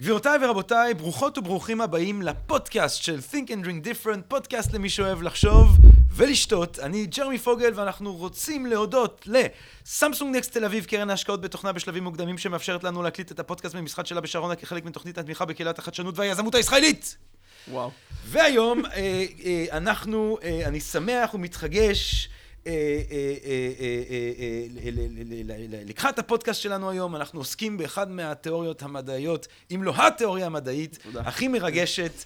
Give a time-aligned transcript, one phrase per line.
[0.00, 5.76] גבירותיי ורבותיי, ברוכות וברוכים הבאים לפודקאסט של Think and Drink Different, פודקאסט למי שאוהב לחשוב
[6.10, 6.78] ולשתות.
[6.78, 12.38] אני ג'רמי פוגל ואנחנו רוצים להודות לסמסונג נקסט תל אביב, קרן ההשקעות בתוכנה בשלבים מוקדמים
[12.38, 17.16] שמאפשרת לנו להקליט את הפודקאסט במשחק שלה בשרונה כחלק מתוכנית התמיכה בקהילת החדשנות והיזמות הישראלית.
[17.68, 17.90] וואו.
[18.24, 18.90] והיום אה,
[19.44, 22.28] אה, אנחנו, אה, אני שמח ומתרגש
[25.86, 30.98] לקחת הפודקאסט שלנו היום, אנחנו עוסקים באחד מהתיאוריות המדעיות, אם לא התיאוריה המדעית.
[31.14, 32.24] הכי מרגשת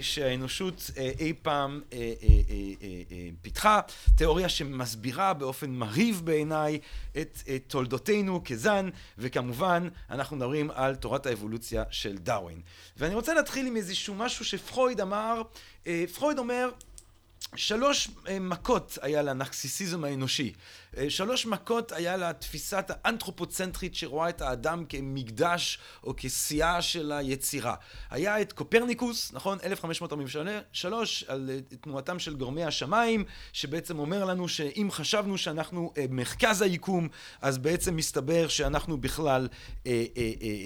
[0.00, 1.80] שהאנושות אי פעם
[3.42, 3.80] פיתחה,
[4.16, 6.78] תיאוריה שמסבירה באופן מרהיב בעיניי
[7.12, 8.88] את תולדותינו כזן,
[9.18, 12.60] וכמובן אנחנו מדברים על תורת האבולוציה של דרווין.
[12.96, 15.42] ואני רוצה להתחיל עם איזשהו משהו שפרויד אמר,
[16.14, 16.70] פרויד אומר
[17.56, 18.08] שלוש
[18.40, 20.52] מכות היה לנרקסיסיזם האנושי.
[21.08, 27.74] שלוש מכות היה לתפיסת האנתרופוצנטרית שרואה את האדם כמקדש או כשיאה של היצירה.
[28.10, 29.58] היה את קופרניקוס, נכון?
[29.64, 31.50] 1543, על
[31.80, 37.08] תנועתם של גורמי השמיים, שבעצם אומר לנו שאם חשבנו שאנחנו מרכז היקום,
[37.42, 39.48] אז בעצם מסתבר שאנחנו בכלל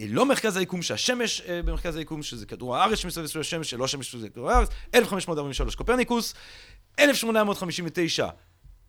[0.08, 4.28] לא מרכז היקום, שהשמש במרכז היקום, שזה כדור הארץ שמסתובב סביב השמש, שלא השמש שזה
[4.28, 4.68] כדור הארץ.
[4.94, 6.34] 1543 קופרניקוס.
[6.98, 8.28] 1859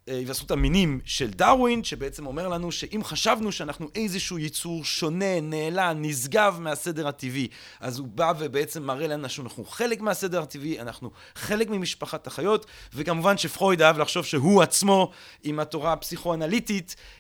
[0.10, 6.58] היווסדות המינים של דרווין, שבעצם אומר לנו שאם חשבנו שאנחנו איזשהו יצור שונה, נעלה, נשגב
[6.60, 7.48] מהסדר הטבעי,
[7.80, 13.38] אז הוא בא ובעצם מראה לנו שאנחנו חלק מהסדר הטבעי, אנחנו חלק ממשפחת החיות, וכמובן
[13.38, 15.12] שפרויד אהב לחשוב שהוא עצמו,
[15.44, 17.19] עם התורה הפסיכואנליטית, אה, אה, אה,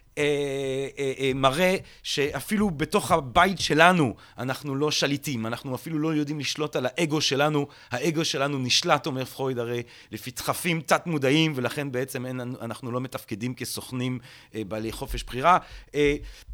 [1.35, 7.21] מראה שאפילו בתוך הבית שלנו אנחנו לא שליטים, אנחנו אפילו לא יודעים לשלוט על האגו
[7.21, 13.01] שלנו, האגו שלנו נשלט, אומר פרויד הרי, לפי דחפים תת-מודעים, ולכן בעצם אין, אנחנו לא
[13.01, 14.19] מתפקדים כסוכנים
[14.53, 15.57] בעלי חופש בחירה.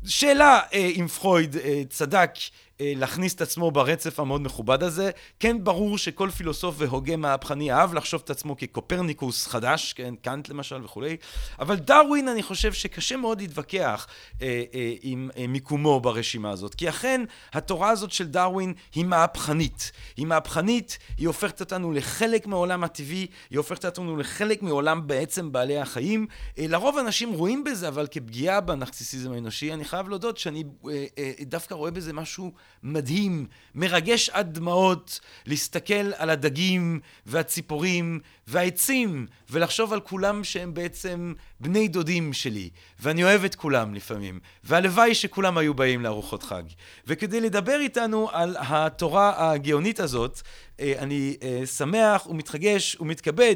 [0.06, 1.56] שאלה אם פרויד
[1.90, 2.32] צדק
[2.80, 5.12] להכניס את עצמו ברצף המאוד מכובד הזה.
[5.40, 10.84] כן ברור שכל פילוסוף והוגה מהפכני אהב לחשוב את עצמו כקופרניקוס חדש, כן, קאנט למשל
[10.86, 11.18] וכולי,
[11.60, 14.08] אבל דרווין אני חושב שקשה מאוד להתווכח
[14.42, 17.22] אה, אה, עם אה, מיקומו ברשימה הזאת, כי אכן
[17.54, 19.92] התורה הזאת של דרווין היא מהפכנית.
[20.18, 25.80] היא מהפכנית, היא הופכת אותנו לחלק מהעולם הטבעי, היא הופכת אותנו לחלק מעולם בעצם בעלי
[25.80, 26.28] החיים.
[26.58, 31.32] אה, לרוב אנשים רואים בזה אבל כפגיעה בנרקסיסיזם האנושי, אני חייב להודות שאני אה, אה,
[31.42, 32.52] דווקא רואה בזה משהו
[32.84, 33.46] מדהים,
[33.76, 42.34] מרגש עד דמעות, להסתכל על הדגים והציפורים והעצים, ולחשוב על כולם שהם בעצם בני דודים
[42.34, 46.64] שלי, ואני אוהב את כולם לפעמים, והלוואי שכולם היו באים לארוחות חג.
[47.08, 50.42] וכדי לדבר איתנו על התורה הגאונית הזאת,
[50.80, 51.38] אני
[51.78, 53.56] שמח ומתרגש ומתכבד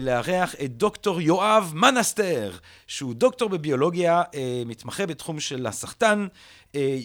[0.00, 2.56] לארח את דוקטור יואב מנסטר,
[2.86, 4.22] שהוא דוקטור בביולוגיה,
[4.66, 6.26] מתמחה בתחום של הסחטן,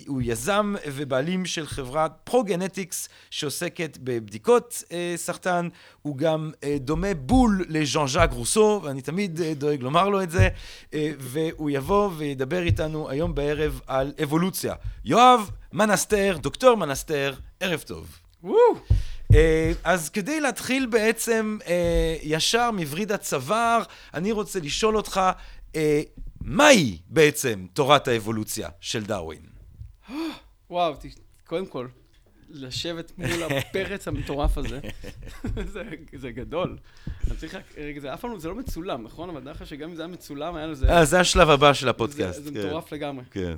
[0.07, 4.83] הוא יזם ובעלים של חברת פרו-גנטיקס שעוסקת בבדיקות
[5.15, 5.67] סחטן,
[6.01, 10.49] הוא גם דומה בול לז'אן ז'אק רוסו, ואני תמיד דואג לומר לו את זה,
[11.19, 14.75] והוא יבוא וידבר איתנו היום בערב על אבולוציה.
[15.05, 18.19] יואב מנסטר, דוקטור מנסטר, ערב טוב.
[18.43, 18.59] וואו!
[19.83, 21.57] אז כדי להתחיל בעצם
[22.23, 25.21] ישר מווריד הצוואר, אני רוצה לשאול אותך,
[26.41, 29.48] מהי בעצם תורת האבולוציה של דרווין?
[30.69, 30.93] וואו,
[31.45, 31.87] קודם כל,
[32.49, 34.79] לשבת מול הפרץ המטורף הזה,
[36.21, 36.77] זה גדול.
[37.27, 39.29] אני צריך רק, רגע, זה אף פעם, זה לא מצולם, נכון?
[39.29, 40.89] אבל דרך שגם אם זה היה מצולם, היה לזה...
[40.89, 42.43] אה, זה השלב הבא של הפודקאסט.
[42.43, 43.25] זה מטורף לגמרי.
[43.31, 43.57] כן.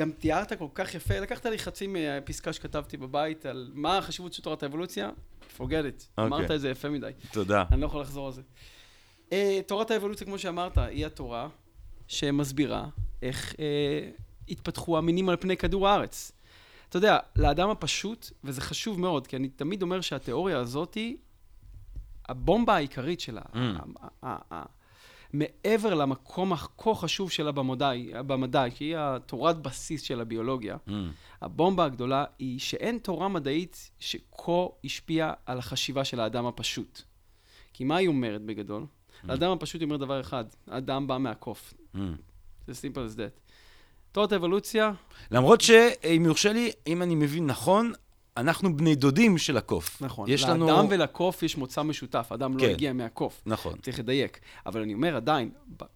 [0.00, 4.42] גם תיארת כל כך יפה, לקחת לי חצי מהפסקה שכתבתי בבית על מה החשיבות של
[4.42, 5.10] תורת האבולוציה,
[5.58, 6.20] forget it.
[6.20, 7.10] אמרת את זה יפה מדי.
[7.32, 7.64] תודה.
[7.72, 8.42] אני לא יכול לחזור על זה.
[9.66, 11.48] תורת האבולוציה, כמו שאמרת, היא התורה
[12.08, 12.86] שמסבירה
[13.22, 13.54] איך
[14.48, 16.32] התפתחו המינים על פני כדור הארץ.
[16.88, 21.16] אתה יודע, לאדם הפשוט, וזה חשוב מאוד, כי אני תמיד אומר שהתיאוריה הזאת היא
[22.28, 23.42] הבומבה העיקרית שלה.
[25.32, 27.52] מעבר למקום הכה חשוב שלה
[28.26, 30.76] במדע, כי היא התורת בסיס של הביולוגיה,
[31.40, 37.02] הבומבה הגדולה היא שאין תורה מדעית שכה השפיעה על החשיבה של האדם הפשוט.
[37.72, 38.86] כי מה היא אומרת בגדול?
[39.24, 41.74] לאדם הפשוט היא אומרת דבר אחד, האדם בא מהקוף.
[42.66, 43.51] זה simple as that.
[44.12, 44.92] תורת האבולוציה...
[45.30, 47.92] למרות שאם יורשה לי, אם אני מבין נכון,
[48.36, 50.02] אנחנו בני דודים של הקוף.
[50.02, 50.28] נכון.
[50.30, 50.66] יש לנו...
[50.66, 52.66] לאדם ולקוף יש מוצא משותף, אדם כן.
[52.66, 53.42] לא הגיע מהקוף.
[53.46, 53.78] נכון.
[53.82, 54.40] צריך לדייק.
[54.66, 55.50] אבל אני אומר, עדיין...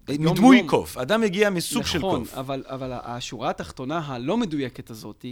[0.09, 0.69] מדמוי יום...
[0.69, 2.33] קוף, אדם הגיע מסוג נכון, של קוף.
[2.33, 5.25] נכון, אבל, אבל השורה התחתונה הלא מדויקת הזאת,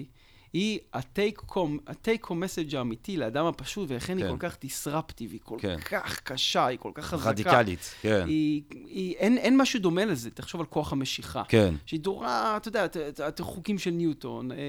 [0.54, 4.22] היא הטייק הום מסאג' האמיתי לאדם הפשוט, ולכן כן.
[4.26, 5.76] היא כל כך דיסרפטיב, היא כל כן.
[5.90, 7.28] כך קשה, היא כל כך חזקה.
[7.30, 8.24] רדיקלית, כן.
[8.28, 11.42] היא, היא, אין, אין משהו דומה לזה, תחשוב על כוח המשיכה.
[11.48, 11.74] כן.
[11.86, 14.62] שהיא דורה, אתה יודע, את- את- את החוקים של ניוטון, אה, אה,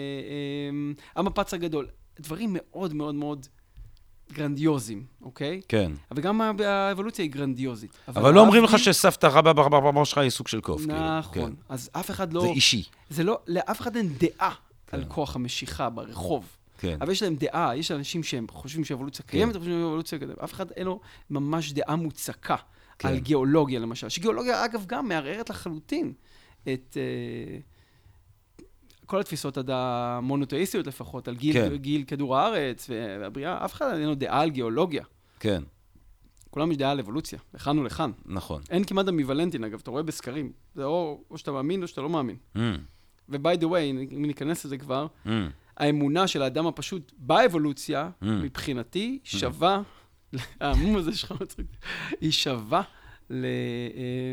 [1.15, 1.87] המפץ הגדול,
[2.19, 3.45] דברים מאוד מאוד מאוד
[4.33, 5.61] גרנדיוזיים, אוקיי?
[5.67, 5.91] כן.
[6.15, 7.91] וגם ה- האבולוציה היא גרנדיוזית.
[8.07, 10.81] אבל לא אומרים לך שסבתא רבא ברבא שלך היא סוג של קוף.
[10.81, 11.17] כאילו.
[11.19, 11.33] נכון.
[11.33, 11.51] כן.
[11.69, 12.41] אז אף אחד לא...
[12.41, 12.83] זה אישי.
[13.09, 14.53] זה לא, לאף אחד אין דעה
[14.91, 15.09] על כן.
[15.09, 16.57] כוח המשיכה ברחוב.
[16.77, 16.97] כן.
[17.01, 20.37] אבל יש להם דעה, יש אנשים שהם חושבים שהאבולוציה קיימת, חושבים שהאבולוציה קיימת.
[20.37, 20.99] אף אחד אין לו
[21.29, 22.55] ממש דעה מוצקה
[22.99, 23.07] כן.
[23.07, 24.09] על גיאולוגיה, למשל.
[24.09, 26.13] שגיאולוגיה, אגב, גם מערערת לחלוטין
[26.63, 26.97] את...
[26.97, 27.59] אה,
[29.05, 31.75] כל התפיסות עד המונותאיסטיות לפחות, על גיל, כן.
[31.75, 35.03] גיל כדור הארץ והבריאה, אף אחד אין לו דעה על גיאולוגיה.
[35.39, 35.63] כן,
[36.49, 38.11] כולם יש דעה על אבולוציה, לכאן ולכאן.
[38.25, 38.61] נכון.
[38.69, 40.51] אין כמעט אמיוולנטין, אגב, אתה רואה בסקרים.
[40.75, 42.35] זה או, או שאתה מאמין או שאתה לא מאמין.
[42.55, 42.59] Mm,
[43.29, 43.77] וב-by the way,
[44.11, 45.29] אם ניכנס לזה כבר, mm,
[45.77, 48.25] האמונה של האדם הפשוט באבולוציה, Mm.
[48.25, 49.81] מבחינתי, שווה,
[50.61, 51.65] העמום הזה שלך מצחיק,
[52.21, 52.81] היא שווה,
[53.29, 53.45] ל,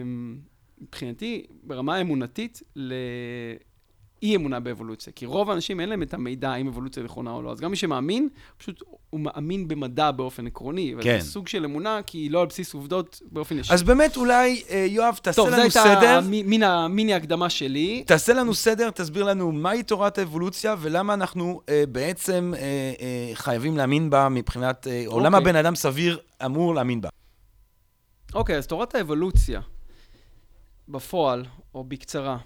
[0.03, 0.39] אמ,
[0.81, 2.63] מבחינתי, ברמה האמונתית,
[4.23, 5.13] לאי אמונה באבולוציה.
[5.13, 7.53] כי רוב האנשים אין להם את המידע האם אבולוציה נכונה או לא.
[7.53, 8.29] אז גם מי שמאמין,
[8.59, 10.95] פשוט הוא מאמין במדע באופן עקרוני.
[11.03, 11.17] כן.
[11.19, 13.75] וזה סוג של אמונה, כי היא לא על בסיס עובדות באופן ישיר.
[13.75, 16.21] אז באמת אולי, אה, יואב, תעשה טוב, זו לנו הייתה סדר.
[16.31, 18.05] מ- מן ה- מיני הקדמה שלי.
[18.07, 22.61] תעשה לנו סדר, תסביר לנו מהי תורת האבולוציה ולמה אנחנו אה, בעצם אה,
[23.01, 25.53] אה, חייבים להאמין בה מבחינת, אה, או למה אוקיי.
[25.53, 27.09] בן אדם סביר אמור להאמין בה.
[28.35, 29.61] אוקיי, אז תורת האבולוציה,
[30.89, 32.39] בפועל, או בקצרה,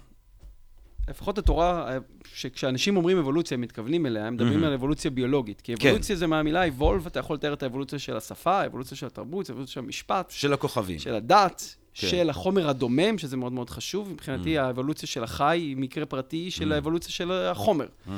[1.09, 1.97] לפחות התורה, אה,
[2.33, 4.63] שכשאנשים אומרים אבולוציה, הם מתכוונים אליה, הם מדברים מהמם.
[4.67, 5.61] על אבולוציה ביולוגית.
[5.61, 5.87] כי כן.
[5.87, 9.73] אבולוציה זה מהמילה evolve, אתה יכול לתאר את האבולוציה של השפה, האבולוציה של התרבות, האבולוציה
[9.73, 10.99] של המשפט, של הכוכבים.
[10.99, 12.07] של הדת, כן.
[12.07, 14.09] של החומר הדומם, שזה מאוד מאוד חשוב.
[14.09, 16.75] מבחינתי, האבולוציה של החי היא מקרה פרטי של Mm.
[16.75, 17.87] האבולוציה של החומר.
[18.07, 18.11] Mm,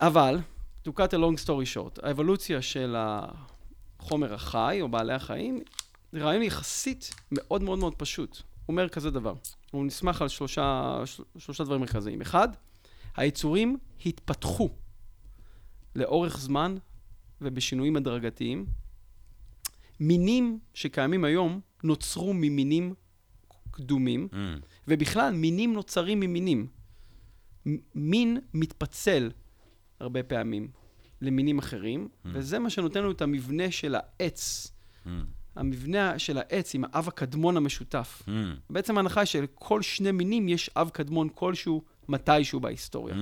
[0.00, 0.38] אבל,
[0.88, 5.60] to cut a long story short, האבולוציה של החומר החי, או בעלי החיים,
[6.12, 8.36] זה רעיון יחסית מאוד מאוד מאוד פשוט.
[8.66, 9.34] הוא אומר כזה דבר,
[9.76, 12.20] הוא נסמך על שלושה, של- שלושה דברים מרכזיים.
[12.20, 12.48] אחד,
[13.16, 14.70] היצורים התפתחו
[15.94, 16.74] לאורך זמן
[17.40, 18.66] ובשינויים הדרגתיים.
[20.00, 22.94] מינים שקיימים היום נוצרו ממינים
[23.70, 24.36] קדומים, mm,
[24.88, 26.66] ובכלל, מינים נוצרים ממינים.
[27.94, 29.30] מין מתפצל
[30.00, 30.68] הרבה פעמים
[31.20, 32.28] למינים אחרים, Mm.
[32.32, 34.72] וזה מה שנותן לנו את המבנה של העץ.
[35.06, 35.08] mm,
[35.56, 38.22] המבנה של העץ עם האב הקדמון המשותף.
[38.26, 38.30] mm,
[38.70, 43.14] בעצם ההנחה היא שלכל שני מינים יש אב קדמון כלשהו, מתישהו בהיסטוריה.
[43.14, 43.18] mm.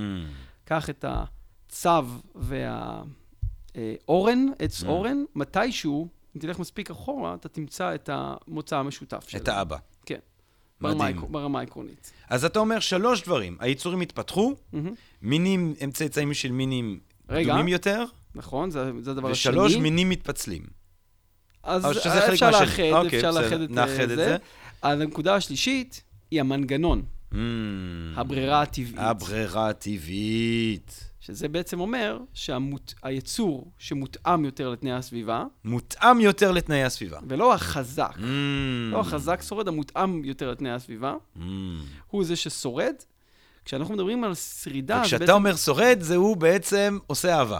[0.65, 2.05] קח את הצב
[2.35, 4.87] והאורן, עץ Mm.
[4.87, 9.41] אורן, מתישהו, אם תלך מספיק אחורה, אתה תמצא את המוצא המשותף שלו.
[9.41, 9.77] את האבא.
[10.05, 10.19] כן.
[10.81, 11.21] מדהים.
[11.31, 12.11] ברמה העקרונית.
[12.29, 14.91] אז אתה אומר שלוש דברים, היצורים התפתחו, מהמם.
[15.21, 16.99] מינים הם צאצאים של מינים
[17.29, 17.49] רגע.
[17.49, 18.03] קדומים יותר,
[18.35, 19.51] נכון, זה, זה הדבר השני.
[19.51, 20.63] ושלוש מינים מתפצלים.
[21.65, 22.49] אז שזה חלק אפשר.
[22.51, 24.37] לאחד, אוקיי, אפשר לאחד את נאחד את זה.
[24.83, 26.01] הנקודה השלישית
[26.31, 27.01] היא המנגנון,
[27.31, 27.35] Mm.
[28.15, 28.95] הברירה הטבעית.
[28.97, 31.01] הברירה הטבעית.
[31.19, 37.19] שזה בעצם אומר שהיצור שמותאם יותר לתנאי הסביבה, מותאם יותר לתנאי הסביבה.
[37.27, 38.21] ולא החזק, Mm.
[38.91, 41.39] לא החזק שורד, המותאם יותר לתנאי הסביבה, Mm.
[42.07, 42.93] הוא זה ששורד.
[43.65, 45.33] כשאנחנו מדברים על שרידה, וכשאתה בעצם...
[45.33, 47.59] אומר שורד, זה הוא בעצם עושה אהבה.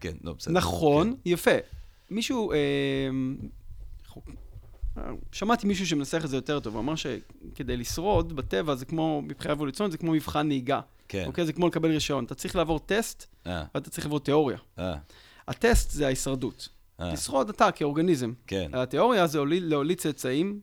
[0.00, 0.54] כן, לא, בסדר.
[0.54, 1.30] נכון, כן.
[1.30, 1.50] יפה.
[2.10, 2.56] מישהו, אה,
[5.32, 9.54] שמעתי מישהו שמנסח את זה יותר טוב, הוא אמר שכדי לשרוד בטבע זה כמו, מבחינה
[9.54, 10.80] אבולוציונית, זה כמו מבחן נהיגה.
[11.08, 11.24] כן.
[11.26, 11.46] אוקיי?
[11.46, 12.24] זה כמו לקבל רישיון.
[12.24, 14.58] אתה צריך לעבור טסט, אה, ואתה צריך לעבור תיאוריה.
[14.78, 14.94] אה,
[15.48, 16.68] הטסט זה ההישרדות.
[17.00, 18.32] אה, לשרוד אתה כאורגניזם.
[18.46, 18.70] כן.
[18.74, 20.60] התיאוריה זה הוליד- להוליד צאצאים,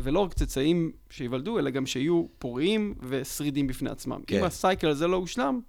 [0.00, 4.20] ולא רק צאצאים שייוולדו, אלא גם שיהיו פוריים ושרידים בפני עצמם.
[4.26, 4.38] כן.
[4.38, 5.60] אם הסייקל הזה לא הושלם,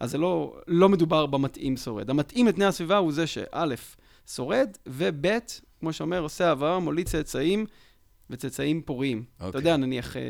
[0.00, 2.10] אז זה לא, לא מדובר במתאים שורד.
[2.10, 3.74] המתאים לתנאי הסביבה הוא זה שא',
[4.34, 5.26] שורד, וב',
[5.80, 7.66] כמו שאומר, עושה העברה, מוליד צאצאים
[8.30, 9.24] וצאצאים פוריים.
[9.36, 9.58] אתה אוקיי.
[9.58, 10.22] יודע, נניח, אה,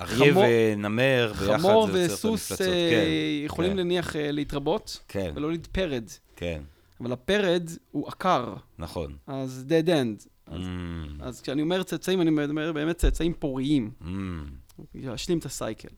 [0.00, 2.52] אריה חמור- ונמר ביחד חמור וסוס.
[2.52, 3.04] אה, כן,
[3.44, 6.04] יכולים כן, נניח אה, להתרבות כן, ולהוליד פרד,
[6.36, 6.62] כן,
[7.00, 9.16] אבל הפרד הוא עקר, נכון.
[9.26, 10.26] אז dead end.
[10.48, 10.52] Mm,
[11.20, 14.04] אז כשאני אומר צאצאים, אני אומר באמת צאצאים פוריים, mm.
[14.94, 15.88] להשלים את הסייקל.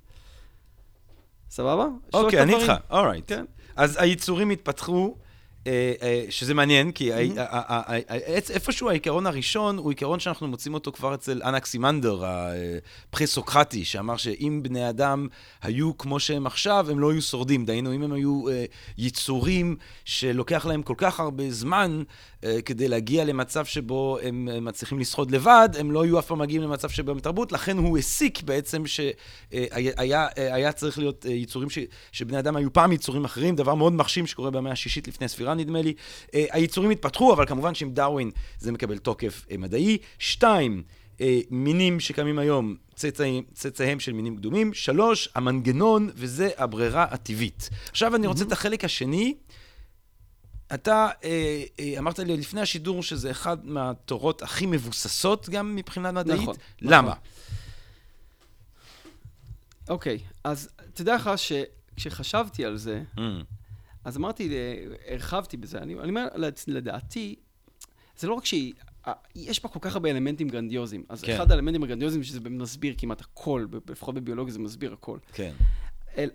[1.54, 1.86] סבבה?
[2.14, 2.54] אוקיי, אני.
[2.54, 3.24] איתך, אורייט.
[3.26, 3.44] כן.
[3.76, 5.14] אז היצורים התפתחו
[5.66, 7.10] אה, אה, שזה מעניין, כי
[8.50, 14.88] איפשהו העיקרון הראשון הוא עיקרון שאנחנו מוצאים אותו כבר אצל אנקסימנדר, הפרה-סוקרטי, שאמר שאם בני
[14.88, 15.28] אדם
[15.62, 17.64] היו כמו שהם עכשיו, הם לא היו שורדים.
[17.64, 18.44] דהיינו, אם הם היו
[18.98, 22.02] יצורים שלוקח להם כל כך הרבה זמן
[22.64, 26.88] כדי להגיע למצב שבו הם מצליחים לשרוד לבד, הם לא היו אף פעם מגיעים למצב
[26.88, 31.78] שבו הם תרבות, לכן הוא הסיק בעצם שהיה צריך להיות יצורים ש,
[32.12, 35.82] שבני אדם היו פעם יצורים אחרים, דבר מאוד מחשים שקורה במאה השישית לפני הספירה, נדמה
[35.82, 35.94] לי.
[36.32, 39.98] היצורים התפתחו, אבל כמובן שעם דרווין זה מקבל תוקף מדעי.
[40.18, 40.82] שתיים,
[41.50, 44.74] מינים שקיימים היום, צאצאים, צאצאיהם של מינים קדומים.
[44.74, 47.70] שלוש, המנגנון, וזה הברירה הטבעית.
[47.90, 48.46] עכשיו אני רוצה mm-hmm.
[48.46, 49.34] את החלק השני.
[50.74, 56.40] אתה אה, אה, אמרת לי לפני השידור שזה אחד מהתורות הכי מבוססות גם מבחינה מדעית.
[56.40, 56.54] נכון.
[56.80, 57.08] למה?
[57.08, 57.20] נכון.
[59.88, 63.20] אוקיי, אז תדע לך שכשחשבתי על זה, mm.
[64.04, 64.56] אז אמרתי,
[65.08, 66.28] הרחבתי בזה, אני, אני אומר,
[66.66, 67.36] לדעתי,
[68.18, 68.72] זה לא רק שהיא,
[69.34, 71.04] יש בה כל כך הרבה אלמנטים גרנדיוזיים.
[71.08, 71.34] אז כן.
[71.34, 75.18] אחד האלמנטים הגרנדיוזיים שזה מסביר כמעט הכל, לפחות בביולוגיה זה מסביר הכל.
[75.32, 75.52] כן.
[76.18, 76.30] אל,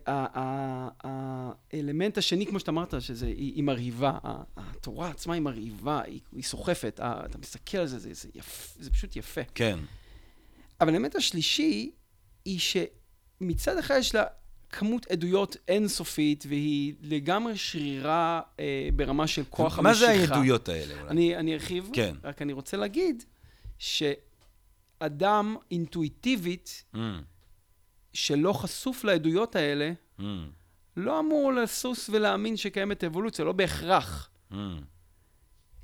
[1.04, 4.18] האלמנט השני, כמו שאתה אמרת, שזה, היא, היא מרהיבה.
[4.58, 7.00] התורה עצמה היא מרהיבה, היא, היא סוחפת.
[7.04, 9.42] אתה מסתכל על זה, זה, זה, יפ, זה פשוט יפה.
[9.56, 9.80] כן.
[10.82, 11.92] אבל האלמנט השלישי,
[12.46, 14.24] היא שמצד אחד יש לה
[14.70, 19.82] כמות עדויות אינסופית, והיא לגמרי שרירה אה, ברמה של כוח המשיכה.
[19.82, 20.94] מה זה העדויות האלה?
[21.08, 22.16] אני, אני ארחיב, כן.
[22.24, 23.24] רק אני רוצה להגיד
[23.78, 26.98] שאדם אינטואיטיבית, mm.
[28.14, 30.24] שלא חשוף לעדויות האלה, mm.
[30.98, 34.30] לא אמור לסוס ולהאמין שקיימת אבולוציה, לא בהכרח.
[34.52, 34.56] Mm.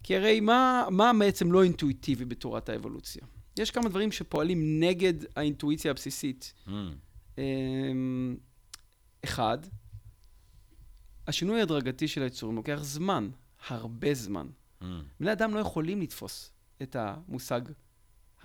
[0.03, 3.21] כי הרי מה, מה בעצם לא אינטואיטיבי בתורת האבולוציה?
[3.59, 6.53] יש כמה דברים שפועלים נגד האינטואיציה הבסיסית.
[6.67, 7.39] Mm.
[9.23, 9.57] אחד,
[11.27, 13.29] השינוי ההדרגתי של היצורים לוקח זמן,
[13.67, 14.47] הרבה זמן.
[14.81, 14.85] Mm.
[15.19, 16.51] בני אדם לא יכולים לתפוס
[16.81, 17.61] את המושג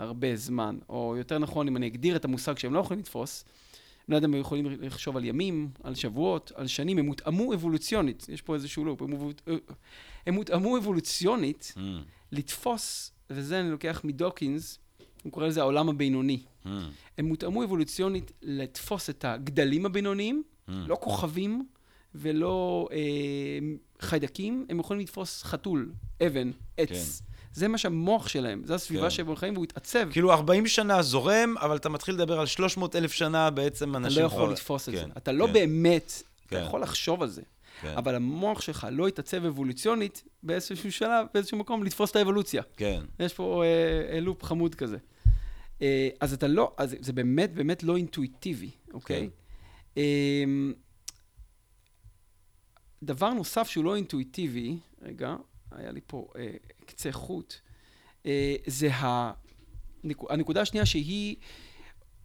[0.00, 3.45] הרבה זמן, או יותר נכון, אם אני אגדיר את המושג שהם לא יכולים לתפוס,
[4.09, 8.54] בני אדם יכולים לחשוב על ימים, על שבועות, על שנים, הם הותאמו אבולוציונית, יש פה
[8.54, 9.11] איזשהו לופ, הם,
[10.26, 11.80] הם הותאמו אבולוציונית mm.
[12.33, 14.78] לתפוס, וזה אני לוקח מדוקינס,
[15.23, 16.42] הוא קורא לזה העולם הבינוני.
[16.64, 16.69] Mm.
[17.19, 20.73] הם הותאמו אבולוציונית לתפוס את הגדלים הבינוניים, mm.
[20.73, 21.66] לא כוכבים
[22.14, 22.99] ולא אה,
[24.00, 25.92] חיידקים, הם יכולים לתפוס חתול,
[26.26, 26.88] אבן, עץ.
[26.88, 27.29] כן.
[27.52, 29.11] זה מה שהמוח שלהם, זו הסביבה כן.
[29.11, 30.09] שהם חיים והוא התעצב.
[30.12, 34.12] כאילו 40 שנה זורם, אבל אתה מתחיל לדבר על 300 אלף שנה בעצם אנשים...
[34.12, 35.12] אתה לא יכול לתפוס כן, את זה.
[35.16, 35.52] אתה לא כן.
[35.52, 36.57] באמת, כן.
[36.57, 37.42] אתה יכול לחשוב על זה.
[37.80, 37.95] כן.
[37.97, 42.62] אבל המוח שלך לא התעצב אבולוציונית באיזשהו שלב, באיזשהו מקום, לתפוס את האבולוציה.
[42.76, 43.00] כן.
[43.21, 44.97] יש פה אה, אה, לופ חמוד כזה.
[45.83, 49.30] אה, אז אתה לא, אז זה באמת באמת לא אינטואיטיבי, אוקיי?
[49.95, 50.00] כן.
[50.00, 50.45] אה,
[53.02, 55.37] דבר נוסף שהוא לא אינטואיטיבי, רגע,
[55.72, 56.50] היה לי פה אה,
[56.86, 57.54] קצה חוט,
[58.26, 60.18] אה, זה הנק...
[60.30, 61.36] הנקודה השנייה שהיא,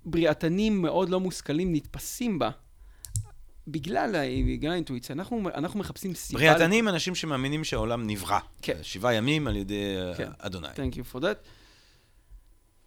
[0.06, 2.50] בריאתנים מאוד לא מושכלים נתפסים בה.
[3.68, 4.16] בגלל,
[4.48, 6.40] בגלל האינטואיציה, אנחנו, אנחנו מחפשים סיבה...
[6.40, 8.40] בריאתנים, אנשים שמאמינים שהעולם נברא.
[8.62, 8.78] כן.
[8.82, 10.32] שבעה ימים על ידי כן.
[10.38, 10.68] אדוני.
[10.68, 11.48] Thank you for that.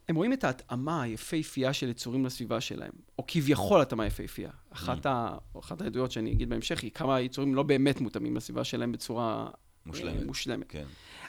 [0.09, 4.49] הם רואים את ההתאמה היפהפייה של יצורים לסביבה שלהם, או כביכול התאמה יפהפייה.
[4.69, 5.09] אחת, mm.
[5.09, 5.37] ה...
[5.59, 9.49] אחת העדויות שאני אגיד בהמשך היא כמה היצורים לא באמת מותאמים לסביבה שלהם בצורה
[9.85, 10.25] מושלמת.
[10.25, 10.65] מושלמת.
[10.69, 10.83] כן.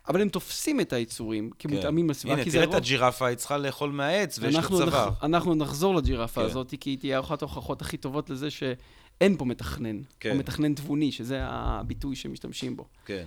[0.08, 2.10] אבל הם תופסים את היצורים כמותאמים כן.
[2.10, 2.42] לסביבה.
[2.42, 5.08] הנה, תראה את הג'ירפה, היא צריכה לאכול מהעץ ויש לה צוואר.
[5.08, 6.46] נח, אנחנו נחזור לג'ירפה כן.
[6.46, 10.30] הזאת, כי היא תהיה אחת ההוכחות הכי טובות לזה שאין פה מתכנן, כן.
[10.30, 12.84] או מתכנן תבוני, שזה הביטוי שמשתמשים בו.
[13.04, 13.24] כן.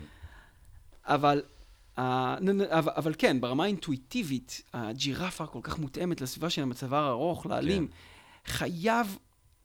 [1.06, 1.42] אבל
[1.98, 7.94] אבל כן, ברמה האינטואיטיבית, הג'ירפה כל כך מותאמת לסביבה של המצבה הארוך, לאלים, כן.
[8.52, 9.18] חייב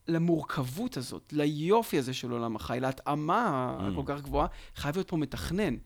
[0.08, 3.92] למורכבות הזאת, ליופי הזה של עולם החי, להתאמה mm.
[3.92, 4.46] הכל כך גבוהה,
[4.76, 5.76] חייב להיות פה מתכנן.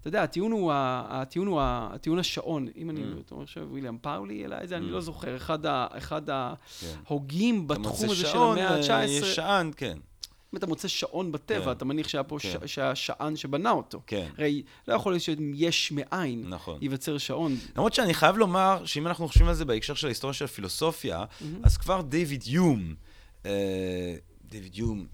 [0.00, 2.68] אתה יודע, הטיעון הוא, הטיעון הוא הטיעון השעון.
[2.76, 3.20] אם אני, mm.
[3.26, 4.90] אתה אומר שוויליאם פאולי אלא איזה, אני mm.
[4.90, 6.86] לא זוכר, אחד, כן.
[7.06, 9.04] ההוגים בתחום הזה של המאה ה-19.
[9.08, 9.98] יש שען, כן.
[10.52, 11.70] אם אתה מוצא שעון בטבע, כן.
[11.70, 12.66] אתה מניח שהיה פה כן.
[12.66, 12.74] ש...
[12.74, 14.00] שהשען שבנה אותו.
[14.06, 14.28] כן.
[14.38, 16.78] הרי לא יכול להיות שיש מאין נכון.
[16.82, 17.56] ייווצר שעון.
[17.76, 21.44] למרות שאני חייב לומר, שאם אנחנו חושבים על זה בהקשר של ההיסטוריה של הפילוסופיה, mm-hmm.
[21.62, 23.07] אז כבר דיוויד יום, אה,
[24.50, 25.06] דיוויד יום,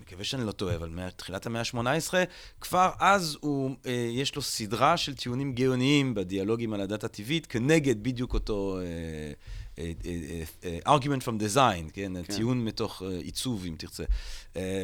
[0.00, 2.14] מקווה שאני לא טועה, אבל מתחילת המאה ה-18,
[2.60, 8.02] כבר אז הוא, אה, יש לו סדרה של טיעונים גאוניים בדיאלוגים על הדת הטבעית, כנגד
[8.02, 8.78] בדיוק אותו...
[8.78, 9.32] אה, אה, אה, אה,
[10.86, 12.12] argument from design, כן?
[12.22, 12.34] כן.
[12.36, 14.04] טיעון מתוך עיצוב, אם תרצה.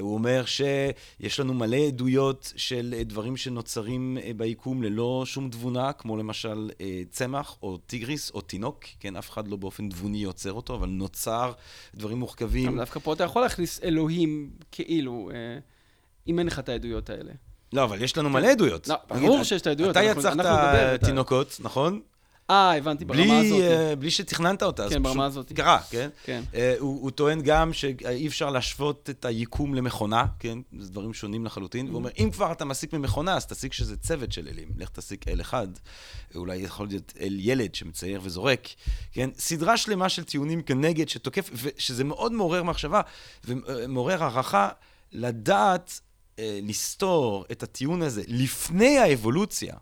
[0.01, 6.71] הוא אומר שיש לנו מלא עדויות של דברים שנוצרים ביקום ללא שום תבונה, כמו למשל
[7.11, 9.17] צמח או טיגריס או תינוק, כן?
[9.17, 11.53] אף אחד לא באופן תבוני יוצר אותו, אבל נוצר
[11.95, 12.69] דברים מורכבים.
[12.69, 15.31] אבל דווקא פה אתה יכול להכניס אלוהים כאילו,
[16.27, 17.33] אם אין לך את העדויות האלה.
[17.73, 18.89] לא, אבל יש לנו מלא עדויות.
[18.89, 19.91] לא, ברור שיש את העדויות.
[19.91, 22.01] אתה יצרת תינוקות, נכון?
[22.51, 23.61] אה, הבנתי, ברמה בלי, הזאת.
[23.61, 24.89] אה, בלי שתכננת אותה.
[24.89, 25.53] כן, ברמה הזאת.
[25.53, 26.11] קרה, כן?
[26.25, 26.43] כן.
[26.55, 30.59] אה, הוא, הוא טוען גם שאי אפשר להשוות את היקום למכונה, כן?
[30.79, 31.87] זה דברים שונים לחלוטין.
[31.89, 34.69] הוא אומר, אם כבר אתה מסיק ממכונה, אז תסיק שזה צוות של אלים.
[34.77, 35.69] לך תסיק אל אחד,
[36.35, 38.69] אולי יכול להיות אל ילד שמצייר וזורק,
[39.13, 39.31] כן?
[39.39, 43.01] סדרה שלמה של טיעונים כנגד שתוקף, ושזה מאוד מעורר מחשבה
[43.45, 44.69] ומעורר הערכה
[45.13, 46.01] לדעת
[46.39, 49.75] אה, לסתור את הטיעון הזה לפני האבולוציה.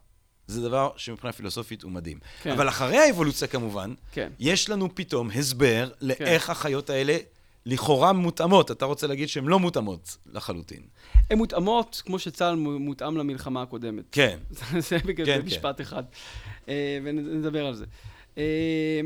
[0.50, 2.18] זה דבר שמבחינה פילוסופית הוא מדהים.
[2.42, 2.50] כן.
[2.50, 4.30] אבל אחרי האבולוציה כמובן, כן.
[4.38, 7.16] יש לנו פתאום הסבר לאיך החיות האלה
[7.66, 8.70] לכאורה מותאמות.
[8.70, 10.82] אתה רוצה להגיד שהן לא מותאמות לחלוטין.
[11.30, 14.04] הן מותאמות, כמו שצה"ל מותאם למלחמה הקודמת.
[14.12, 14.38] כן.
[14.88, 15.46] זה בגלל כן, זה כן.
[15.46, 16.02] משפט אחד.
[16.68, 17.84] אה, ונדבר על זה.
[18.38, 19.00] אה,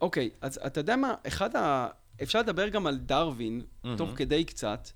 [0.00, 1.88] אוקיי, אז אתה יודע מה, אחד ה...
[2.22, 3.96] אפשר לדבר גם על דרווין, מהמם.
[3.96, 4.88] תוך כדי קצת,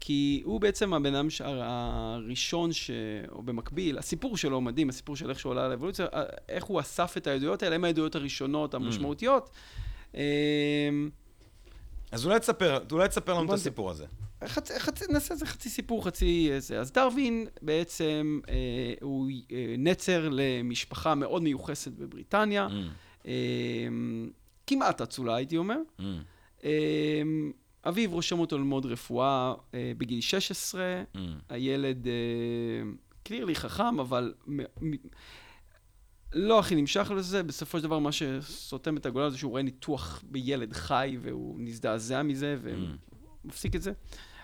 [0.00, 2.90] כי הוא בעצם הבן אדם הראשון, ש...
[3.30, 6.06] או במקביל, הסיפור שלו מדהים, הסיפור של איך שהוא עולה לאבולוציה,
[6.48, 9.50] איך הוא אסף את העדויות האלה, הם העדויות הראשונות, המשמעותיות.
[10.14, 10.20] אה,
[12.12, 14.06] אז אולי תספר, אולי תספר לנו את הסיפור הזה.
[14.44, 16.80] חצי, חצי, נעשה איזה חצי סיפור, חצי זה.
[16.80, 18.54] אז דרווין בעצם אה,
[19.00, 22.68] הוא אה, נצר למשפחה מאוד מיוחסת בבריטניה,
[23.26, 23.32] אה,
[24.66, 25.78] כמעט אצולה הייתי אומר.
[26.64, 27.22] אה,
[27.84, 31.02] אביו רושם אותו ללמוד רפואה אה, בגיל 16,
[31.48, 32.12] הילד אה,
[33.22, 35.08] קלירלי חכם, אבל מ- מ-
[36.32, 37.42] לא הכי נמשך לזה.
[37.42, 42.22] בסופו של דבר, מה שסותם את הגולל זה שהוא רואה ניתוח בילד חי, והוא מזדעזע
[42.22, 42.56] מזה,
[43.44, 43.92] ומפסיק את זה.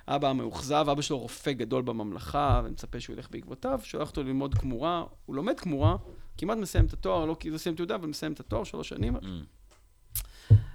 [0.09, 5.05] אבא מאוכזב, אבא שלו רופא גדול בממלכה, ומצפה שהוא ילך בעקבותיו, שולח אותו ללמוד כמורה,
[5.27, 5.97] הוא לומד כמורה,
[6.39, 9.17] כמעט מסיים את התואר, לא כאילו מסיים תעודה, אבל מסיים את התואר, שלוש שנים.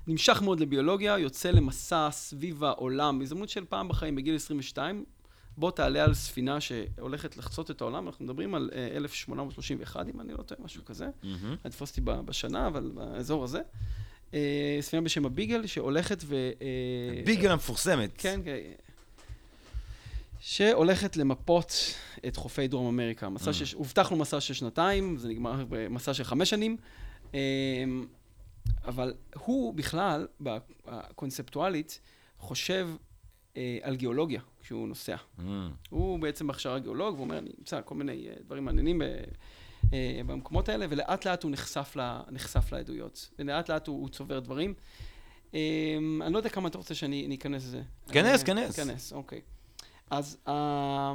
[0.09, 5.05] נמשך מאוד לביולוגיה, יוצא למסע סביב העולם, הזדמנות של פעם בחיים, בגיל 22,
[5.57, 10.33] בוא תעלה על ספינה שהולכת לחצות את העולם, אנחנו מדברים על אה, 1831, אם אני
[10.33, 11.07] לא טועה, משהו כזה.
[11.63, 13.61] תתפוס אותי ב- בשנה, אבל באזור הזה.
[14.33, 16.35] אה, ספינה בשם הביגל, שהולכת ו...
[16.61, 18.09] אה, ביגל המפורסמת.
[18.17, 18.57] כן, כן.
[20.41, 21.73] שהולכת למפות
[22.27, 23.29] את חופי דרום אמריקה.
[23.29, 23.53] מסע Mm.
[23.53, 23.77] של...
[23.77, 26.77] הובטח לו מסע של שנתיים, זה נגמר במסע של חמש שנים.
[28.85, 30.27] אבל הוא בכלל,
[31.15, 31.99] קונספטואלית,
[32.39, 32.89] חושב
[33.57, 35.15] אה, על גיאולוגיה כשהוא נוסע.
[35.89, 39.03] הוא בעצם בהכשרה גיאולוג, והוא אומר, אני אמצא כל מיני אה, דברים מעניינים ב-
[39.93, 43.29] אה, במקומות האלה, ולאט לאט הוא נחשף, ל, נחשף לעדויות.
[43.39, 44.73] ולאט לאט הוא, הוא צובר דברים.
[45.53, 47.81] אה, אני לא יודע כמה אתה רוצה שאני אני אכנס לזה.
[48.11, 48.75] כנס, אה, כנס.
[48.75, 49.41] כנס, אוקיי.
[50.09, 51.13] אז אה,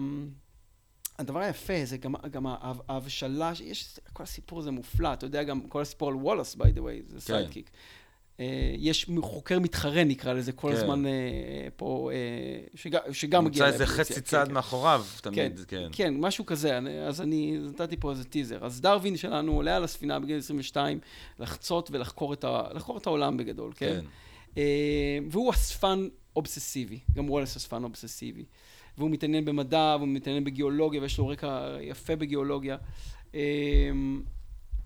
[1.19, 5.61] הדבר היפה זה גם, גם ההב- ההבשלה, יש, כל הסיפור הזה מופלא, אתה יודע גם
[5.61, 7.19] כל הסיפור על וולס, by the way, זה כן.
[7.21, 7.71] sidekick.
[8.41, 8.47] אה,
[8.79, 10.77] יש חוקר מתחרה, נקרא לזה, כל כן.
[10.77, 11.11] הזמן אה,
[11.77, 12.17] פה, אה,
[12.75, 13.87] שג, שגם מגיע נמצא איזה.
[13.87, 14.55] חצי כן, צעד כן.
[14.55, 15.89] מאחוריו, תמיד, כן, כן.
[15.93, 18.65] כן, משהו כזה, אני- אז אני נתתי פה איזה טיזר.
[18.67, 20.99] אז דרווין שלנו עולה על הספינה בגיל 22,
[21.39, 24.01] לחצות ולחקור את, ה, לחקור את העולם בגדול, כן?
[24.55, 24.65] כן.
[25.31, 28.45] והוא אספן אובססיבי, גם וולס אספן אובססיבי.
[28.99, 32.77] והוא מתעניין במדע, והוא מתעניין בגיאולוגיה, ויש לו רקע יפה בגיאולוגיה.
[33.35, 33.41] אה,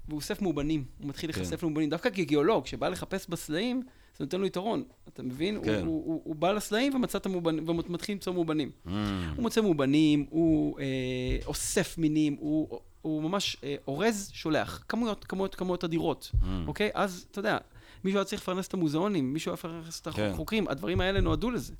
[0.08, 1.40] והוא אוסף מאובנים, הוא מתחיל כן.
[1.40, 1.90] להיחשף למאובנים.
[1.90, 3.82] דווקא כגיאולוג, שבא לחפש בסלעים,
[4.18, 5.60] זה נותן לו יתרון, אתה מבין?
[5.64, 5.74] כן.
[5.74, 8.70] הוא, הוא, הוא, הוא בא לסלעים ומצא את המאובנים, ומתחיל למצוא מאובנים.
[8.86, 8.88] Mm.
[9.36, 14.84] הוא מוצא מאובנים, הוא אה, אוסף מינים, הוא, הוא ממש אה, אורז, שולח.
[14.88, 16.46] כמויות, כמויות, כמויות אדירות, Mm.
[16.66, 16.90] אוקיי?
[16.94, 17.58] אז, אתה יודע,
[18.04, 20.30] מישהו היה צריך לפרנס את המוזיאונים, מישהו היה צריך לפרנס את כן.
[20.32, 21.74] החוקרים, הדברים האלה נועדו לזה,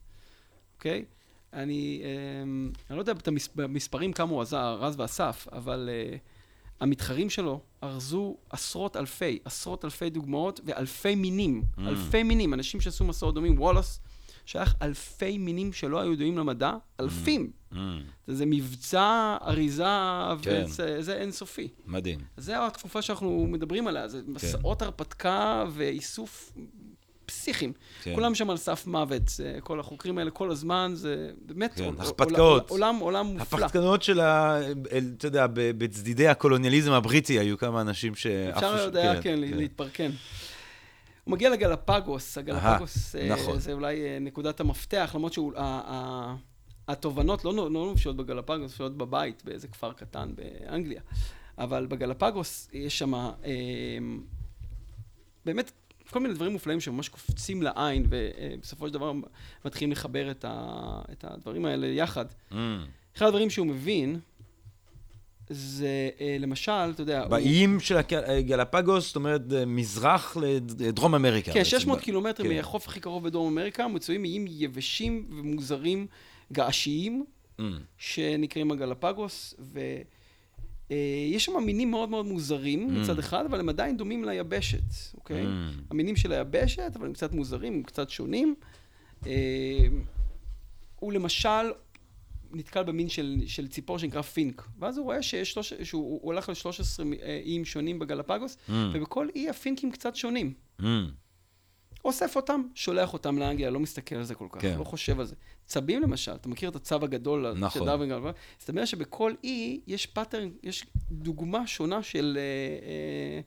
[0.77, 1.05] אוקיי?
[1.53, 2.43] אני, אה,
[2.91, 3.13] אני לא יודע
[3.55, 6.17] במספרים כמה הוא עזר, רז ואסף, אבל אה,
[6.81, 11.81] המתחרים שלו ארזו עשרות אלפי, עשרות אלפי דוגמאות ואלפי מינים, Mm.
[11.81, 14.01] אלפי מינים, אנשים שעשו מסעות דומים, וולאס,
[14.47, 17.51] שייך אלפי מינים שלא היו ידועים למדע, אלפים.
[17.73, 17.77] Mm.
[18.27, 19.85] זה מבצע אריזה,
[20.43, 20.65] כן.
[20.67, 21.69] וזה זה אינסופי.
[21.87, 22.19] מדהים.
[22.37, 24.09] זה התקופה שאנחנו מדברים עליה, כן.
[24.09, 26.53] זה מסעות הרפתקה ואיסוף
[27.29, 27.73] פסיכיים.
[28.03, 28.15] כן.
[28.15, 29.23] כולם שם על סף מוות,
[29.61, 32.71] כל החוקרים האלה כל הזמן, זה באמת כן, עול- הרפתקאות.
[32.71, 33.65] עולם, עולם מופלא.
[33.65, 34.59] הפחדנות של ה...
[35.17, 38.57] אתה יודע, בצדידי הקולוניאליזם הבריטי היו כמה אנשים שעפו...
[38.59, 40.11] אפשר ש- עוד היה, כן, להתפרקן.
[41.25, 43.59] הוא מגיע לגלפגוס, הגלפגוס אהה, אה, נכון.
[43.59, 45.33] זה אולי אה, נקודת המפתח, למרות
[46.89, 51.01] שהתובנות לא לא מופיעות בגלפגוס, מופיעות בבית באיזה כפר קטן באנגליה.
[51.59, 53.31] אבל בגלפגוס יש שם אה,
[55.45, 55.73] באמת
[56.11, 59.13] כל מיני דברים מופלאים שממש קופצים לעין, ובסופו של דבר
[59.65, 60.69] מתחילים לחבר את, ה,
[61.13, 62.25] את הדברים האלה יחד.
[62.53, 62.55] Mm.
[63.17, 64.21] אחד הדברים שהוא מבין,
[65.51, 65.87] זה
[66.21, 70.37] אה, למשל, אתה יודע, הוא- באיים של הגלפגוס, זאת אומרת, אה, מזרח
[70.79, 71.53] לדרום אמריקה.
[71.53, 71.71] כן, בעצם.
[71.71, 72.57] 600 קילומטרים כן.
[72.57, 76.07] מהחוף הכי קרוב בדרום אמריקה, מצויים איים יבשים ומוזרים,
[76.53, 77.25] געשיים,
[77.59, 77.63] Mm.
[77.99, 79.55] שנקראים הגלפגוס,
[80.91, 82.99] ויש שם מינים מאוד מאוד מוזרים Mm.
[82.99, 84.83] מצד אחד, אבל הם עדיין דומים ליבשת,
[85.15, 85.43] אוקיי?
[85.45, 85.49] Mm.
[85.91, 88.55] המינים של היבשת, אבל הם קצת מוזרים, הם קצת שונים.
[89.27, 89.33] אה,
[90.97, 91.49] הוא למשל
[92.53, 96.49] נתקל במין של, של ציפור שנקרא פינק, ואז הוא רואה שיש שלוש, שהוא הוא הלך
[96.49, 97.03] ל-13
[97.45, 98.73] איים שונים בגלפגוס, Mm.
[98.93, 100.53] ובכל אי הפינקים קצת שונים.
[100.81, 100.85] Mm.
[102.09, 104.79] אוסף אותם, שולח אותם לאנגליה, לא מסתכל על זה כל כך, כן.
[104.79, 105.35] לא חושב על זה.
[105.67, 107.53] צבים למשל, אתה מכיר את הצב הגדול?
[107.53, 107.81] נכון.
[107.81, 108.33] של דרווין גלפגוס?
[108.59, 112.43] זאת אומרת שבכל אי יש pattern, יש דוגמה שונה של אה,
[112.89, 113.41] אה,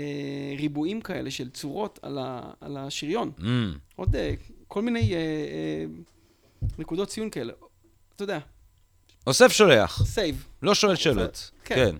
[0.00, 3.32] אה, ריבועים כאלה, של צורות על, ה, על השריון.
[3.38, 3.42] Mm.
[3.96, 4.34] עוד אה,
[4.68, 5.84] כל מיני אה, אה,
[6.78, 7.52] נקודות ציון כאלה.
[8.16, 8.38] אתה יודע,
[9.26, 10.46] אוסף שולח, save.
[10.62, 11.50] לא שואל שאלות.
[11.64, 11.74] כן.
[11.74, 11.96] כן.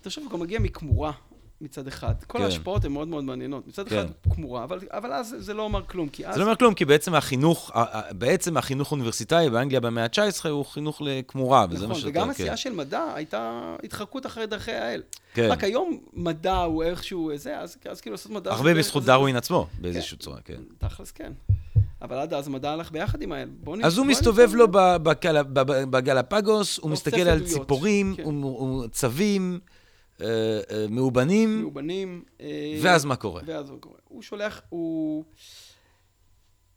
[0.00, 1.12] אתה חושב, הוא גם מגיע מכמורה
[1.60, 2.14] מצד אחד.
[2.26, 2.44] כל כן.
[2.44, 3.66] ההשפעות הן מאוד מאוד מעניינות.
[3.68, 4.30] מצד אחד כן.
[4.34, 6.34] כמורה, אבל, אבל אז זה לא אומר כלום, כי אז...
[6.34, 7.70] זה לא אומר כלום, כי בעצם החינוך,
[8.18, 12.10] בעצם החינוך האוניברסיטאי באנגליה במאה ה-19 הוא חינוך לכמורה, וזה מה נכון, שאתה...
[12.10, 12.30] וגם כן.
[12.30, 15.02] עשייה של מדע הייתה התחקות אחרי דרכי האל.
[15.34, 15.48] כן.
[15.50, 18.52] רק היום מדע הוא איכשהו זה, אז, אז כאילו לעשות מדע...
[18.52, 20.60] הרבה בזכות זה- דרווין עצמו, באיזושהי צורה, כן.
[20.78, 21.32] תכלס כן.
[22.02, 23.48] אבל עד אז מדע הלך ביחד עם האל.
[23.64, 24.50] בוא נ- אז הוא מסתובב.
[24.54, 24.66] לו
[25.90, 28.24] בגלפגוס, הוא מסתכל על ציפורים, כן.
[28.92, 29.58] צבים,
[30.90, 32.24] מאובנים, מאובנים.
[32.40, 33.42] אה, ואז מה קורה?
[33.46, 33.98] ואז הוא קורה.
[34.08, 35.24] הוא שולח, הוא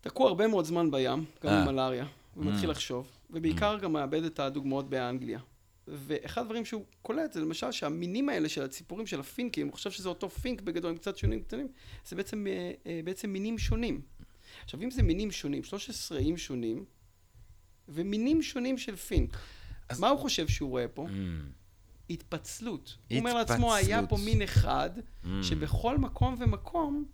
[0.01, 1.61] תקוע הרבה מאוד זמן בים, גם אה.
[1.61, 2.05] עם מלאריה.
[2.35, 2.47] הוא Mm.
[2.47, 5.39] מתחיל לחשוב, ובעיקר גם מאבד את הדוגמאות באנגליה.
[5.87, 10.09] ואחד הדברים שהוא קולט זה למשל שהמינים האלה של הציפורים של הפינקים, הוא חושב שזה
[10.09, 11.67] אותו פינק בגדול, עם קצת שונים קטנים,
[12.05, 14.01] זה בעצם, אה, אה, בעצם מינים שונים.
[14.63, 16.85] עכשיו, אם זה מינים שונים, 13 איים שונים,
[17.89, 19.37] ומינים שונים של פינק,
[19.89, 21.07] אז- מה הוא חושב שהוא רואה פה?
[21.07, 21.11] Mm,
[22.09, 22.97] התפצלות.
[23.09, 23.73] הוא אומר לעצמו.
[23.75, 27.05] היה פה מין אחד, mm, שבכל מקום ומקום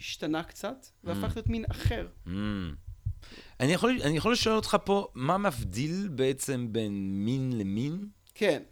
[0.00, 2.06] השתנה קצת, והפך להיות מין אחר.
[2.26, 2.30] mm.
[3.60, 6.92] אני יכול- אני יכול לשאול אותך פה, מה מבדיל בעצם בין
[7.24, 8.08] מין למין?
[8.34, 8.62] כן.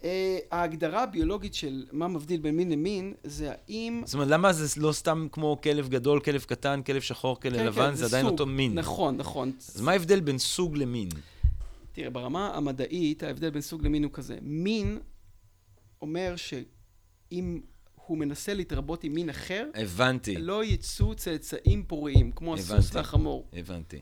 [0.00, 0.04] Uh,
[0.50, 4.02] ההגדרה הביולוגית של מה מבדיל בין מין למין, זה האם...
[4.04, 7.66] זאת אומרת, למה זה לא סתם כמו כלב גדול, כלב קטן, כלב שחור, כלב כן,
[7.66, 8.32] לבן, כן, זה עדיין סוג.
[8.32, 8.74] אותו מין.
[8.78, 9.52] נכון, נכון.
[9.74, 11.08] אז מה ההבדל בין סוג למין?
[11.96, 14.38] תראה, ברמה המדעית, ההבדל בין סוג למין הוא כזה.
[14.42, 14.98] מין
[16.02, 17.60] אומר שאם
[17.94, 22.94] הוא מנסה להתרבות עם מין אחר, הבנתי, לא יצאו צאצאים פוריים, כמו הסוס.
[22.94, 23.50] והחמור.
[23.52, 24.00] הבנתי.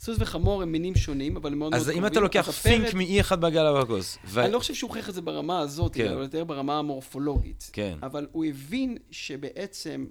[0.00, 2.04] סוס וחמור הם מינים שונים, אבל הם מאוד מאוד אז קרובים.
[2.04, 5.14] אם אתה לוקח אז פינק מאי אחד בגלפגוס, ו- אני לא חושב שהוא הוכיח את
[5.14, 6.06] זה ברמה הזאת, כן.
[6.06, 7.70] אלא יותר ברמה המורפולוגית.
[7.72, 7.98] כן.
[8.02, 10.06] אבל הוא הבין שבעצם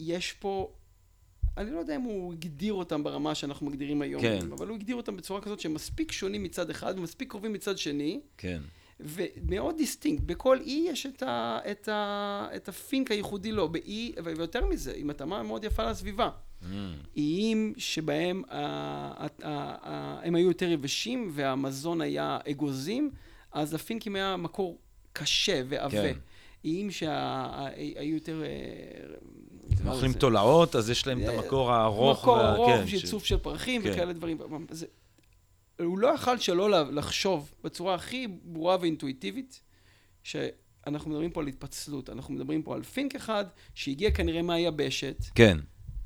[0.00, 0.72] יש פה,
[1.56, 4.52] אני לא יודע אם הוא הגדיר אותם ברמה שאנחנו מגדירים היום, כן.
[4.52, 8.20] אבל הוא הגדיר אותם בצורה כזאת שהם מספיק שונים מצד אחד ומספיק קרובים מצד שני,
[8.38, 8.60] כן.
[9.00, 10.22] ומאוד distinct.
[10.24, 15.10] בכל אי יש את, ה, את, ה, את הפינץ' הייחודי לו, באי, ויותר מזה, עם
[15.10, 16.30] התאמה מאוד יפה לסביבה.
[16.62, 16.64] Mm,
[17.16, 23.10] איים שבהם ה, ה, ה, ה, הם היו יותר יבשים והמזון היה אגוזים,
[23.52, 24.78] אז לפינצ'ים היה מקור
[25.12, 25.90] קשה ועבה.
[25.90, 26.18] כן.
[26.64, 28.42] איים שהיו יותר...
[29.80, 32.22] הם אוכלים תולעות, אז יש להם את המקור הארוך.
[32.22, 33.90] מקור ארוך, כן, שיצוף של פרחים כן.
[33.90, 34.38] וכאלה דברים.
[34.70, 34.86] זה,
[35.80, 39.60] הוא לא יכל שלא לחשוב בצורה הכי ברורה ואינטואיטיבית,
[40.22, 45.58] שאנחנו מדברים פה על התפצלות, אנחנו מדברים פה על פינק אחד, שהגיע כנראה מהיבשת, כן,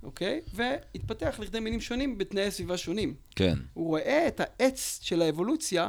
[0.02, 0.40] אוקיי?
[0.54, 3.14] והתפתח לכדי מינים שונים בתנאי סביבה שונים.
[3.36, 3.58] כן.
[3.72, 5.88] הוא רואה את העץ של האבולוציה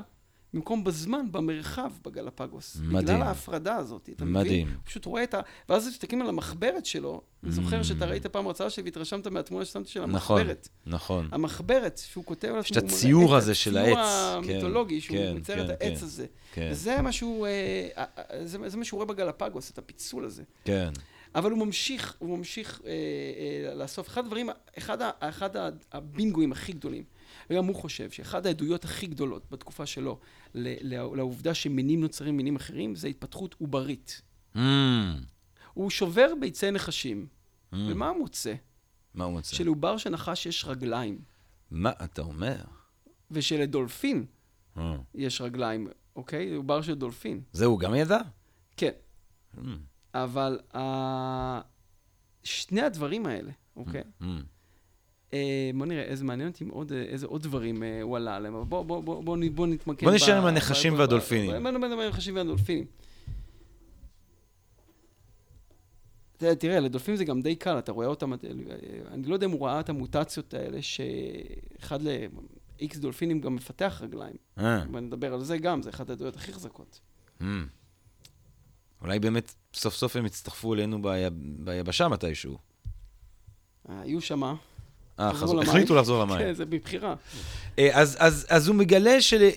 [0.56, 2.78] במקום בזמן, במרחב, בגלפגוס.
[2.82, 3.06] מדהים.
[3.06, 4.42] בגלל ההפרדה הזאת, אתה מבין?
[4.42, 4.68] מדהים.
[4.68, 5.42] הוא פשוט רואה את ה...
[5.70, 7.84] ואז כשתסתכלים על המחברת שלו, אני זוכר Mm.
[7.84, 10.70] שאתה ראית פעם הרצאה שלי והתרשמת מהתמונה ששמתי של נכון, המחברת.
[10.86, 11.30] נכון.
[11.32, 14.08] המחברת שהוא כותב על יש עצמו, את הוא מראה הציור את הזה של הציור העץ.
[14.08, 16.26] המיתולוגי, כן, שהוא כן, מצייר כן, את העץ כן, הזה.
[16.54, 20.26] כן, וזה מה שהוא, אה, אה, אה, זה זה מה שהוא רואה בגלפגוס, את הפיצול
[20.26, 20.44] הזה.
[20.66, 20.90] כן.
[21.36, 24.08] אבל הוא ממשיך, הוא ממשיך אה, אה, לאסוף.
[24.08, 25.50] אחד הדברים, אחד, אחד
[25.92, 27.04] הבינגואים הכי גדולים,
[27.50, 30.20] וגם הוא חושב שאחד העדויות הכי גדולות בתקופה שלו
[30.54, 34.22] לעובדה שמינים נוצרים מינים אחרים, זה התפתחות עוברית.
[34.56, 34.60] Mm,
[35.74, 37.76] הוא שובר ביצי נחשים, mm.
[37.76, 38.54] ומה הוא מוצא?
[39.14, 39.56] מה הוא מוצא?
[39.56, 41.22] שלעובר של נחש יש רגליים,
[41.72, 42.56] מה אתה אומר?
[43.32, 44.26] ושלדולפין
[44.78, 44.80] Mm.
[45.14, 46.56] יש רגליים, אוקיי?
[46.56, 47.42] עובר של דולפין.
[47.54, 48.18] זה הוא גם ידע?
[48.78, 48.92] כן,
[49.56, 49.60] Mm,
[50.14, 51.62] אבל ה...
[52.44, 54.02] שני הדברים האלה, אוקיי?
[54.22, 54.24] mm.
[54.26, 54.28] אה,
[55.78, 58.64] בוא נראה, איזה מעניין אותי מאוד, אה, איזה עוד דברים אה, הוא עלה עליהם, אבל
[58.66, 61.64] בוא, בוא, בוא, בוא, נ- בוא נתמקד בוא נשאר עם הנחשים והדולפינים.
[61.64, 62.86] בוא נדבר עם הנחשים והדולפינים.
[66.38, 68.34] תראה, לדולפינים זה גם די קל, אתה רואה אותם,
[69.12, 74.36] אני לא יודע אם הוא ראה את המוטציות האלה, שאחד ל-X דולפינים גם מפתח רגליים.
[74.60, 77.00] אה, ונדבר על זה גם, זה אחת העדויות הכי חזקות.
[77.42, 77.44] mm.
[79.02, 81.10] אולי באמת סוף סוף הם יצטרפו אלינו בי-
[81.60, 82.58] ביבשה מתישהו.
[83.88, 84.56] היו שמה,
[85.20, 85.30] אה.
[85.62, 86.38] החליטו לחזור למים.
[86.38, 87.16] כן, זה מבחירה.
[87.80, 88.02] אה,
[88.50, 89.50] אז- הוא מגלה של-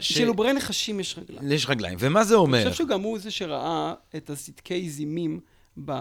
[0.00, 1.52] שלעוברי נחשים יש רגליים.
[1.52, 1.96] יש רגליים.
[2.00, 2.70] ומה זה אני אומר?
[2.70, 5.40] חושב שגם הוא זה שראה את הסדקי זימים
[5.84, 5.92] ב...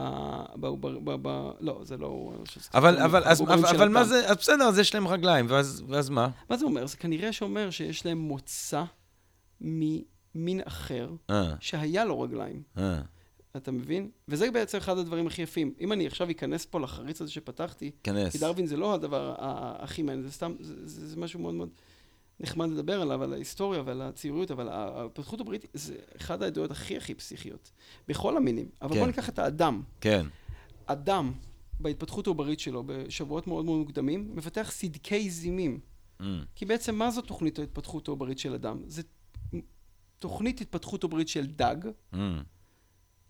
[0.56, 0.68] ב...
[0.68, 0.88] ב...
[1.04, 1.16] ב...
[1.22, 1.50] ב...
[1.60, 2.32] לא, זה לא...
[2.36, 4.04] אני אבל, אבל, אז, אבל, מה.
[4.04, 6.28] זה, אז בסדר, אז יש להם רגליים, ואז, ואז מה?
[6.50, 6.88] מה זה אומר?
[6.88, 8.84] זה כנראה שאומר שיש להם מוצא
[9.62, 12.62] ממין אחר, אה, שהיה לו רגליים.
[12.78, 13.02] אה,
[13.58, 14.10] אתה מבין?
[14.28, 15.74] וזה בעצם אחד הדברים הכי יפים.
[15.80, 18.32] אם אני עכשיו אכנס פה לחריץ הזה שפתחתי, כנס.
[18.32, 19.36] כי דרווין זה לא הדבר
[19.80, 21.70] הכי מעניין, זה סתם, זה, זה, זה משהו מאוד מאוד
[22.40, 27.14] נחמד לדבר עליו, על ההיסטוריה ועל הציוריות, אבל ההתפתחות הבריטית זה אחד העדויות הכי הכי
[27.14, 27.72] פסיכיות,
[28.08, 28.70] בכל המינים.
[28.82, 29.00] אבל כן.
[29.00, 29.82] בוא ניקח את האדם.
[30.02, 30.26] כן,
[30.86, 31.32] אדם,
[31.80, 35.80] בהתפתחות העוברית שלו, בשבועות מאוד מאוד מוקדמים, מפתח סדקי זימים.
[36.22, 38.82] אה, כי בעצם מה זו תוכנית ההתפתחות העוברית של אדם?
[38.88, 39.02] זה
[40.20, 41.76] תוכנית התפתחות עוברית של דג,
[42.14, 42.42] אה,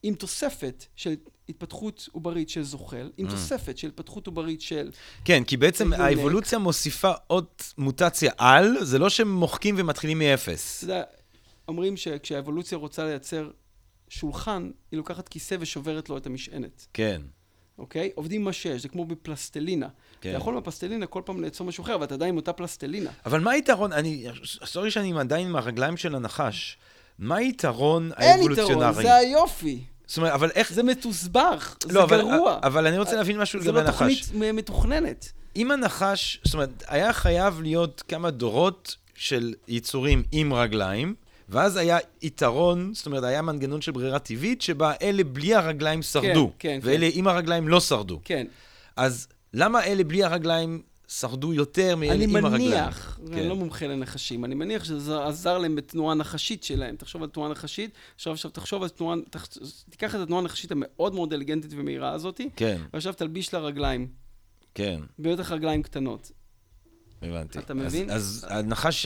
[0.05, 1.15] עם תוספת של
[1.49, 3.29] התפתחות עוברית של זוחל, עם Mm.
[3.29, 4.91] תוספת של התפתחות עוברית של...
[5.25, 5.99] כן, כי בעצם יונק.
[5.99, 7.45] האבולוציה מוסיפה עוד
[7.77, 10.83] מוטציה על, זה לא שהם מוחקים ומתחילים מאפס.
[10.83, 11.03] אתה יודע,
[11.67, 13.49] אומרים שכשהאבולוציה רוצה לייצר
[14.09, 17.21] שולחן, היא לוקחת כיסא ושוברת לו את המשענת, כן,
[17.77, 18.11] אוקיי?
[18.15, 19.87] עובדים מה שיש, זה כמו בפלסטלינה.
[20.21, 20.29] כן.
[20.29, 23.09] אתה יכול בפלסטלינה כל פעם ליצור משהו אחר, אבל אתה עדיין עם אותה פלסטלינה.
[23.25, 24.25] אבל מה היתרון, אני,
[24.65, 26.77] סורי שאני עדיין עם הרגליים של הנחש,
[27.19, 28.89] מה היתרון אין האבולוציונרי?
[28.89, 29.79] יתרון, זה היופי.
[30.07, 30.73] זאת אומרת, אבל איך...
[30.73, 32.59] זה מתוסבך, זה לא, אבל- גרוע.
[32.63, 34.21] אבל אני רוצה להבין משהו זה לגבי לא הנחש.
[34.21, 35.31] תוכנית מ- מתוכננת.
[35.55, 41.15] אם הנחש, זאת אומרת, היה חייב להיות כמה דורות של יצורים עם רגליים,
[41.49, 46.51] ואז היה יתרון, זאת אומרת, היה מנגנון של ברירה טבעית, שבה אלה בלי הרגליים שרדו,
[46.59, 46.87] כן, כן.
[46.87, 48.19] ואלה עם הרגליים לא שרדו.
[48.23, 48.47] כן.
[48.95, 52.71] אז למה אלה בלי הרגליים שרדו יותר אני עם הרגליים?
[52.71, 53.33] מניח, כן.
[53.33, 56.95] אני לא מומחה לנחשים, אני מניח שזה עזר להם בתנועה נחשית שלהם.
[56.95, 59.47] תחשוב על תנועה נחשית, עכשיו, עכשיו תחשוב על תנועה, תח,
[59.89, 64.07] תיקח את התנועה הנחשית המאוד מאוד אינטליגנטית ומהירה הזאת, כן, ועכשיו תלביש לה רגליים,
[64.73, 66.31] כן, בטח רגליים קטנות.
[67.21, 67.59] הבנתי.
[67.59, 68.09] אתה מבין?
[68.09, 69.05] אז, אז הנחש,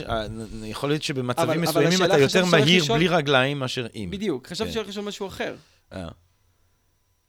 [0.64, 4.10] יכול להיות אבל- שבמצבים אבל מסוימים השאלה, אתה יותר מהיר לשאול- בלי רגליים מאשר עם.
[4.10, 4.74] בדיוק, חשבתי כן.
[4.74, 5.56] שהולך לשאול משהו אחר.
[5.92, 6.08] אה,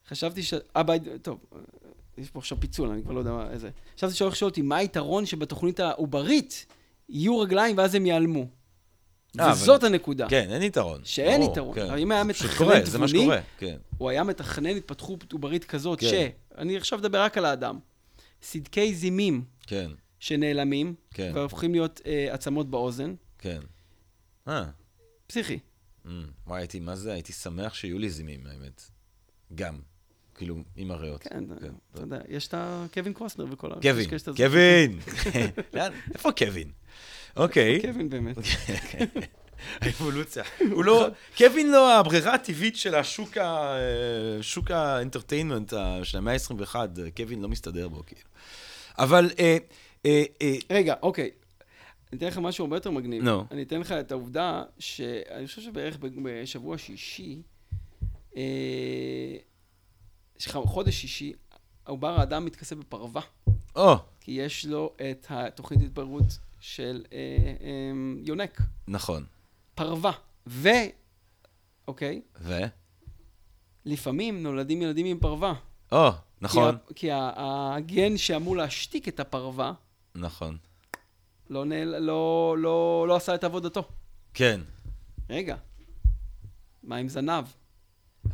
[0.10, 0.54] חשבתי ש...
[0.76, 1.40] אה, ביי, טוב,
[2.22, 3.70] יש פה עכשיו פיצול, אני כבר לא יודע מה איזה.
[3.98, 6.66] חשבתי שהולך לשאול אותי, מה היתרון שבתוכנית העוברית
[7.10, 8.46] יהיו רגליים ואז הם ייעלמו?
[9.40, 10.30] אה, וזאת אבל- הנקודה.
[10.30, 11.02] כן, אין יתרון.
[11.04, 11.76] שאין יתרון.
[11.76, 11.86] כן.
[11.86, 13.78] אבל אם היה זה מתכנן זה תבוני, כן.
[13.98, 16.08] הוא היה מתכנן התפתחות עוברית כזאת, כן.
[16.08, 16.14] ש...
[16.58, 17.80] אני עכשיו מדבר רק על האדם.
[18.42, 19.44] סדקי זימים
[20.20, 23.16] שנעלמים, והופכים להיות אה, עצמות באוזן.
[23.40, 23.60] כן.
[24.48, 24.64] אה,
[25.28, 25.60] פסיכי.
[26.06, 26.12] אמ,
[26.48, 27.14] וואי, הייתי, מה זה?
[27.14, 28.82] הייתי שמח שיהיו לי זימים, האמת.
[29.56, 29.80] גם.
[30.36, 31.24] כאילו, עם הריאות.
[31.24, 31.44] כן,
[31.94, 33.76] אתה יודע, יש את הקווין קוסנר וכל ה...
[33.82, 34.10] קווין.
[34.38, 35.00] קווין!
[36.14, 36.72] איפה קווין?
[37.36, 37.82] אוקיי.
[37.82, 38.38] קווין באמת.
[39.82, 40.44] האבולוציה.
[40.72, 43.76] הוא לא, קווין לא הברירה הטבעית של השוק ה...
[44.42, 46.76] שוק האנטרטיינמנט של המאה ה-21,
[47.18, 48.22] קווין לא מסתדר בו, כאילו.
[48.98, 49.58] אבל, אה,
[50.06, 51.30] אה, אה, רגע, אוקיי.
[52.12, 53.24] אני אתן לך משהו הרבה יותר מגניב.
[53.24, 53.46] נו.
[53.52, 57.42] אני אתן לך את העובדה שאני חושב שבערך בשבוע שישי,
[60.42, 61.34] אה, סליחה, חודש שישי,
[61.86, 63.22] העובר האדם מתכסה בפרווה,
[63.76, 66.24] או, כי יש לו את התוכנית התבגרות
[66.60, 67.18] של אה,
[67.62, 67.92] אה,
[68.26, 68.62] יונק.
[68.88, 69.26] נכון.
[69.76, 70.12] פרווה.
[70.48, 70.70] ו...
[71.88, 72.22] אוקיי?
[72.40, 72.54] ו?
[73.86, 75.54] לפעמים נולדים ילדים עם פרווה.
[75.92, 76.10] או,
[76.42, 77.32] נכון, כי, ה-
[77.88, 79.74] כי הגן שאמור להשתיק את הפרווה,
[80.16, 80.58] נכון.
[81.50, 83.84] לא, נעל, לא, לא, לא עשה את עבודתו.
[84.34, 84.62] כן.
[85.30, 85.56] רגע,
[86.84, 87.46] מה עם זנב?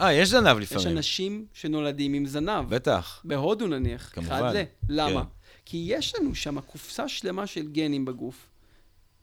[0.02, 0.98] אה, יש זנב יש לפעמים.
[0.98, 2.76] אנשים שנולדים עם זנב.
[2.76, 3.22] בטח.
[3.24, 4.12] בהודו נניח.
[4.14, 4.32] כמובן.
[4.32, 4.64] אחד ל...
[4.90, 5.22] למה?
[5.22, 5.28] כן.
[5.66, 8.50] כי יש לנו שם קופסה שלמה של גנים בגוף,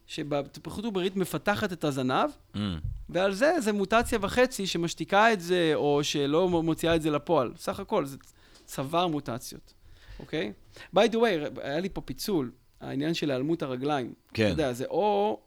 [0.07, 6.05] שבהתפתחות עוברית מפתחת את הזנב, אמ, ועל זה זה מוטציה וחצי שמשתיקה את זה, או
[6.05, 7.53] שלא מוציאה את זה לפועל.
[7.57, 8.17] סך הכל, זה
[8.65, 9.75] צוואר מוטציות,
[10.19, 10.53] אוקיי?
[10.97, 12.51] by the way, היה לי פה פיצול,
[12.81, 14.13] העניין של היעלמות הרגליים.
[14.35, 14.45] כן.
[14.45, 15.41] אתה יודע, זה או...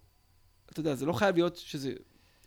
[0.72, 1.94] אתה יודע, זה לא חייב להיות שזה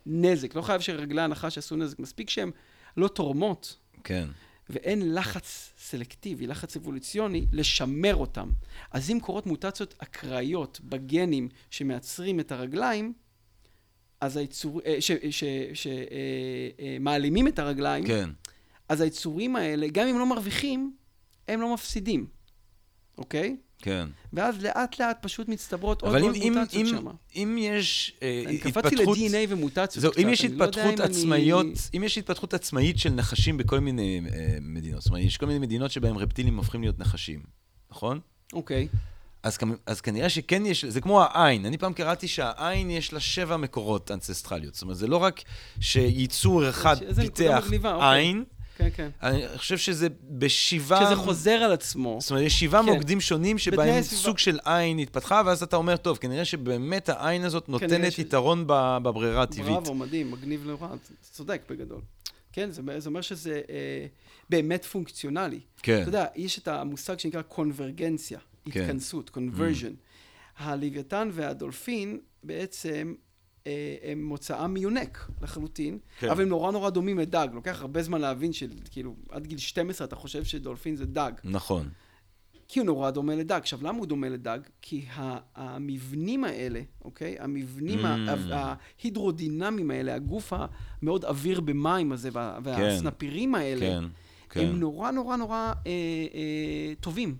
[0.06, 2.50] נזק, לא חייב שרגלי הנחש יעשו נזק, מספיק שהן
[2.96, 4.28] לא תורמות, כן.
[4.70, 8.50] ואין לחץ סלקטיבי, לחץ אבולוציוני, לשמר אותם.
[8.90, 13.12] אז אם קורות מוטציות אקראיות בגנים שמייצרים את הרגליים,
[14.20, 14.80] אז היצור...
[14.86, 14.98] אה,
[15.74, 18.30] שמעלימים את הרגליים, כן.
[18.88, 20.96] אז היצורים האלה, גם אם לא מרוויחים,
[21.48, 22.26] הם לא מפסידים,
[23.18, 23.56] אוקיי?
[23.82, 24.08] כן.
[24.32, 27.06] ואז לאט לאט פשוט מצטברות עוד אבל ועוד אם, מוטציות אם, שם.
[27.36, 29.18] אם יש אה, אני קפצתי התפתחות...
[29.18, 31.66] ל-DNA ומוטציות זהו, אם יש אני לא התפתחות אני- עצמאיות,
[31.96, 35.58] אם יש התפתחות עצמאית של נחשים בכל מיני אה, מדינות, זאת אומרת, יש כל מיני
[35.58, 37.40] מדינות שבהן רפטילים הופכים להיות נחשים,
[37.90, 38.20] נכון?
[38.52, 38.88] אוקיי.
[39.42, 41.66] אז, אז כנראה שכן יש, זה כמו העין.
[41.66, 44.74] אני פעם קראתי שהעין יש לה שבע מקורות אנצסטרליות.
[44.74, 45.42] זאת אומרת, זה לא רק
[45.80, 48.34] שייצור אחד פיתח מגניבה, אוקיי.
[48.80, 49.10] כן, כן.
[49.22, 51.06] אני חושב שזה בשבעה...
[51.06, 52.18] שזה חוזר על עצמו.
[52.20, 52.92] זאת אומרת, יש שבעה כן.
[52.92, 54.02] מוקדים שונים שבהם.
[54.02, 58.64] סוג של עין התפתחה, ואז אתה אומר, טוב, כנראה שבאמת העין הזאת נותנת ש- יתרון
[58.66, 59.66] בברירה הטבעית.
[59.66, 62.00] בראבו, מדהים, מגניב נורא, אתה צודק בגדול.
[62.52, 64.06] כן, זה, זה אומר שזה אה,
[64.50, 65.60] באמת פונקציונלי.
[65.82, 66.00] כן.
[66.02, 68.38] אתה יודע, יש את המושג שנקרא קונברגנציה,
[68.70, 68.80] כן.
[68.80, 69.92] התכנסות, קונברז'ן.
[70.58, 73.14] הלוויתן והדולפין בעצם
[74.02, 76.28] הם מוצאם מיונק לחלוטין, כן.
[76.30, 77.48] אבל הם נורא נורא דומים לדג.
[77.52, 81.32] לוקח הרבה זמן להבין שכאילו, עד גיל 12 אתה חושב שדולפין זה דג.
[81.44, 81.88] נכון.
[82.68, 83.58] כי הוא נורא דומה לדג.
[83.60, 84.58] עכשיו, למה הוא דומה לדג?
[84.82, 85.04] כי
[85.54, 87.36] המבנים האלה, אוקיי?
[87.38, 88.08] המבנים Mm.
[88.52, 90.52] ההידרודינמיים האלה, הגוף
[91.02, 94.04] המאוד עביר במים הזה, וה- והסנפירים האלה, כן,
[94.50, 94.60] כן.
[94.60, 97.36] הם נורא נורא נורא אה, אה, טובים.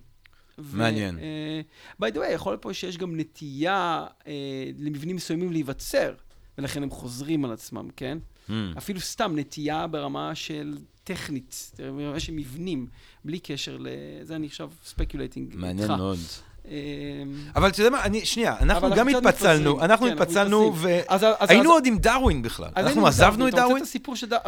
[0.58, 1.18] מעניין.
[1.18, 1.60] אה,
[2.02, 4.32] by the way, יכול להיות פה שיש גם נטייה אה,
[4.78, 6.14] למבנים מסוימים להיווצר,
[6.58, 8.18] ולכן הם חוזרים על עצמם, כן?
[8.48, 8.52] Mm.
[8.78, 12.86] אפילו סתם נטייה ברמה של טכנית, ברמה של מבנים,
[13.24, 15.60] בלי קשר לזה, אני עכשיו speculating איתך.
[15.60, 16.18] מעניין מאוד.
[16.68, 16.74] אה,
[17.56, 19.70] אבל אתה יודע מה, אני, שנייה, אנחנו גם התפצלנו.
[19.80, 20.74] אנחנו כן, אנחנו התפצלנו,
[21.48, 22.68] והיינו עוד עם דרווין בכלל.
[22.76, 23.82] אנחנו עזבנו את דרווין?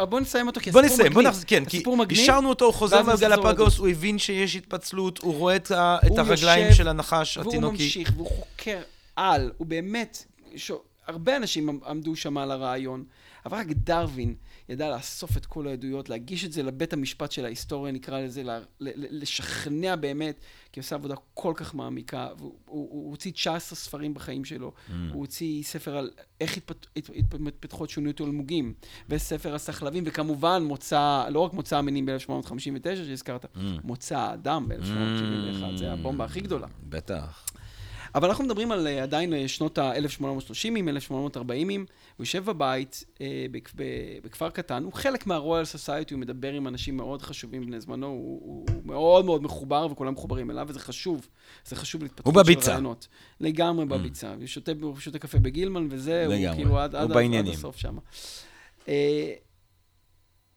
[0.09, 1.27] בוא נסיים אותו, כי בוא הסיפור נסיים, בוא מגניב.
[1.33, 3.77] נחזור, כן, כי מגניב, השארנו אותו, הוא חוזר מהגלפגוס.
[3.77, 5.71] הוא הבין שיש התפצלות, הוא רואה את
[6.17, 7.83] הרגליים של הנחש והוא התינוקי.
[7.83, 8.79] ממשיך, והוא חוקר
[9.15, 10.23] על, הוא באמת,
[11.07, 13.03] הרבה אנשים עמ- עמדו שם על הרעיון,
[13.45, 14.33] אבל רק דרווין
[14.69, 18.49] ידע לאסוף את כל העדויות, להגיש את זה לבית המשפט של ההיסטוריה, נקרא לזה, ל-
[18.79, 20.39] ל- לשכנע באמת,
[20.71, 24.71] כי הוא עושה עבודה כל כך מעמיקה, והוא הוא, הוא הוציא 19 ספרים בחיים שלו,
[24.71, 24.91] Mm.
[25.13, 28.73] הוא הוציא ספר על איך התפת- הת- הת- מתפתחות שוניות אלמוגים,
[29.09, 32.55] וספר על סחלבים, וכמובן מוצא, לא רק מוצא המינים ב-1859
[32.95, 33.59] שהזכרת, Mm.
[33.83, 36.67] מוצא האדם ב-1871, זה הבומבה הכי גדולה.
[36.89, 37.45] בטח.
[38.15, 41.85] אבל אנחנו מדברים על אה, עדיין אה, שנות ה-1830, 1840,
[42.17, 43.45] הוא יושב בבית אה,
[44.23, 48.41] בכפר קטן, הוא חלק מהרויאל סוסייטי, הוא מדבר עם אנשים מאוד חשובים בני זמנו, הוא,
[48.43, 51.27] הוא, הוא מאוד מאוד מחובר וכולם מחוברים אליו, וזה חשוב,
[51.65, 52.71] זה חשוב להתפתחות הוא של בביצה.
[52.71, 53.07] רעיונות.
[53.39, 56.55] לגמרי בביצה, הוא שותה, הוא שותה קפה בגילמן וזה, הוא.
[56.55, 57.97] כאילו עד, עד, עד, הסוף שם.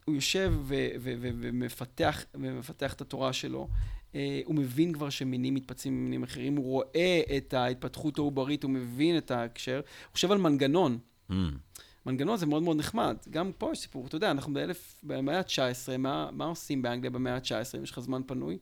[0.04, 3.68] הוא יושב ומפתח, ומפתח את התורה שלו.
[4.16, 9.16] אה, הוא מבין כבר שמינים מתפצלים ממינים אחרים, הוא רואה את ההתפתחות העוברית, הוא מבין
[9.18, 9.76] את ההקשר.
[9.76, 10.98] הוא חושב על מנגנון.
[11.30, 11.34] Mm.
[12.06, 13.16] מנגנון זה מאוד מאוד נחמד.
[13.30, 17.34] גם פה יש סיפור, אתה יודע, אנחנו באלף, במאה ה-19, מה, מה עושים באנגליה במאה
[17.34, 17.48] ה-19,
[17.78, 18.58] אם יש לך זמן פנוי?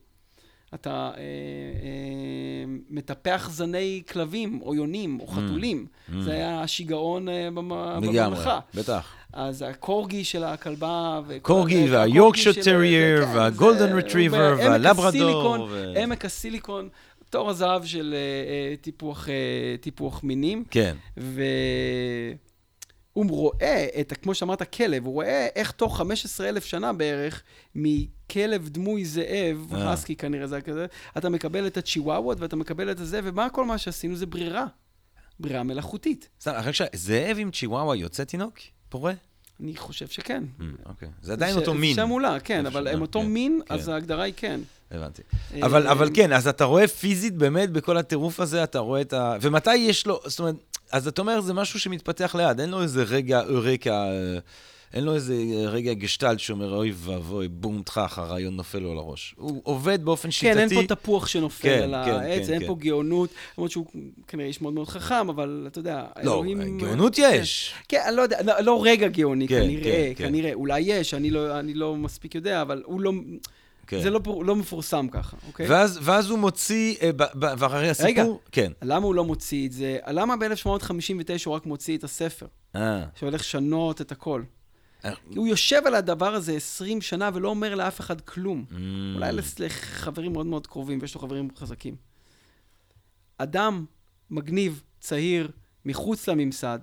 [0.73, 5.85] אתה אה, אה, מטפח זני כלבים, או יונים, או חתולים.
[6.09, 6.13] mm.
[6.19, 7.71] זה היה השיגעון אה, במ-
[8.13, 8.39] לגמרי.
[8.73, 9.13] בטח.
[9.35, 11.87] אז הקורגי של הכלבה, קורגי
[12.53, 15.67] של- terrier והגולדן רטריבר והלברדור.
[16.03, 16.89] עמק הסיליקון,
[17.29, 18.17] תור הזהב של אה,
[18.71, 19.33] אה, טיפוח, אה,
[19.81, 20.95] טיפוח מינים, כן.
[21.17, 21.35] והוא
[23.29, 27.43] רואה, את, כמו שאמרת, כלב, הוא רואה איך תוך 15 אלף שנה בערך,
[27.75, 29.91] מכלב דמוי זאב, אה.
[29.91, 30.85] הסקי כנראה זה כזה,
[31.17, 34.65] אתה מקבל את הצ'יוואוות ואתה מקבל את הזה, ומה כל מה שעשינו זה ברירה.
[35.39, 36.29] ברירה מלאכותית.
[36.41, 38.57] סתם, אחרי שזאב עם צ'יוואווה יוצא תינוק?
[38.95, 39.13] פורה?
[39.63, 40.43] אני חושב שכן.
[40.59, 41.07] Mm, אוקיי.
[41.21, 41.95] זה עדיין ש- אותו מין.
[41.95, 43.73] שם מולה, כן, אבל הם אותו כן, מין, כן.
[43.73, 44.59] אז ההגדרה היא כן.
[44.91, 45.21] הבנתי.
[45.53, 49.13] אה, אבל, אבל כן, אז אתה רואה פיזית באמת בכל הטירוף הזה, אתה רואה את
[49.13, 49.35] ה...
[49.41, 50.55] ומתי יש לו, זאת אומרת,
[50.91, 54.37] אז אתה אומר, זה משהו שמתפתח ליד, אין לו איזה רגע, רקע, אה,
[54.95, 55.35] אין לו איזה
[55.67, 59.35] רגע גשטלט שאומר, אוי ואבוי, בום טחח, הרעיון נופל לו על הראש.
[59.37, 60.53] הוא עובד באופן שיטתי.
[60.53, 62.67] כן, אין פה תפוח שנופל כן, על כן, העץ, כן, אין כן.
[62.67, 63.85] פה גאונות, למרות שהוא
[64.27, 66.77] כנראה איש מאוד מאוד חכם, אבל אתה יודע, לא, אלוהים...
[66.77, 67.31] גאונות כן.
[67.33, 67.73] יש.
[67.87, 70.27] כן, אני לא יודע, לא, לא רגע גאוני, כן, כנראה, כן, כן.
[70.27, 70.53] כנראה.
[70.53, 73.11] אולי יש, אני לא, אני לא מספיק יודע, אבל הוא לא...
[73.87, 74.01] כן.
[74.01, 75.67] זה לא, לא מפורסם ככה, אוקיי?
[75.69, 77.09] ואז, ואז הוא מוציא, אה,
[77.59, 78.09] והרי הסיפור...
[78.09, 78.25] רגע.
[78.51, 78.71] כן.
[78.81, 79.97] למה הוא לא מוציא את זה?
[80.07, 82.45] למה ב-1859 הוא רק מוציא את הספר?
[82.75, 84.41] אה, שהולך לשנות את הכל.
[85.35, 88.65] הוא יושב על הדבר הזה 20 שנה ולא אומר לאף אחד כלום.
[88.69, 88.73] mm,
[89.15, 91.95] אולי לחברים מאוד מאוד קרובים, ויש לו חברים חזקים.
[93.37, 93.85] אדם
[94.29, 95.51] מגניב, צעיר,
[95.85, 96.79] מחוץ לממסד,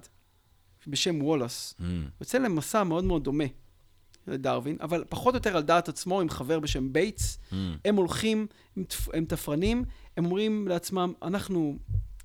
[0.86, 1.82] בשם וולאס, mm,
[2.20, 3.44] יוצא למסע מאוד מאוד דומה
[4.26, 7.38] לדרווין, אבל פחות או יותר על דעת עצמו, עם חבר בשם בייטס.
[7.50, 7.54] mm.
[7.84, 9.84] הם הולכים, הם, תפ- הם תפרנים,
[10.16, 11.78] הם אומרים לעצמם, אנחנו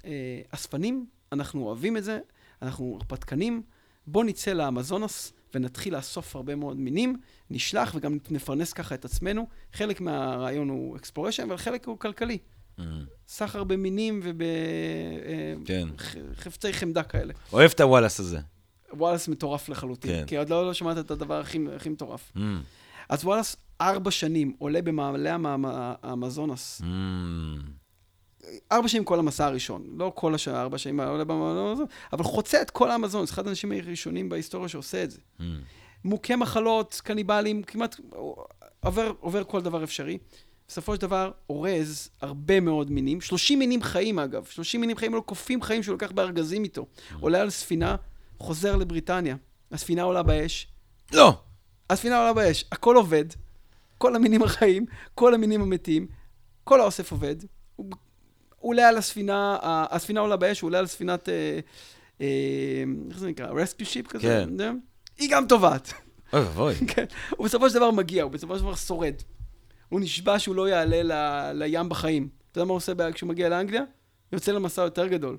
[0.05, 0.11] אה,
[0.51, 2.19] אספנים, אנחנו אוהבים את זה,
[2.61, 3.61] אנחנו הרפתקנים,
[4.07, 7.15] בואו נצא לאמזונס ונתחיל לאסוף הרבה מאוד מינים,
[7.49, 9.47] נשלח וגם נפרנס ככה את עצמנו.
[9.73, 12.37] חלק מהרעיון הוא exploration, אבל חלק הוא כלכלי.
[12.79, 12.81] mm.
[13.27, 14.21] סחר במינים
[15.65, 15.87] כן.
[16.23, 17.33] ובחפצי חמדה כאלה.
[17.53, 18.39] אוהב את הוואלאס הזה.
[18.93, 20.25] וואלאס מטורף לחלוטין, כן.
[20.27, 22.31] כי עוד לא, לא שמעת את הדבר הכי, הכי מטורף.
[22.35, 22.39] Mm,
[23.09, 25.65] אז וואלאס ארבע שנים עולה במעלה המ-
[26.03, 26.85] האמזונס, mm.
[28.71, 31.73] ארבע שנים כל המסע הראשון, לא כל השעה, ארבע שנים עולה במעלה,
[32.13, 35.19] אבל חוצה את כל האמזונס, אחד האנשים הראשונים בהיסטוריה שעושה את זה.
[35.39, 35.43] Mm.
[36.05, 37.95] מוכי מחלות, קניבלים, כמעט,
[38.79, 40.17] עובר, עובר כל דבר אפשרי.
[40.67, 45.23] בסופו של דבר, אורז הרבה מאוד מינים, 30 מינים חיים אגב, 30 מינים חיים, לא
[45.25, 46.85] קופים חיים שהוא לוקח בארגזים איתו.
[47.19, 47.95] עולה על ספינה,
[48.39, 49.35] חוזר לבריטניה.
[49.71, 50.67] הספינה עולה באש,
[51.13, 51.39] לא.
[51.89, 53.25] הספינה עולה באש, הכל עובד,
[53.97, 54.85] כל המינים החיים,
[55.15, 56.07] כל המינים המתים,
[56.63, 57.35] כל האוסף עובד.
[57.75, 57.85] הוא
[58.59, 61.59] עולה על הספינה, הספינה עולה באש, הוא עולה על ספינת, אה,
[62.21, 63.47] אה, איך זה נקרא?
[63.47, 64.23] רסקיו שיפ כזה?
[64.27, 64.49] כן.
[65.17, 65.93] היא גם טובעת.
[66.33, 66.73] אוי ואבוי.
[66.95, 67.05] כן.
[67.29, 69.13] הוא בסופו של דבר מגיע, הוא בסופו של דבר שורד.
[69.89, 71.11] הוא נשבע שהוא לא יעלה ל,
[71.63, 72.29] לים בחיים.
[72.51, 73.81] אתה יודע מה הוא עושה כשהוא מגיע לאנגליה?
[74.31, 75.37] יוצא למסע יותר גדול.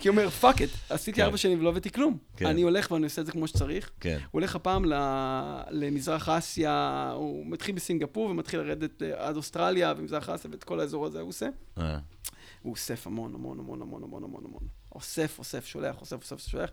[0.00, 1.22] כי הוא אומר, fuck it, עשיתי כן.
[1.22, 2.16] ארבע שנים ולא הבאתי כלום.
[2.36, 2.46] כן.
[2.46, 3.90] אני הולך ואני עושה את זה כמו שצריך.
[4.00, 4.14] כן.
[4.20, 4.84] הוא הולך הפעם
[5.70, 11.06] למזרח אסיה, הוא מתחיל בסינגפור ומתחיל לרדת אה, עד אוסטרליה ומזרח אסיה ואת כל האזור
[11.06, 11.46] הזה הוא עושה.
[11.78, 11.98] אה.
[12.62, 14.62] הוא אוסף המון, המון, המון, המון, המון, המון, המון.
[14.94, 16.70] אוסף, אוסף, שולח, אוסף, אוסף, שולח.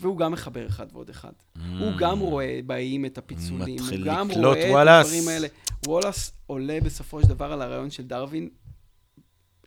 [0.00, 1.32] והוא גם מחבר אחד ועוד אחד.
[1.78, 4.04] הוא גם רואה באיים את הפיצולים, הוא Mm.
[4.04, 4.88] גם רואה את.
[5.06, 5.48] הדברים האלה.
[5.86, 8.48] וואלאס עולה בסופו של דבר על הרעיון של דרווין,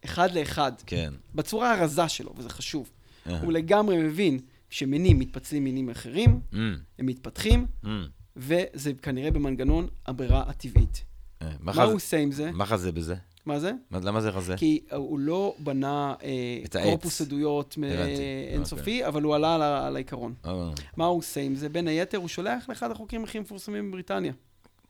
[0.06, 1.14] אחד לאחד, כן.
[1.36, 2.90] בצורה הרזה שלו, וזה חשוב.
[3.28, 3.42] אה.
[3.42, 4.40] הוא לגמרי מבין
[4.70, 8.06] שמינים מתפצלים מינים אחרים, אמ, הם מתפתחים, אמ.
[8.38, 11.04] וזה כנראה במנגנון הברירה הטבעית.
[11.42, 12.52] אה, מה מה הוא עושה עם זה?
[12.52, 13.16] מה חזה בזה?
[13.46, 13.72] מה זה?
[13.92, 14.56] מה- למה זה רזה?
[14.58, 16.84] כי הוא לא בנה אה.
[16.84, 18.22] קורפוס עדויות הבנתי,
[18.54, 19.56] אינסופי, אבל הוא עלה
[19.88, 20.34] על העיקרון.
[20.46, 21.70] אה, מה הוא עושה עם זה?
[21.70, 24.34] בין היתר, הוא שולח לאחד החוקרים הכי מפורסמים בבריטניה.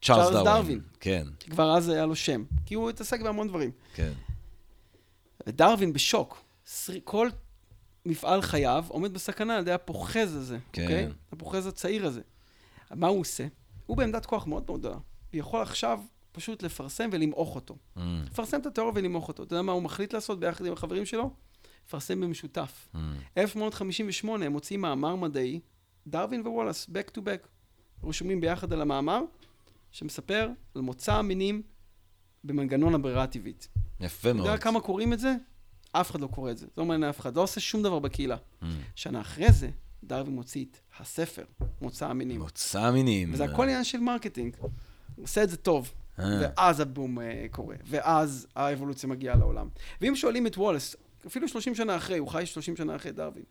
[0.01, 0.43] צ'ארלס.
[0.45, 0.79] דרווין.
[0.99, 3.71] כן, כבר אז היה לו שם, כי הוא התעסק בהמון דברים.
[3.93, 4.11] כן.
[5.49, 6.43] ודרווין בשוק.
[7.03, 7.29] כל
[8.05, 10.81] מפעל חייו עומד בסכנה על ידי הפוחז הזה, כן.
[10.81, 11.07] אוקיי?
[11.31, 12.21] הפוחז הצעיר הזה.
[12.91, 13.47] מה הוא עושה?
[13.85, 14.95] הוא בעמדת כוח מאוד מאוד גדולה.
[14.95, 15.01] הוא
[15.33, 15.99] יכול עכשיו
[16.31, 17.75] פשוט לפרסם ולמעוך אותו.
[17.97, 19.43] אמ, לפרסם את התיאוריה ולמעוך אותו.
[19.43, 21.33] אתה יודע מה הוא מחליט לעשות ביחד עם החברים שלו?
[21.87, 22.87] לפרסם במשותף.
[22.95, 23.15] אמ.
[23.37, 25.59] 1858 הם מוציאים מאמר מדעי,
[26.07, 27.47] דרווין ווולאס, back to back.
[28.03, 29.21] רשומים ביחד על המאמר,
[29.91, 31.61] שמספר על מוצא המינים
[32.43, 33.67] במנגנון הברירה הטבעית.
[33.99, 34.47] יפה אתה מאוד.
[34.47, 35.35] יודע כמה קוראים את זה?
[35.91, 36.65] אף אחד לא קורא את זה.
[36.65, 37.35] זה לא מעניין אף אחד.
[37.35, 38.37] לא עושה שום דבר בקהילה.
[38.63, 38.67] אמ.
[38.95, 39.69] שנה אחרי זה,
[40.03, 41.43] דרווין מוציא את הספר,
[41.81, 42.41] מוצא המינים.
[42.41, 43.33] מוצא מינים.
[43.33, 44.55] וזה הכל עניין של marketing.
[44.59, 44.69] הוא
[45.23, 45.91] עושה את זה טוב.
[46.19, 46.25] אה.
[46.41, 49.69] ואז הבום אה, קורה, ואז האבולוציה מגיעה לעולם.
[50.01, 50.95] ואם שואלים את וולס,
[51.27, 53.43] אפילו 30 שנה אחרי, הוא חי 30 שנה אחרי דרווין.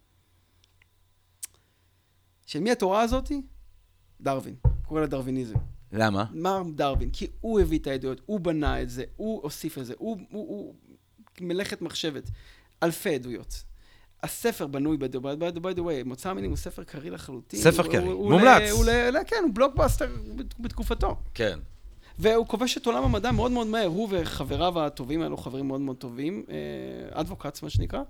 [2.47, 3.43] של מי התורה הזאתי?
[4.21, 4.55] דרווין.
[4.87, 5.59] קורא לה דרוויניזם.
[5.93, 6.25] למה?
[6.33, 7.11] מה דרווין?
[7.11, 10.49] כי הוא הביא את העדויות, הוא בנה את זה, הוא הוסיף את זה, הוא, הוא,
[10.49, 10.75] הוא
[11.41, 12.31] מלאכת מחשבת.
[12.83, 13.63] אלפי עדויות.
[14.23, 15.21] הספר בנוי, by the
[15.61, 17.61] by the way, מוצא המינים הוא ספר קריא לחלוטין.
[17.61, 18.71] ספר הוא- הוא- הוא מומלץ.
[18.71, 21.17] הוא ל- כן, הוא בלוקבאסטר בת- בתקופתו.
[21.35, 21.59] כן.
[22.19, 25.81] והוא כובש את עולם המדע מאוד מאוד מהר, הוא וחבריו הטובים, היה לו חברים מאוד
[25.81, 26.45] מאוד טובים,
[27.11, 28.05] אדבוקטס מה שנקרא, אה,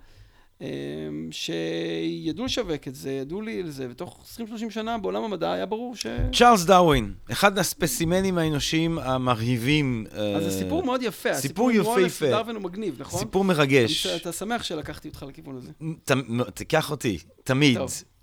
[1.31, 5.97] שידעו לשווק את זה, ידעו לי על זה, ותוך 20-30 שנה בעולם המדע היה ברור
[5.97, 6.07] ש...
[6.33, 10.07] צ'ארלס דרווין, אחד הספסימנים האנושיים המרהיבים.
[10.37, 11.35] אז זה סיפור מאוד יפה.
[11.35, 12.27] סיפור הסיפור עם וולאס יפהפה.
[12.27, 13.21] ודרווין הוא מגניב, נכון?
[13.21, 14.07] סיפור מרגש.
[14.07, 15.71] אתה- שמח שלקחתי אותך לכיוון הזה.
[16.55, 17.79] תיקח אותי, תמיד,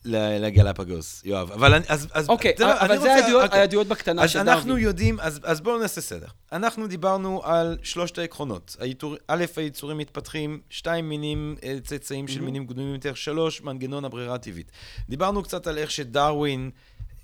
[0.05, 1.51] לגלפגוס, יואב.
[1.51, 2.07] אבל אני, אז...
[2.13, 3.59] אז אוקיי, יודע, אבל אני זה רוצה- העדויות- אוקיי.
[3.59, 4.83] העדויות בקטנה אז של אנחנו דרווין.
[4.85, 6.27] יודעים, אז, אז בואו נעשה סדר.
[6.51, 8.75] אנחנו דיברנו על שלושת העקרונות.
[8.79, 12.43] היתור, א', היצורים מתפתחים, שתיים, מינים, אה, צאצאים של Mhm.
[12.43, 14.71] מינים קדומים יותר, שלוש, מנגנון הברירה הטבעית.
[15.09, 16.69] דיברנו קצת על איך שדרווין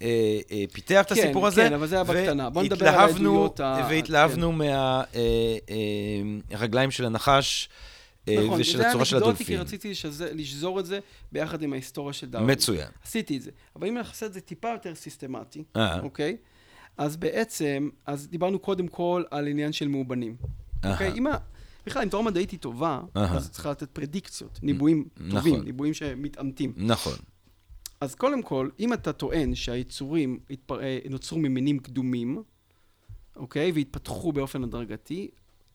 [0.02, 0.08] אה,
[0.52, 1.62] אה, פיתח את כן, הסיפור הזה.
[1.68, 2.50] כן, אבל זה היה בקטנה.
[2.50, 4.52] בוא נדבר על העדויות ה- והתלהבנו
[6.52, 7.70] מהרגליים של הנחש.
[8.28, 9.60] אה, נכון, ושל הצורה של אנקדוטי, כי הדולפין.
[9.78, 11.00] רציתי שזה- לשזור את זה
[11.32, 12.52] ביחד עם ההיסטוריה של דרווין.
[12.52, 12.88] מצוין.
[13.04, 13.52] עשיתי את זה.
[13.76, 16.00] אבל אם נעשה את זה טיפה יותר סיסטמטי, אה.
[16.00, 16.38] אוקיי?
[16.98, 20.36] אז בעצם, אז דיברנו קודם כל על עניין של מאובנים.
[20.86, 20.94] אהה.
[20.94, 21.12] אוקיי?
[21.18, 21.38] אם ה...
[21.86, 23.38] בכלל, אם תורה מדעית היא טובה, אהה.
[23.38, 25.32] אז צריכה לתת פרדיקציות, ניבויים נכון.
[25.32, 26.74] טובים, ניבויים שמתעמתים.
[26.78, 27.14] נכון.
[28.02, 30.82] אז קודם כל, אם אתה טוען שהיצורים התפר...
[30.84, 32.44] אה, נוצרו ממינים קדומים,
[33.36, 33.72] אוקיי?
[33.72, 35.30] והתפתחו באופן הדרגתי,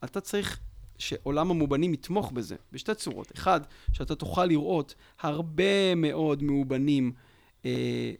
[0.04, 0.60] אתה צריך
[0.98, 3.32] שעולם המאובנים יתמוך בזה, בשתי צורות.
[3.34, 3.60] אחד,
[3.92, 7.12] שאתה תוכל לראות הרבה מאוד מאובנים,
[7.64, 8.12] אה,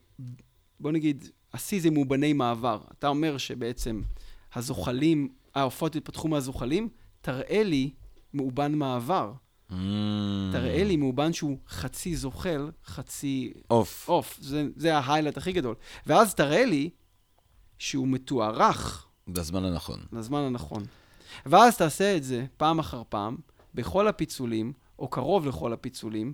[0.81, 2.81] בוא נגיד, השיא זה מאובני מעבר.
[2.99, 4.03] אתה אומר שבעצם
[4.55, 6.89] הזוחלים, העופות התפתחו מהזוחלים,
[7.21, 7.91] תראה לי
[8.35, 9.33] מאובן מעבר.
[9.71, 9.75] Mm.
[10.53, 14.09] תראה לי מאובן שהוא חצי זוחל, חצי עוף.
[14.09, 14.39] עוף.
[14.41, 15.75] זה, זה ההיילייט הכי גדול.
[16.07, 16.91] ואז תראה לי
[17.79, 20.01] שהוא מתוארך בזמן הנכון.
[20.13, 20.83] לזמן הנכון.
[21.47, 23.37] ואז תעשה את זה פעם אחר פעם,
[23.75, 26.33] בכל הפיצולים, או קרוב לכל הפיצולים,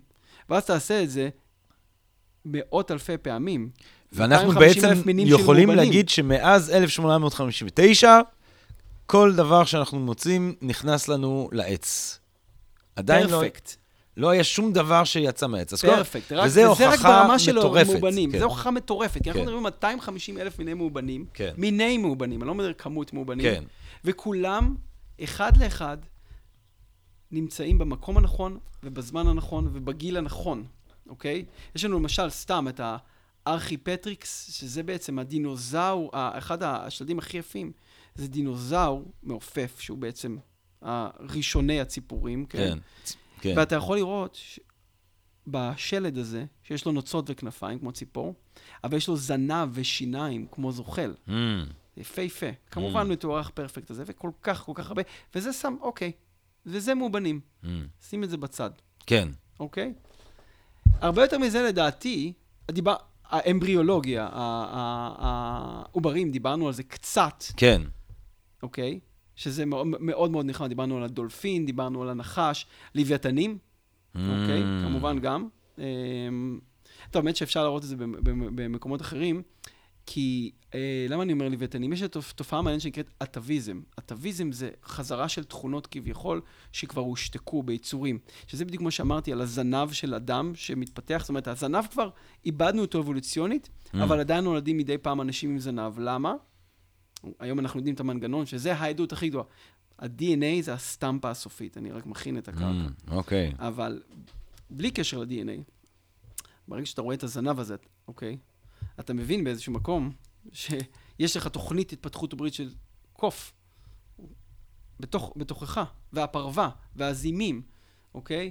[0.50, 1.28] ואז תעשה את זה
[2.44, 3.70] מאות אלפי פעמים.
[4.12, 5.70] ואנחנו 250,000 בעצם יכולים.
[5.70, 8.20] להגיד שמאז 1859,
[9.06, 12.18] כל דבר שאנחנו מוצאים נכנס לנו לעץ.
[12.96, 13.30] עדיין לא...
[13.30, 13.76] perfect.
[14.16, 15.74] לא היה שום דבר שיצא מהעץ.
[15.84, 16.32] perfect.
[16.32, 17.90] רק- וזה וזה רק הוכחה ברמה של מטורפת.
[17.90, 18.32] מאובנים.
[18.32, 18.38] כן.
[18.38, 19.46] זו הוכחה מטורפת, כי אנחנו כן.
[19.46, 21.24] מדברים על 250 אלף מיני מאובנים.
[21.34, 21.52] כן.
[21.56, 23.46] מיני מאובנים, אני לא מדבר כמות מאובנים.
[23.54, 23.64] כן.
[24.04, 24.76] וכולם,
[25.24, 25.98] אחד לאחד,
[27.30, 30.66] נמצאים במקום הנכון, ובזמן הנכון, ובגיל הנכון,
[31.08, 31.44] אוקיי?
[31.74, 32.80] יש לנו למשל סתם את
[33.46, 37.72] הארכיאופטריקס, שזה בעצם הדינוזאור, אחד השלדים הכי יפים,
[38.14, 40.36] זה דינוזאור מעופף, שהוא בעצם
[41.20, 42.58] ראשוני הציפורים, כן?
[42.58, 42.78] כן.
[43.40, 43.54] כן.
[43.56, 44.60] ואתה יכול לראות ש...
[45.46, 48.34] בשלד הזה, שיש לו נוצות וכנפיים, כמו ציפור,
[48.84, 51.14] אבל יש לו זנב ושיניים, כמו זוחל.
[51.28, 51.30] Mm,
[51.96, 52.46] יפהפה.
[52.70, 55.02] כמובן מתוארך פרפקט הזה, וכל כך, כל כך הרבה,
[55.34, 56.12] וזה שם, אוקיי,
[56.66, 57.40] וזה מאובנים.
[57.64, 57.66] mm.
[58.02, 58.70] שים את זה בצד,
[59.06, 59.28] כן.
[59.60, 59.92] אוקיי?
[61.00, 62.32] הרבה יותר מזה, לדעתי,
[62.70, 62.96] דיבר...
[63.24, 67.82] האמבריאולוגיה, ה- ה- העוברים, דיברנו על זה קצת, כן.
[68.62, 69.00] אוקיי?
[69.36, 70.68] שזה מאוד מאוד, מאוד נחמד.
[70.68, 73.58] דיברנו על הדולפין, דיברנו על הנחש, לוויתנים,
[74.14, 74.62] אוקיי?
[74.62, 74.86] Mm.
[74.86, 75.48] כמובן גם.
[75.78, 75.84] אמ,
[77.10, 79.42] טוב, האמת שאפשר להראות את זה במ- במ- במקומות אחרים,
[80.06, 81.92] כי אה, למה אני אומר לוויתנים?
[81.92, 83.80] יש תופ- תופעה מעניינת שנקראת אטביזם.
[83.98, 86.40] אטביזם זה חזרה של תכונות כביכול
[86.72, 88.18] שכבר הושתקו ביצורים.
[88.46, 92.10] שזה בדיוק כמו שאמרתי על הזנב של אדם שמתפתח, זאת אומרת, הזנב כבר,
[92.44, 93.96] איבדנו אותו אבולוציונית, Mm.
[94.02, 95.98] אבל עדיין נולדים מדי פעם אנשים עם זנב.
[95.98, 96.34] למה?
[97.38, 99.44] היום אנחנו יודעים את המנגנון, שזה העדות הכי גדולה.
[99.98, 102.86] ה-DNA זה הסטמפה הסופית, אני רק מכין את הקרקע.
[103.08, 103.52] Mm, אוקיי.
[103.58, 104.02] אבל
[104.70, 105.62] בלי קשר ל-DNA,
[106.68, 107.76] ברגע שאתה רואה את הזנב הזה,
[108.08, 108.36] אוקיי,
[109.00, 110.12] אתה מבין באיזשהו מקום
[110.52, 112.74] שיש לך תוכנית התפתחות עוברית של
[113.12, 113.52] קוף
[115.00, 117.62] בתוך, בתוכך, והפרווה, והזימים,
[118.14, 118.50] אוקיי?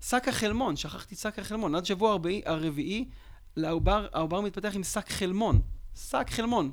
[0.00, 1.74] שק החלמון, שכחתי את שק החלמון.
[1.74, 3.08] עד שבוע הרביעי, הרביעי,
[3.56, 5.60] לעובר, העובר מתפתח עם שק חלמון.
[5.96, 6.72] שק חלמון,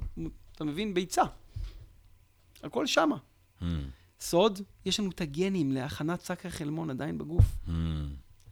[0.51, 0.93] אתה מבין?
[0.93, 1.23] ביצה.
[2.63, 3.17] הכל שמה.
[3.61, 3.65] Mm,
[4.19, 7.45] סוד, יש לנו את הגנים להכנת שק החלמון עדיין בגוף.
[7.67, 7.71] mm.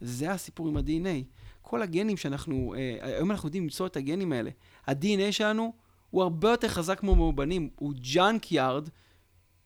[0.02, 1.43] זה הסיפור עם ה-DNA.
[1.66, 4.50] כל הגנים שאנחנו, אה, היום אנחנו יודעים למצוא את הגנים האלה.
[4.88, 5.74] ה-DNA שלנו
[6.10, 8.90] הוא הרבה יותר חזק כמו מאובנים, הוא junkyard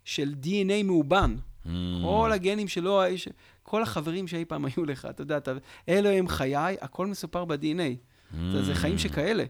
[0.05, 1.35] של DNA מאובן.
[1.65, 1.69] Mm.
[2.03, 3.27] כל הגנים שלו, ש-
[3.63, 5.51] כל החברים שאי פעם היו לך, אתה יודע, אתה,
[5.89, 7.95] אלו הם חיי, הכל מסופר ב-DNA.
[8.51, 9.43] זה, זה חיים שכאלה.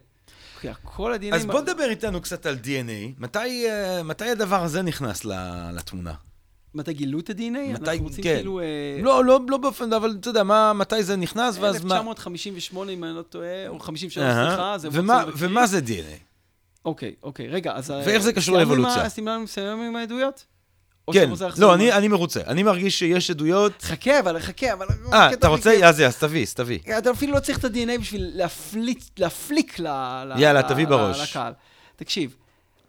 [0.62, 1.32] כי כל ה-DNA...
[1.32, 1.36] Mm.
[1.36, 3.14] אז בוא נדבר איתנו קצת על DNA.
[3.22, 6.14] מתי, אה, מתי הדבר הזה נכנס ל- לתמונה?
[6.76, 7.74] מתי גילו את ה-DNA?
[7.74, 8.36] מתי- אנחנו רוצים כן.
[8.36, 8.60] כאילו...
[8.60, 8.66] אה,
[9.02, 11.96] לא, לא, לא באופן, אבל אתה יודע, מה, מתי זה נכנס, ואז מה...
[11.96, 14.48] 1958, אם אני לא טועה, או 53, אהה.
[14.50, 15.24] סליחה, זה ומה-.
[15.38, 16.20] ומה זה DNA?
[16.86, 17.90] אוקיי, אוקיי, רגע, אז...
[18.06, 19.10] ואיך זה קשור לאבולוציה?
[19.10, 20.46] סיימנו עם העדויות?
[21.14, 22.42] כן, לא, אני, אני מרוצה.
[22.48, 23.82] אני מרגיש שיש עדויות...
[23.82, 24.86] חכה, אבל חכה, אבל...
[25.14, 25.72] אה, אתה רוצה?
[25.88, 26.80] אז אז תביא, אז תביא.
[26.98, 29.88] אתה אפילו לא צריך את ה-DNA בשביל להפליק, להפליק ל...
[30.38, 31.38] יאללה, תביא בראש.
[31.96, 32.36] תקשיב,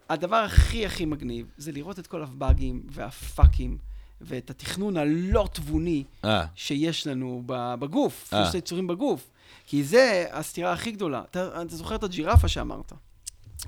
[0.09, 3.77] הדבר הכי הכי מגניב זה לראות את כל הבאגים והפאקים
[4.21, 8.43] ואת התכנון הלא תבוני אה, שיש לנו בגוף, אה.
[8.47, 9.29] יש יצורים בגוף.
[9.65, 11.21] כי זה הסתירה הכי גדולה.
[11.31, 12.93] אתה, אתה זוכר את הג'ירפה שאמרת?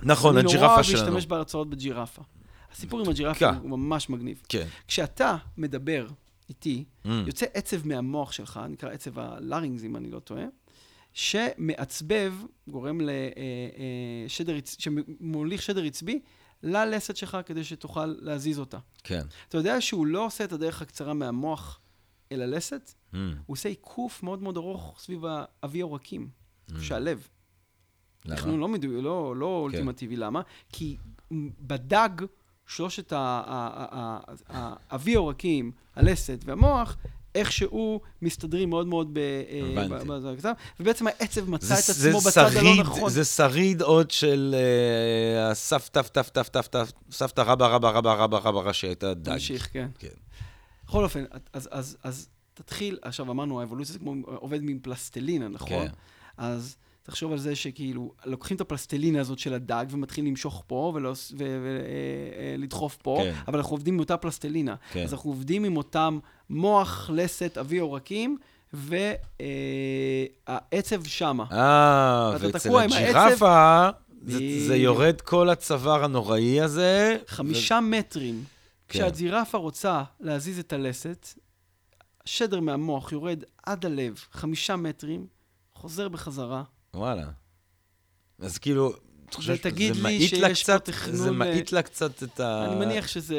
[0.04, 1.04] נכון, אני נורא הג'ירפה אוהב שלנו.
[1.04, 2.22] להשתמש בהרצאות בג'ירפה.
[2.74, 3.56] הסיפור עם הג'ירפה כן.
[3.62, 4.42] הוא ממש מגניב.
[4.50, 4.68] כן.
[4.88, 6.08] כשאתה מדבר
[6.50, 7.10] איתי, Mm.
[7.28, 10.44] יוצא עצב מהמוח שלך, נקרא עצב הלארינגס, אם אני לא טועה,
[11.14, 12.34] שמעצבב,
[12.68, 13.02] גורם
[14.26, 16.20] לשדר, שמוליך שדר עצבי
[16.64, 18.78] ללסת שלך כדי שתוכל להזיז אותה.
[19.04, 19.22] כן.
[19.50, 21.80] אתה יודע שהוא לא עושה את הדרך הקצרה מהמוח
[22.32, 23.16] אל הלסת, Mm.
[23.46, 26.30] הוא עושה עיקוף מאוד מאוד ארוך סביב האבי עורקים,
[26.70, 26.74] Mm.
[26.82, 27.28] שהלב.
[28.26, 28.36] למה?
[28.36, 29.78] תכנון לא מדויק, לא, לא כן.
[29.78, 30.16] אולטימטיבי.
[30.16, 30.42] למה?
[30.70, 30.98] כי
[31.62, 32.10] בדג,
[32.68, 33.14] שלושת
[34.48, 36.98] האבי עורקים, הלסת והמוח,
[37.36, 39.18] איכשהו מסתדרים מאוד מאוד ב...
[39.18, 40.48] אה, הבנתי.
[40.80, 43.10] ובעצם העצב מצא את עצמו בצד הלא נכון.
[43.10, 48.60] זה שריד עוד של אה, הסבתא, סבתא, סבתא, סבתא, סבתא רבא, רבא, רבא, רבא, רבא,
[48.60, 49.32] רבא, שהייתה דג.
[49.34, 49.88] תמשיך, כן.
[50.00, 50.08] כן.
[50.88, 51.24] בכל אופן,
[51.54, 55.88] אז תתחיל, עכשיו אמרנו, האבולוציה זה כמו עובד מפלסטלינה, נכון?
[55.88, 55.94] כן.
[56.38, 60.94] אז תחשוב על זה שכאילו, לוקחים את הפלסטלינה הזאת של הדג ומתחילים למשוך פה
[62.58, 63.34] ולדחוף פה, כן.
[63.48, 64.76] אבל אנחנו עובדים עם אותה פלסטלינה.
[64.92, 65.04] כן.
[65.04, 68.38] אז אנחנו עובדים עם אותם מוח, לסת, אבי עורקים,
[70.50, 71.46] והעצב שמה.
[71.52, 72.70] אה, ואצל.
[73.26, 73.90] הג'ירפה,
[74.26, 74.76] זה- זה.
[74.76, 77.18] יורד כל הצוואר הנוראי הזה.
[77.28, 78.44] חמישה מטרים.
[78.90, 79.00] כן.
[79.00, 81.28] כשהג'ירפה רוצה להזיז את הלסת,
[82.26, 85.26] שדר מהמוח יורד עד הלב, חמישה מטרים,
[85.74, 86.64] חוזר בחזרה.
[86.94, 87.28] וואלה.
[88.40, 88.94] אז כאילו,
[89.30, 91.82] אתה חושב ותגיד שזה לי מאט לה שיש פה קצת- תכנון זה ל- מאט לה
[91.82, 92.66] קצת את ה...
[92.66, 93.38] אני מניח שזה...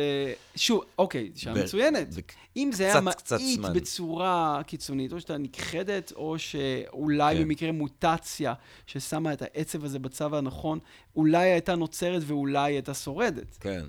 [0.56, 2.12] שוב, אוקיי, שעה ב- מצוינת.
[2.12, 2.20] זה-
[2.56, 3.72] אם זה היה קצת- קצת מאית זמן.
[3.72, 7.42] בצורה קיצונית, או שאתה נכחדת, או שאולי כן.
[7.42, 8.54] במקרה מוטציה
[8.86, 10.78] ששמה את העצב הזה בצו הנכון,
[11.16, 13.56] אולי הייתה נוצרת ואולי הייתה שורדת.
[13.60, 13.84] כן.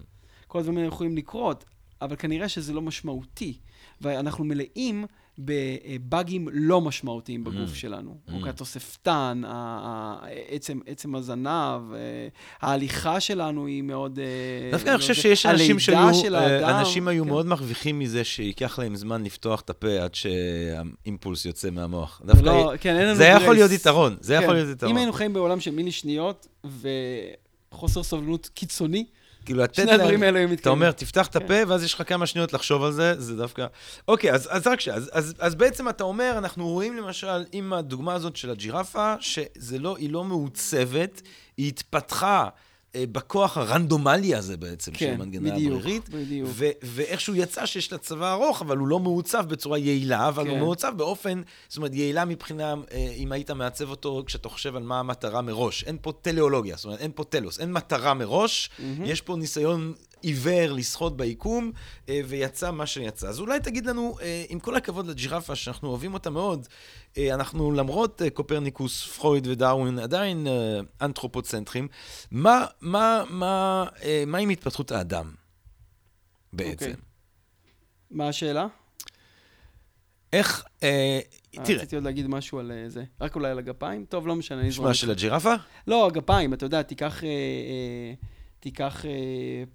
[0.47, 1.65] כל הדברים האלה יכולים לקרות,
[2.01, 3.57] אבל כנראה שזה לא משמעותי.
[4.01, 5.05] ואנחנו מלאים
[5.39, 7.75] בבאגים לא משמעותיים בגוף Mm.
[7.75, 8.17] שלנו.
[8.27, 8.33] Mm.
[8.33, 9.41] אוקיי, התוספתן,
[10.49, 12.27] עצם, עצם הזנב, אה,
[12.61, 14.19] ההליכה שלנו היא מאוד...
[14.19, 15.97] אה, דווקא אני חושב שיש אנשים שהיו,
[16.33, 17.29] אה, האדם, אנשים היו כן.
[17.29, 22.21] מאוד מרוויחים מזה שייקח להם זמן לפתוח את הפה עד שהאימפולס יוצא מהמוח.
[22.25, 23.55] דווקא לא, כן, אין לנו זה יכול.
[23.55, 24.43] להיות יתרון, זה כן.
[24.43, 24.91] יכול להיות יתרון.
[24.91, 26.47] אם היינו חיים בעולם של מיני שניות
[27.71, 29.05] וחוסר סבלנות קיצוני,
[29.45, 30.81] כאילו, לתת שני להם- הדברים האלה אתה מתקיימים.
[30.81, 31.45] אומר, תפתח את כן.
[31.45, 33.65] הפה, ואז יש לך כמה שניות לחשוב על זה, זה דווקא...
[34.07, 34.87] אוקיי, אז, רק ש...
[35.39, 40.09] אז, בעצם אתה אומר, אנחנו רואים למשל עם הדוגמה הזאת של הג'ירפה, שזה לא, היא
[40.11, 41.21] לא מעוצבת,
[41.57, 42.47] היא התפתחה
[42.97, 46.09] בכוח הרנדומלי הזה בעצם, של כן, מנגנוני בדיוק, הברירית.
[46.09, 46.49] בדיוק.
[46.53, 50.49] ו- ואיכשהו יצא שיש לה צבא ארוך, אבל הוא לא מעוצב בצורה יעילה, אבל כן.
[50.49, 54.83] הוא מעוצב באופן, זאת אומרת, יעילה מבחינה, אה, אם היית מעצב אותו כשאתה חושב על
[54.83, 55.83] מה המטרה מראש.
[55.83, 59.05] אין פה טליאולוגיה, זאת אומרת, אין פה טלוס, אין מטרה מראש, מהמם.
[59.05, 59.93] יש פה ניסיון
[60.23, 61.71] עיוור לשחות ביקום,
[62.09, 63.27] אה, ויצא מה שיצא.
[63.27, 66.67] אז אולי תגיד לנו, אה, עם כל הכבוד לג'ירפה, שאנחנו אוהבים אותה מאוד,
[67.17, 70.47] אה, אנחנו למרות קופרניקוס, פרויד ודרווין, עדיין
[71.01, 71.87] אנתרופוצנטרים,
[72.31, 73.85] מה, מה, מה,
[74.27, 75.31] מה עם התפתחות האדם
[76.53, 76.71] בעצם?
[76.71, 76.93] אוקיי.
[78.11, 78.67] מה השאלה?
[80.33, 81.19] איך, אה,
[81.51, 83.03] תראה, רציתי עוד להגיד משהו על זה.
[83.21, 84.05] רק אולי על הגפיים?
[84.05, 84.95] טוב, לא משנה, איתך.
[84.95, 85.53] של הג'ירפה?
[85.87, 88.13] לא, הגפיים, אתה יודע, תיקח, אה, אה,
[88.63, 89.11] תיקח אה,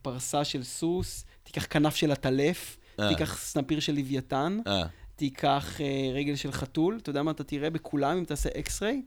[0.02, 3.08] פרסה של סוס, תיקח כנף של עטלף, אה.
[3.08, 4.82] תיקח סנפיר של לוויתן, אה,
[5.16, 9.02] תיקח אה, רגל של חתול, אתה יודע מה אתה תראה בכולם אם תעשה X-ray?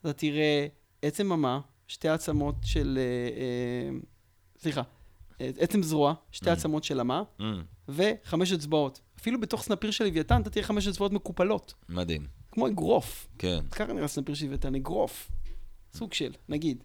[0.00, 0.66] אתה תראה
[1.02, 2.98] עצם ממה, שתי עצמות של...
[3.00, 3.02] אה,
[3.40, 3.98] אה,
[4.58, 4.82] סליחה,
[5.40, 6.52] אה, עצם זרוע, שתי Mm.
[6.52, 9.00] עצמות של אמה, אמ, וחמש אצבעות.
[9.20, 13.28] אפילו בתוך סנפיר של לוויתן אתה תראה חמש אצבעות מקופלות, מדהים, כמו אגרוף.
[13.38, 13.60] כן.
[13.70, 15.30] ככה נראה סנפיר של לוויתן, אגרוף.
[15.94, 16.84] סוג של, נגיד.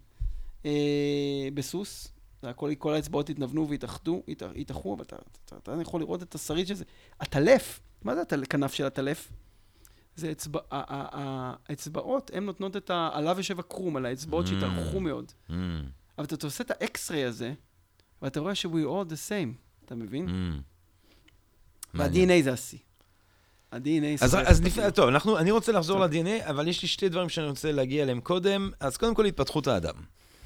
[0.66, 2.12] אה, בסוס,
[2.42, 6.66] הכל, כל האצבעות התנוונו והתאחדו, הת- התאחו, אבל אתה, אתה, אתה יכול לראות את השריד
[6.66, 6.84] של זה.
[7.20, 9.28] הטלף, מה זה הטל- כנף של הטלף?
[10.16, 13.10] זה אצבע, האצבעות, הן נותנות את ה...
[13.12, 14.48] עליו יושב הקרום, על האצבעות Mm.
[14.48, 15.32] שהתארכו מאוד.
[15.50, 15.82] אמ,
[16.18, 17.52] אבל אתה עושה את האקס-ריי הזה,
[18.22, 20.26] ואתה רואה ש- we all the same, אתה מבין?
[21.94, 22.30] מעניין.
[22.30, 22.78] וה-DNA זה השיא.
[23.72, 24.24] ה-DNA...
[24.24, 24.82] אז, אז לפני.
[24.94, 26.00] טוב, אנחנו, אני רוצה לחזור.
[26.06, 28.70] ל-DNA, אבל יש לי שתי דברים שאני רוצה להגיע אליהם קודם.
[28.80, 29.94] אז קודם כל, התפתחות האדם.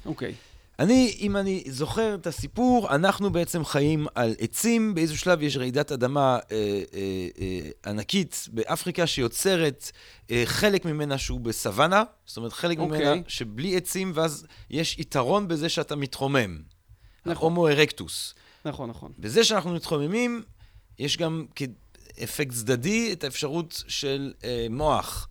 [0.05, 0.35] אוקיי.
[0.79, 5.91] אני, אם אני זוכר את הסיפור, אנחנו בעצם חיים על עצים, באיזשהו שלב יש רעידת
[5.91, 6.57] אדמה אה,
[6.93, 9.91] אה, אה, ענקית באפריקה שיוצרת
[10.31, 12.99] אה, חלק ממנה שהוא בסוואנה, זאת אומרת חלק אוקיי.
[12.99, 16.61] ממנה שבלי עצים, ואז יש יתרון בזה שאתה מתרומם.
[17.25, 17.43] נכון.
[17.43, 18.33] הומו ארקטוס.
[18.65, 19.11] נכון, נכון.
[19.19, 20.43] בזה שאנחנו מתחוממים,
[20.99, 25.27] יש גם כאפקט צדדי את האפשרות של אה, מוח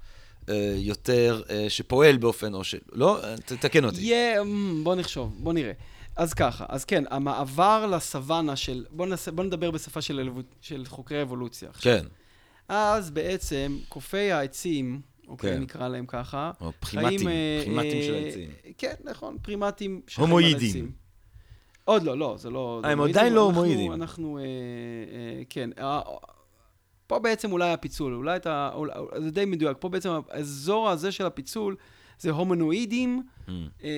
[0.76, 2.78] יותר, אה, שפועל באופן או של...
[2.92, 3.24] לא?
[3.24, 4.00] אה, תתקן אותי.
[4.00, 5.72] יהיה, אמ, בוא נחשוב, בוא נראה.
[6.16, 10.30] אז ככה, אז כן, המעבר לסוואנה של, בוא, נעשה, בוא נדבר בשפה של,
[10.60, 11.68] של חוקרי אבולוציה.
[11.70, 11.82] עכשיו.
[11.82, 12.06] כן,
[12.68, 15.60] אז בעצם, קופי העצים, אוקיי, כן.
[15.62, 18.50] נקרא להם ככה, או פרימטים, אה, פרימטים של אה, העצים.
[18.78, 20.68] כן, נכון, פרימטים שחיים על הומואידים.
[20.68, 20.92] עצים.
[21.84, 22.80] עוד לא, לא, זה לא...
[22.84, 23.92] אה, הם עדיין לא אנחנו- הומואידים.
[23.92, 25.70] אנחנו, אה, אה, כן.
[27.06, 28.70] פה בעצם אולי הפיצול, אולי אתה...
[28.74, 29.76] אולי- זה די מדויק.
[29.80, 31.76] פה בעצם האזור הזה של הפיצול
[32.18, 33.90] זה הומונואידים אמ, אה,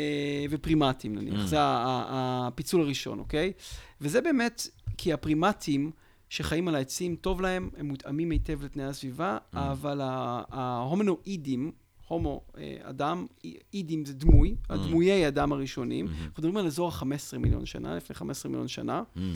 [0.50, 1.42] ופרימטים נניח.
[1.44, 1.46] Mm.
[1.46, 3.52] זה הפיצול הראשון, אוקיי?
[4.00, 4.62] וזה באמת
[4.98, 5.90] כי הפרימטים
[6.28, 9.56] שחיים על העצים, טוב להם, הם מותאמים היטב לתנאי הסביבה, Mm.
[9.56, 11.72] אבל ה- ההומונואידים,
[12.08, 14.72] הומו, אה, אדם, אי- אידים זה דמוי, Mm.
[14.72, 16.10] הדמויי אדם הראשונים, Mm.
[16.10, 17.04] אנחנו מדברים על אזור ה-15
[17.38, 19.02] מיליון שנה, לפני 15 מיליון שנה.
[19.16, 19.32] אמ,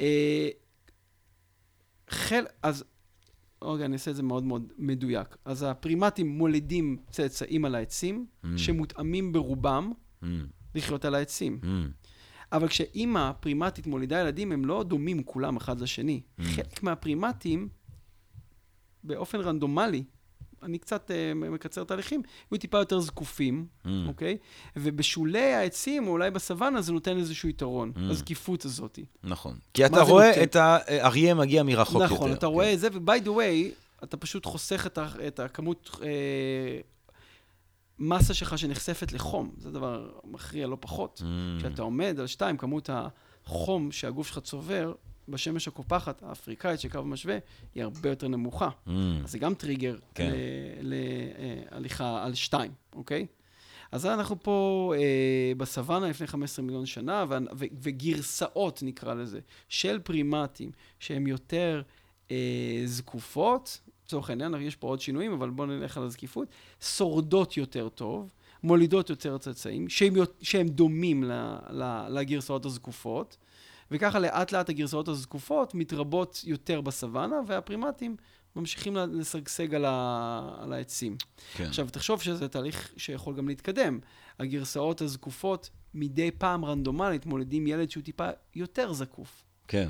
[0.00, 0.48] אה,
[2.10, 2.44] חל...
[2.62, 2.84] אז...
[3.64, 5.36] רגע, אני אעשה את זה מאוד מאוד מדויק.
[5.44, 8.46] אז הפרימטים מולידים צאצאים על העצים, Mm.
[8.56, 9.92] שמותאמים ברובם
[10.22, 11.60] אמ, לחיות על העצים.
[11.64, 11.90] אמ,
[12.52, 16.20] אבל כשאימא פרימטית מולידה ילדים, הם לא דומים כולם אחד לשני.
[16.40, 16.42] Mm.
[16.42, 17.68] חלק מהפרימטים,
[19.04, 20.04] באופן רנדומלי,
[20.62, 24.04] אני קצת uh, מקצר תהליכים, יהיו טיפה יותר זקופים, אמ.
[24.08, 24.36] אוקיי?
[24.76, 28.00] ובשולי העצים, או אולי בסוואנה, זה נותן איזשהו יתרון, Mm.
[28.10, 28.98] הזקיפות הזאת.
[29.24, 29.56] נכון.
[29.74, 30.42] כי אתה רואה נותן?
[30.42, 32.14] את האריה מגיע מרחוק יותר.
[32.14, 32.46] נכון, אתה כן.
[32.46, 36.08] רואה את זה, ו-by the way, אתה פשוט חוסך את, ה- את הכמות אה,
[37.98, 39.50] מסה שלך שנחשפת לחום.
[39.58, 41.22] זה דבר מכריע לא פחות.
[41.24, 44.92] אמ, כשאתה עומד על שתיים, כמות החום שהגוף שלך צובר
[45.28, 47.38] בשמש הקופחת, האפריקאית של קו המשווה,
[47.74, 48.68] היא הרבה יותר נמוכה.
[48.86, 50.32] אמ, אז זה גם טריגר כן.
[50.80, 53.26] להליכה על שתיים, אוקיי?
[53.92, 59.98] אז אנחנו פה אה, בסוואנה לפני 15 מיליון שנה, ו- ו- וגרסאות, נקרא לזה, של
[59.98, 61.82] פרימטים שהן יותר
[62.30, 66.48] אה, זקופות, לצורך העניין, יש פה עוד שינויים, אבל בואו נלך על הזקיפות,
[66.80, 68.30] שורדות יותר טוב,
[68.62, 71.32] מולידות יותר צאצאים, שהם, שהם דומים ל,
[71.70, 73.36] ל, לגרסאות הזקופות,
[73.90, 78.16] וככה לאט לאט הגרסאות הזקופות מתרבות יותר בסוואנה, והפרימטים
[78.56, 80.56] ממשיכים לשגשג על, ה...
[80.58, 81.16] על העצים.
[81.54, 81.64] כן.
[81.64, 83.98] עכשיו, תחשוב שזה תהליך שיכול גם להתקדם.
[84.38, 89.44] הגרסאות הזקופות, מדי פעם רנדומלית מולדים ילד שהוא טיפה יותר זקוף.
[89.68, 89.88] כן.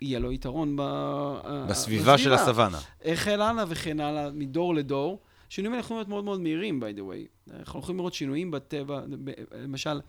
[0.00, 0.82] יהיה לו יתרון ב...
[1.68, 2.78] בסביבה של הסוואנה.
[3.06, 5.20] וכן הלאה וכן הלאה, מדור לדור.
[5.48, 7.52] שינויים האלה יכולים להיות מאוד מאוד מהירים, by the way.
[7.54, 9.00] אנחנו יכולים לראות שינויים בטבע,
[9.62, 10.00] למשל,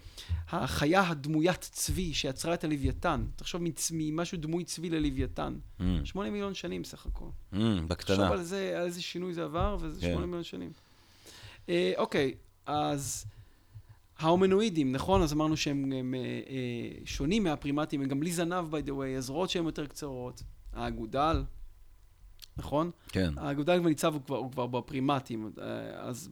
[0.49, 3.61] החיה הדמוית צבי שיצרה את הלוויתן, תחשוב
[3.91, 5.55] ממשהו דמוי צבי ללוויתן.
[5.79, 5.83] Mm.
[6.03, 7.25] שמונה מיליון שנים סך הכל.
[7.53, 7.55] Mm,
[7.88, 8.17] בקטנה.
[8.17, 10.07] תחשוב על זה, על איזה שינוי זה עבר, וזה כן.
[10.07, 10.71] שמונה מיליון שנים.
[11.69, 12.33] אה, אוקיי,
[12.65, 13.25] אז
[14.19, 15.21] ההומנואידים, נכון?
[15.21, 19.17] אז אמרנו שהם הם, אה, אה, שונים מהפרימטים, הם גם בלי זנב, by the way,
[19.17, 20.43] הזרועות שהן יותר קצרות.
[20.73, 21.43] האגודל,
[22.57, 22.91] נכון?
[23.07, 23.33] כן.
[23.37, 26.29] האגודל כבר ניצב, הוא כבר, הוא כבר בפרימטים, אה, אז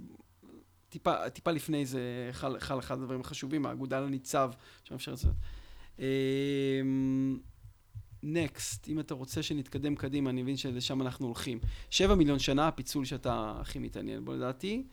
[0.89, 4.51] טיפה, טיפה לפני זה חל, חל אחד הדברים החשובים, האגודל הניצב,
[4.83, 5.29] שמאפשר את זה.
[8.23, 11.59] נקסט, אם אתה רוצה שנתקדם קדימה, אני מבין שלשם אנחנו הולכים.
[11.89, 14.83] שבע מיליון שנה, הפיצול שאתה הכי מתעניין בו לדעתי.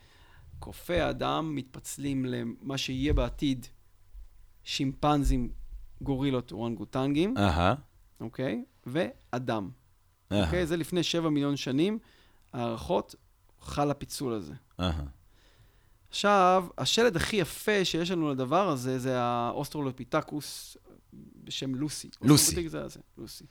[0.58, 3.66] קופי האדם מתפצלים למה שיהיה בעתיד
[4.64, 5.48] שימפנזים,
[6.02, 7.74] גורילות, אורנגוטנגים, אהה.
[8.20, 8.64] אוקיי?
[8.86, 9.70] ואדם.
[10.32, 10.66] אוקיי?
[10.66, 11.98] זה לפני שבע מיליון שנים,
[12.52, 13.14] הערכות,
[13.60, 14.52] חל הפיצול הזה.
[16.10, 20.76] עכשיו, השלד הכי יפה שיש לנו לדבר הזה, זה האוסטרלופיתקוס
[21.44, 22.10] בשם לוסי.
[22.22, 22.68] לוסי.
[22.68, 23.44] זה הזה, לוסי.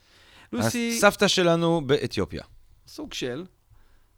[0.52, 0.94] לוסי...
[0.96, 2.42] הסבתא שלנו באתיופיה.
[2.86, 3.44] סוג של.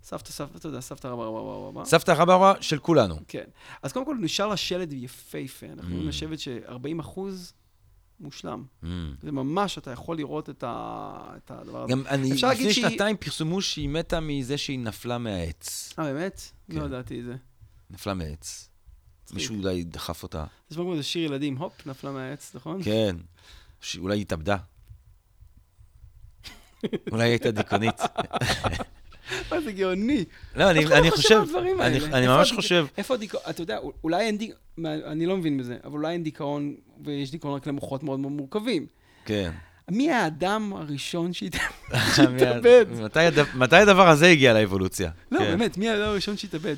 [0.03, 1.85] סבתא, סבתא, אתה יודע, סבתא רבה רבה רבה רבה.
[1.85, 3.17] סבתא רבה רבה של כולנו.
[3.29, 3.45] כן.
[3.83, 5.67] אז קודם כל נשאר השלד יפהפה.
[5.67, 7.53] אנחנו יכולים לשבת ש-40 אחוז
[8.25, 8.65] מושלם.
[8.83, 8.87] Mm.
[9.23, 11.35] זה ממש, אתה יכול לראות את, ה...
[11.37, 11.93] את הדבר הזה.
[11.93, 15.93] גם אני, לפני שנתיים פרסמו שהיא מתה מזה שהיא נפלה מהעץ.
[15.99, 16.41] אה, באמת?
[16.71, 16.79] כן.
[16.79, 17.37] לא ידעתי את זה.
[17.91, 18.69] נפלה מעץ.
[19.33, 20.45] מישהו אולי דחף אותה.
[20.69, 22.83] זה כמו איזה שיר ילדים, הופ, נפלה מהעץ, נכון?
[22.83, 23.17] כן.
[23.81, 24.57] שאולי היא התאבדה.
[27.13, 28.01] אולי היא הייתה דיכאונית.
[29.51, 30.25] מה זה גאוני.
[30.57, 31.43] לא, אני, לא אני חושב
[31.81, 31.99] אני.
[32.13, 35.93] אני ממש חושב, איפה הדיכאון, אתה יודע, אולי אין דיכאון, אני לא מבין בזה, אבל
[35.93, 38.87] אולי אין דיכאון, ויש דיכאון רק למוחות מאוד מאוד מורכבים.
[39.25, 39.51] כן.
[39.91, 41.57] מי האדם הראשון שהת-
[42.17, 42.87] שהתאבד?
[43.05, 45.11] מתי הד- מתי הדבר הזה הגיע לאבולוציה?
[45.33, 45.45] לא, כן.
[45.45, 46.77] באמת, מי האדם הראשון שהתאבד?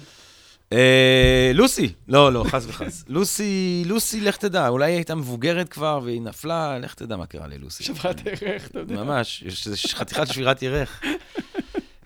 [0.73, 3.05] אה, לוסי, לא, לא, חס וחס.
[3.09, 7.47] לוסי, לוסי, לך תדע, אולי היא הייתה מבוגרת כבר והיא נפלה, לך תדע מה קרה
[7.47, 7.85] ללוסי.
[7.85, 9.03] שברת ערך, אתה יודע.
[9.05, 11.01] ממש, יש חתיכת שבירת ירך.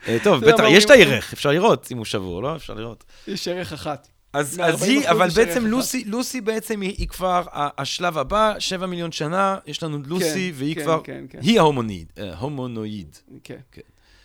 [0.09, 0.90] אה, טוב, בטח, יש את?
[0.90, 2.57] הירך, אפשר לראות אם הוא שבור, לא?
[2.57, 3.05] אפשר לראות.
[3.28, 4.09] יש ערך אחת.
[4.32, 5.66] אז, אז 40% היא, אבל בעצם.
[5.66, 10.59] לוסי, לוסי בעצם היא, היא כבר השלב הבא, שבע מיליון שנה, יש לנו לוסי, כן,
[10.59, 11.38] והיא כן, כבר, כן, כן.
[11.42, 13.16] היא ההומונואיד, אה, הומונואיד.
[13.44, 13.59] כן.
[13.72, 13.80] כן.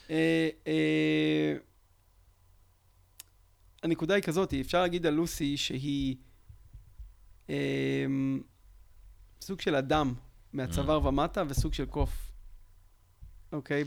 [0.10, 1.54] אה, אה,
[3.84, 6.16] הנקודה היא כזאת, אפשר להגיד על לוסי שהיא
[7.50, 7.56] אה,
[9.42, 10.14] סוג של אדם
[10.54, 11.08] מהצוואר Mm.
[11.08, 12.25] ומטה וסוג של קוף.
[13.56, 13.84] אוקיי?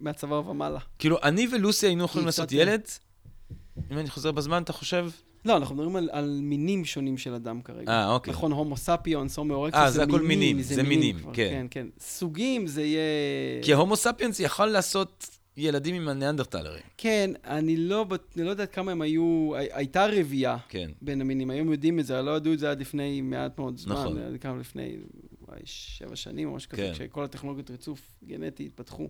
[0.00, 0.78] מהצוואר ומעלה.
[0.98, 2.80] כאילו, אני ולוסי היינו יכולים לעשות ילד?
[3.90, 5.10] אם אני חוזר בזמן, אתה חושב?
[5.44, 7.92] לא, אנחנו מדברים על, על מינים שונים של אדם כרגע.
[7.92, 8.32] אה, אוקיי.
[8.32, 11.48] נכון, הומו ספיונס, הומו אורקטוס, אה, זה הכל מינים, זה מינים, כבר, כן.
[11.50, 11.86] כן, כן.
[12.00, 13.00] סוגים זה יהיה...
[13.62, 16.82] כי ההומו ספיאנס יכול לעשות ילדים עם הניאנדרטלרים.
[16.96, 18.06] כן, אני לא,
[18.36, 19.52] אני לא יודעת כמה הם היו...
[19.56, 20.90] הי- הייתה רבייה כן.
[21.02, 23.92] בין המינים, היום יודעים את זה, לא ידעו את זה עד לפני מעט מאוד זמן.
[23.94, 24.38] נכון.
[24.40, 24.96] כמה לפני,
[25.50, 26.92] וואי, שבע שנים או משהו כזה, כן.
[26.92, 29.08] כשכל הטכנולוגיות ריצוף גנטי התפתחו.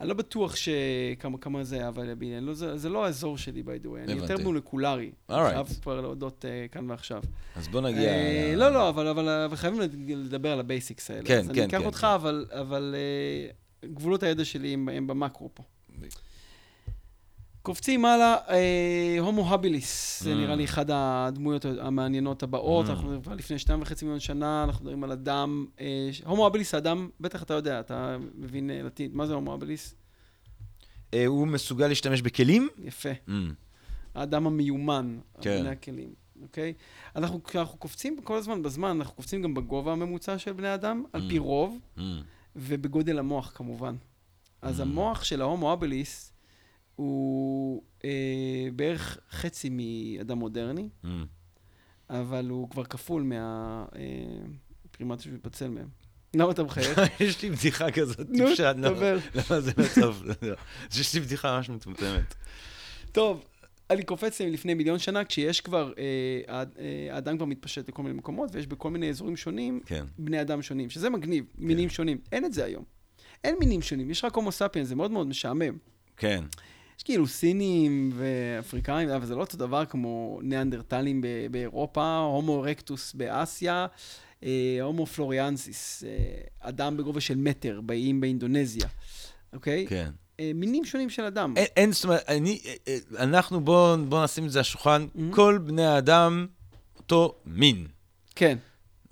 [0.00, 3.84] אני לא בטוח שכמה כמה זה, אבל ב- לא, זה, זה לא האזור שלי, by
[3.84, 3.98] the way.
[4.04, 4.36] אני יותר.
[4.38, 5.10] מולקולרי.
[5.30, 5.34] Alright.
[5.34, 7.22] חייב כבר להודות uh, כאן ועכשיו.
[7.56, 8.12] אז בוא נגיע...
[8.12, 11.22] ל- לא, לא, אבל, אבל, אבל חייבים לדבר על ה basics האלה.
[11.26, 12.06] כן, אז כן, אני אקח כן, אותך, כן.
[12.06, 15.62] אבל, אבל אה, גבולות הידע שלי הם, הם במקרו פה.
[17.66, 20.36] קופצים הלאה, אה, הומו הביליס, זה Mm.
[20.36, 22.90] נראה לי אחד הדמויות המעניינות הבאות, Mm.
[22.90, 26.78] אנחנו כבר לפני שתיים וחצי מיליון שנה, אנחנו מדברים על אדם, אה, הומו הביליס זה
[26.78, 29.94] אדם, בטח אתה יודע, אתה מבין אה, לטינית, מה זה הומו הביליס?
[31.14, 32.68] אה, הוא מסוגל להשתמש בכלים?
[32.84, 33.08] יפה.
[33.28, 33.30] Mm.
[34.14, 35.58] האדם המיומן, כן.
[35.60, 36.72] בני הכלים, אוקיי?
[37.16, 41.28] אנחנו, כשאנחנו קופצים כל הזמן בזמן, אנחנו קופצים גם בגובה הממוצע של בני אדם, על
[41.28, 41.40] פי Mm.
[41.42, 42.00] רוב, Mm.
[42.56, 43.94] ובגודל המוח כמובן.
[44.62, 44.82] אז Mm.
[44.82, 46.32] המוח של ההומו אבליס
[46.96, 48.10] הוא אה,
[48.76, 51.08] בערך חצי מאדם מודרני, Mm.
[52.10, 55.88] אבל הוא כבר כפול מהפרימטים שמתפצל מהם.
[56.34, 57.00] למה אתה מחייך?
[57.20, 58.72] יש לי בדיחה כזאת נו, טיפשה.
[58.72, 60.24] למה זה טוב?
[60.42, 60.54] לא.
[61.00, 62.34] יש לי בדיחה ממש מטומטמת.
[63.12, 63.44] טוב,
[63.90, 66.02] אני קופץ לפני מיליון שנה, כשיש כבר, אה,
[66.78, 70.04] אה, האדם כבר מתפשט לכל מיני מקומות, ויש בכל מיני אזורים שונים כן.
[70.18, 72.18] בני אדם שונים, שזה מגניב, מינים שונים.
[72.32, 72.84] אין את זה היום.
[73.44, 75.76] אין מינים שונים, יש רק הומו ספיאנס, זה מאוד מאוד משעמם.
[76.16, 76.44] כן.
[76.98, 83.86] יש כאילו סינים ואפריקאים, אבל זה לא אותו דבר כמו ניאנדרטלים באירופה, הומו רקטוס באסיה,
[84.44, 86.10] אה, הומו פלוריאנסיס, אה,
[86.60, 88.86] אדם בגובה של מטר, באיים באינדונזיה,
[89.52, 89.86] אוקיי?
[89.88, 90.10] כן.
[90.40, 91.54] אה, מינים שונים של אדם.
[91.56, 92.60] אין, אין זאת אומרת, אני,
[93.18, 95.20] אנחנו, בואו בוא נשים את זה על השולחן, Mhm.
[95.34, 96.46] כל בני האדם
[96.98, 97.86] אותו מין.
[98.34, 98.58] כן.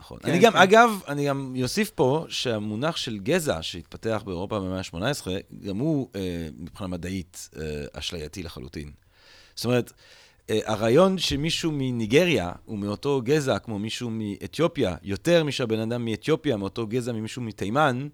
[0.01, 0.19] נכון.
[0.23, 0.59] כן, אני גם, כן.
[0.59, 5.27] אגב, אני גם אוסיף פה שהמונח של גזע שהתפתח באירופה במאה ה-18,
[5.67, 8.91] גם הוא אה, מבחינה מדעית אה, אשלייתי לחלוטין.
[9.55, 9.93] זאת אומרת,
[10.51, 16.87] אה, הרעיון שמישהו מניגריה הוא מאותו גזע כמו מישהו מאתיופיה, יותר משהבן אדם מאתיופיה מאותו
[16.87, 18.09] גזע ממישהו מתימן,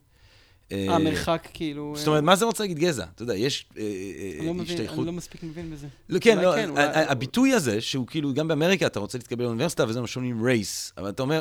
[0.89, 1.95] המרחק כאילו...
[1.97, 3.05] זאת אומרת, מה זה רוצה להגיד גזע?
[3.15, 4.99] אתה יודע, יש אה, אה, לא השתייכות...
[4.99, 5.87] אני לא מספיק מבין בזה.
[6.09, 10.01] לא, כן, לא, כן, הביטוי הזה, שהוא כאילו, גם באמריקה אתה רוצה להתקבל לאוניברסיטה, וזה
[10.01, 11.41] מה שאומרים רייס, אבל אתה אומר,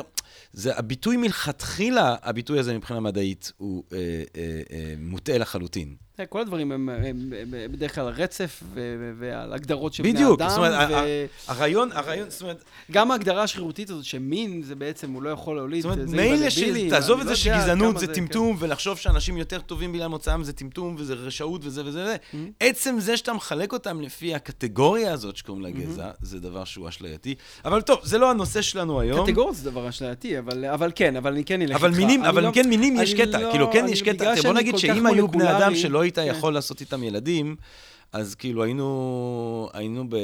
[0.52, 5.94] זה הביטוי מלכתחילה, הביטוי הזה מבחינה מדעית הוא אה, אה, אה, מוטעה לחלוטין.
[6.20, 10.12] תראה, כל הדברים הם, הם, הם, הם בדרך כלל רצף ו- ועל הגדרות של בני
[10.12, 10.48] בדיוק, אדם.
[10.48, 15.22] זאת אומרת, ו- הרעיון, הרעיון, זאת אומרת, גם ההגדרה השרירותית הזאת שמין זה בעצם, הוא
[15.22, 18.12] לא יכול להוליד, זאת אומרת, מילא שתעזוב אני את לא זה שגזענות זה כן.
[18.12, 22.16] טמטום, ולחשוב שאנשים יותר טובים בגלל מוצאם זה טמטום, וזה רשעות וזה וזה וזה.
[22.16, 22.36] Mm-hmm.
[22.60, 27.34] עצם זה שאתה מחלק אותם לפי הקטגוריה הזאת שקוראים לה גזע, זה דבר שהוא אשלייתי.
[27.64, 29.26] אבל טוב, זה לא הנושא שלנו היום.
[29.26, 31.98] קטגוריות זה דבר אשלייתי, אבל, אבל כן, אבל אני כן אלך אבל איתך.
[31.98, 34.78] מינים, אני אבל לא- כן מינים יש קטע, לא- כאילו כן יש קטע, בוא נגיד
[34.78, 36.38] שאם היו בני אדם שלא היית כן.
[36.38, 37.56] יכול לעשות איתם ילדים,
[38.12, 40.16] אז כאילו היינו, היינו ב,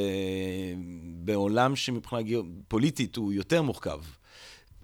[1.24, 3.98] בעולם שמבחינה גיאו- פוליטית הוא יותר מורכב.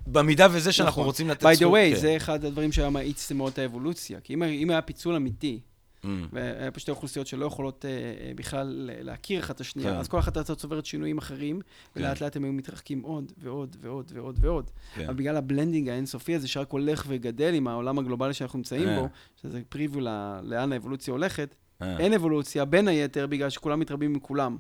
[0.07, 1.05] במידה וזה שאנחנו נכון.
[1.05, 2.01] רוצים לתת by the זכות- way, כן.
[2.01, 4.21] זה אחד הדברים שהיה מאיץ מאוד את האבולוציה.
[4.21, 5.61] כי אם, אם היה פיצול אמיתי,
[6.05, 6.09] Mm.
[6.33, 9.97] והיה פה שתי אוכלוסיות שלא יכולות אה, אה, בכלל להכיר אחת את השנייה, כן.
[9.99, 11.61] אז כל אחת הייתה צוברת שינויים אחרים,
[11.97, 14.71] ולאט לאט הם היו מתרחקים עוד ועוד ועוד ועוד ועוד.
[14.95, 15.05] כן.
[15.05, 19.01] אבל בגלל ה blending האינסופי הזה, שרק הולך וגדל עם העולם הגלובלי שאנחנו נמצאים אה.
[19.01, 19.09] בו,
[19.43, 21.99] שזה פריוויו ל- לאן האבולוציה הולכת, אה.
[21.99, 24.57] אין אבולוציה, בין היתר, בגלל שכולם מתרבים מכולם.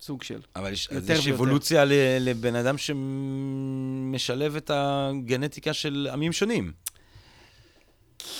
[0.00, 0.40] סוג של.
[0.56, 1.34] אבל יש, יותר יש ויותר.
[1.34, 1.84] אבולוציה
[2.20, 6.72] לבן אדם שמשלב את הגנטיקה של עמים שונים.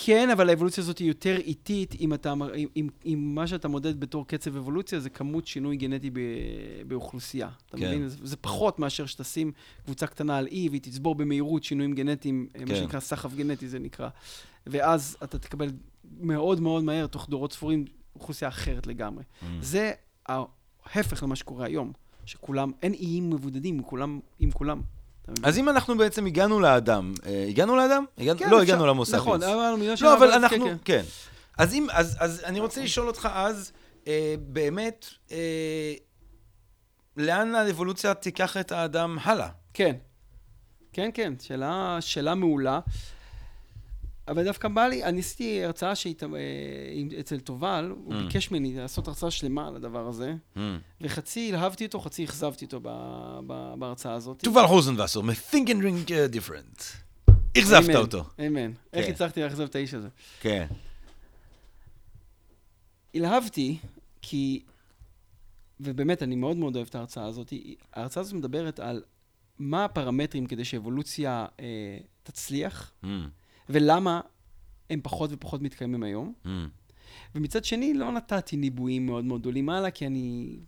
[0.04, 4.00] כן, אבל האבולוציה הזאת היא יותר איטית, אם, אתה, אם, אם, אם מה שאתה מודד
[4.00, 6.18] בתור קצב אבולוציה זה כמות שינוי גנטי ב,
[6.86, 7.48] באוכלוסייה.
[7.68, 7.88] אתה כן.
[7.88, 8.08] מבין?
[8.08, 9.52] זה, זה פחות מאשר שתשים
[9.84, 12.68] קבוצה קטנה על אי והיא תצבור במהירות שינויים גנטיים, כן.
[12.68, 12.76] מה.
[12.76, 14.08] שנקרא סחף גנטי זה נקרא.
[14.66, 15.70] ואז אתה תקבל
[16.20, 19.24] מאוד מאוד מהר, תוך דורות ספורים, אוכלוסייה אחרת לגמרי.
[19.24, 19.46] Mm.
[19.60, 19.92] זה
[20.26, 21.92] ההפך למה שקורה היום,
[22.24, 24.80] שכולם, אין איים מבודדים כולם, עם כולם.
[25.42, 28.04] אז אם אנחנו בעצם הגענו לאדם, אה, הגענו לאדם?
[28.16, 29.16] כן, לא הגענו למוסר.
[29.16, 31.02] נכון, אבל מילה של לא, אבל אנחנו, כן.
[31.58, 33.72] אז אם, אז, אז אני רוצה לשאול אותך אז,
[34.06, 35.94] אה, באמת, אה,
[37.16, 39.48] לאן האבולוציה תיקח את האדם הלאה?
[39.74, 39.96] כן.
[40.92, 42.80] כן, כן, שאלה, שאלה מעולה.
[44.30, 46.28] אבל דווקא בא לי, אני עשיתי הרצאה שהיית, אה,
[47.20, 48.16] אצל תובל, הוא Mm.
[48.16, 50.58] ביקש ממני לעשות הרצאה שלמה על הדבר הזה, Hmm.
[51.00, 52.88] וחצי אהבתי אותו, חצי אכזבתי אותו ב-
[53.46, 54.38] ב- בהרצאה הזאת.
[54.44, 56.82] תובל רוזנבסר, מ-think and drink uh, different.
[57.58, 58.24] אכזבת אותו.
[58.46, 58.72] אמן.
[58.92, 59.12] איך כן.
[59.12, 60.08] הצלחתי לאכזב את האיש הזה?
[60.40, 60.66] כן.
[63.14, 63.78] התלהבתי,
[64.22, 64.62] כי,
[65.80, 67.52] ובאמת, אני מאוד מאוד אוהב את ההרצאה הזאת.
[67.92, 69.02] ההרצאה הזאת מדברת על
[69.58, 71.66] מה הפרמטרים כדי שאבולוציה אה,
[72.22, 73.06] תצליח, Hmm.
[73.72, 74.20] ולמה
[74.90, 76.32] הם פחות ופחות מתקיימים היום.
[76.44, 76.48] Hmm.
[77.34, 80.58] ומצד שני, לא נתתי ניבויים מאוד מאוד גדולים הלאה, כי אני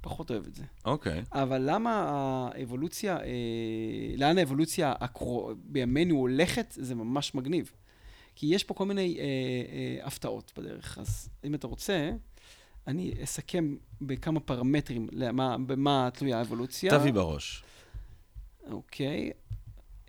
[0.00, 0.64] פחות אוהב את זה.
[0.84, 1.22] אוקיי.
[1.32, 2.08] אבל למה
[2.54, 7.72] האבולוציה, אה, לאן האבולוציה הקרו, בימינו הולכת, זה ממש מגניב.
[8.36, 10.98] כי יש פה כל מיני אה, אה, הפתעות בדרך.
[10.98, 12.10] אז אם אתה רוצה,
[12.86, 16.98] אני אסכם בכמה פרמטרים למה, במה תלויה האבולוציה.
[16.98, 17.64] תביא בראש.
[18.70, 19.30] אוקיי.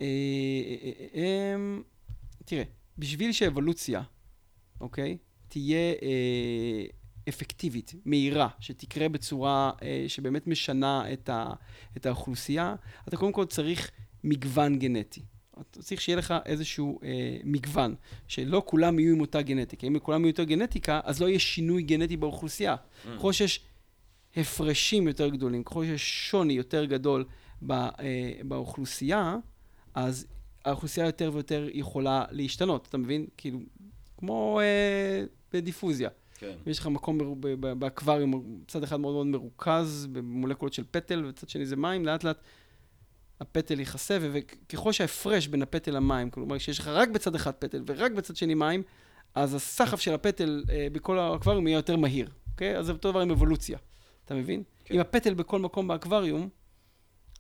[0.01, 1.55] אה, אה, אה, אה,
[2.45, 2.63] תראה,
[2.97, 4.01] בשביל שאבולוציה,
[4.81, 5.17] אוקיי,
[5.47, 6.85] תהיה אה,
[7.29, 11.49] אפקטיבית, מהירה, שתקרה בצורה אה, שבאמת משנה את, ה,
[11.97, 12.75] את האוכלוסייה,
[13.07, 13.91] אתה קודם כל צריך
[14.23, 15.21] מגוון גנטי.
[15.61, 17.95] אתה צריך שיהיה לך איזשהו אה, מגוון,
[18.27, 19.87] שלא כולם יהיו עם אותה גנטיקה.
[19.87, 22.75] אם לכולם יהיו אותה גנטיקה, אז לא יהיה שינוי גנטי באוכלוסייה.
[23.17, 23.59] ככל שיש
[24.35, 27.25] הפרשים יותר גדולים, ככל שיש שוני יותר גדול
[27.61, 27.91] ב, אה,
[28.43, 29.35] באוכלוסייה,
[29.93, 30.27] אז
[30.65, 33.25] האוכלוסייה יותר ויותר יכולה להשתנות, אתה מבין?
[33.37, 33.59] כאילו,
[34.17, 36.09] כמו אה, בדיפוזיה.
[36.37, 36.55] כן.
[36.65, 41.75] יש לך מקום באקווריום, צד אחד מאוד מאוד מרוכז, במולקולות של פטל, וצד שני זה
[41.75, 42.37] מים, לאט לאט
[43.39, 43.79] הפטל
[44.21, 44.37] ו-
[44.69, 48.53] וככל שההפרש בין הפטל למים, כלומר, שיש לך רק בצד אחד פטל ורק בצד שני
[48.53, 48.83] מים,
[49.35, 52.77] אז הסחף של הפטל אה, בכל האקווריום יהיה יותר מהיר, אוקיי?
[52.77, 53.77] אז זה אותו דבר עם אבולוציה,
[54.25, 54.63] אתה מבין?
[54.85, 54.95] כן.
[54.95, 56.49] אם הפטל בכל מקום באקווריום,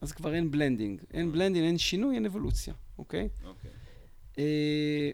[0.05, 1.01] אז כבר אין blending.
[1.13, 3.29] אין blending, אין שינוי, אין אבולוציה, אוקיי?
[3.45, 3.71] אוקיי.
[4.39, 5.09] אה,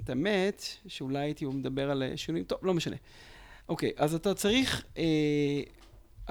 [0.00, 2.96] את האמת, שאולי הייתי מדבר על אה, שינויים, טוב, לא משנה.
[3.68, 5.62] אוקיי, אז אתה צריך, אה,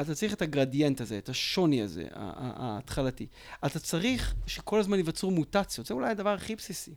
[0.02, 3.28] אתה צריך את הגרדיאנט הזה, את השוני הזה, ההתחלתי.
[3.66, 6.96] אתה צריך שכל הזמן ייווצרו מוטציות, זה אולי הדבר הכי בסיסי.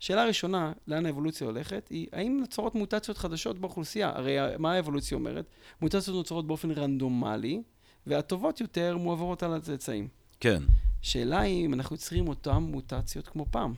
[0.00, 4.08] שאלה ראשונה, לאן האבולוציה הולכת, היא האם נוצרות מוטציות חדשות באוכלוסייה?
[4.14, 5.46] הרי מה האבולוציה אומרת?
[5.80, 7.62] מוטציות נוצרות באופן רנדומלי,
[8.06, 10.08] והטובות יותר מועברות על הצאצאים.
[10.40, 10.62] כן.
[11.02, 13.74] שאלה היא אם אנחנו יוצרים אותן מוטציות כמו פעם.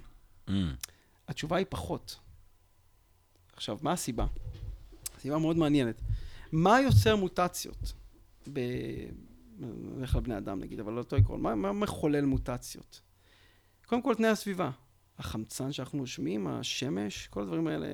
[0.48, 0.52] Mm.
[1.28, 2.18] התשובה היא פחות.
[3.52, 4.26] עכשיו, מה הסיבה?
[5.20, 6.00] סיבה מאוד מעניינת.
[6.52, 7.92] מה יוצר מוטציות?
[8.52, 8.60] ב...
[9.58, 11.40] נלך לבני אדם נגיד, אבל לא אותו עקרון.
[11.40, 13.00] מה, מה מחולל מוטציות?
[13.86, 14.70] קודם כל, תנאי הסביבה.
[15.18, 17.86] החמצן שאנחנו נושמים, השמש, כל הדברים האלה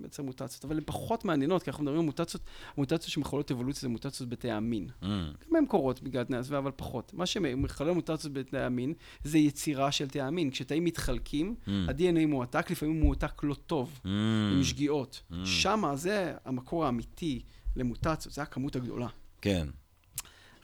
[0.00, 0.64] מייצר מוטציות.
[0.64, 2.42] אבל הן פחות מעניינות, כי אנחנו מדברים על מוטציות,
[2.78, 4.88] מוטציות שמחוללות אבולוציה זה מוטציות בתאי המין.
[5.02, 5.06] Mm.
[5.50, 7.14] גם הן קורות בגלל תנאי הסביבה, אבל פחות.
[7.14, 10.50] מה שמחולל מוטציות בתאי המין, זה יצירה של תאי המין.
[10.50, 11.70] כשתאים מתחלקים, Mm.
[11.70, 14.08] ה-DNA מועתק, לפעמים הוא מועתק לא טוב, Mm.
[14.52, 15.22] עם שגיאות.
[15.30, 15.34] Mm.
[15.44, 17.42] שמה זה המקור האמיתי
[17.76, 19.08] למוטציות, זה הכמות הגדולה.
[19.40, 19.68] כן.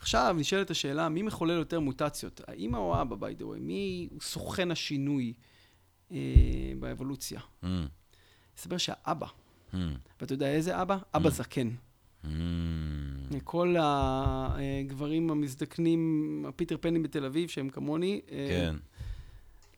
[0.01, 2.41] עכשיו נשאלת השאלה, מי מחולל יותר מוטציות?
[2.49, 3.59] האמא או האבא, by the way?
[3.61, 5.48] מי הוא סוכן השינוי אה,
[6.79, 7.41] באבולוציה?
[7.65, 7.67] Mm.
[8.59, 9.27] מסתבר שהאבא,
[9.73, 9.77] Mm.
[10.21, 10.99] ואתה יודע איזה אבא?
[11.15, 11.69] אבא זקן.
[12.25, 12.29] Mm.
[13.45, 18.77] כל הגברים המזדקנים, הפיטר פנים בתל אביב, שהם כמוני, אה, כן.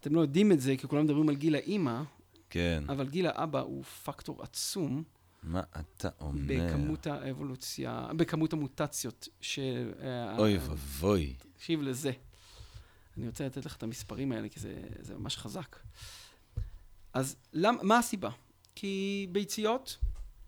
[0.00, 2.02] אתם לא יודעים את זה, כי כולם מדברים על גיל האימא,
[2.50, 2.84] כן.
[2.88, 5.02] אבל גיל האבא הוא פקטור עצום
[5.42, 6.42] מה אתה אומר?
[6.68, 9.92] בכמות האבולוציה, בכמות המוטציות של...
[10.02, 11.34] אה, אוי ואבוי.
[11.56, 12.12] תקשיב לזה.
[13.16, 15.76] אני רוצה לתת לך את המספרים האלה, כי זה, זה ממש חזק.
[17.14, 18.30] אז למ, מה הסיבה?
[18.74, 19.98] כי ביציות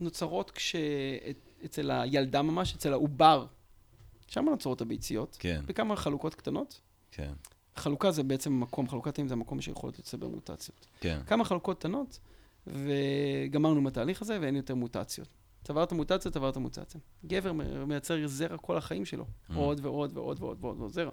[0.01, 0.77] נוצרות כש...
[1.65, 3.47] אצל הילדה ממש, אצל העובר,
[4.29, 6.81] שם נוצרות הביציות, כן, בכמה חלוקות קטנות.
[7.11, 7.33] כן,
[7.77, 10.87] חלוקה זה בעצם מקום, חלוקת תאים זה המקום שיכולות לצבר מוטציות.
[11.01, 11.21] כן.
[11.27, 12.19] כמה חלוקות קטנות,
[12.67, 15.29] וגמרנו עם התהליך הזה, ואין יותר מוטציות.
[15.65, 17.01] צברת מוטציה, צברת מוטציה.
[17.27, 17.53] גבר
[17.87, 19.25] מייצר זרע כל החיים שלו.
[19.25, 19.55] Mm.
[19.55, 21.11] עוד ועוד ועוד ועוד ועוד ועוד זרע.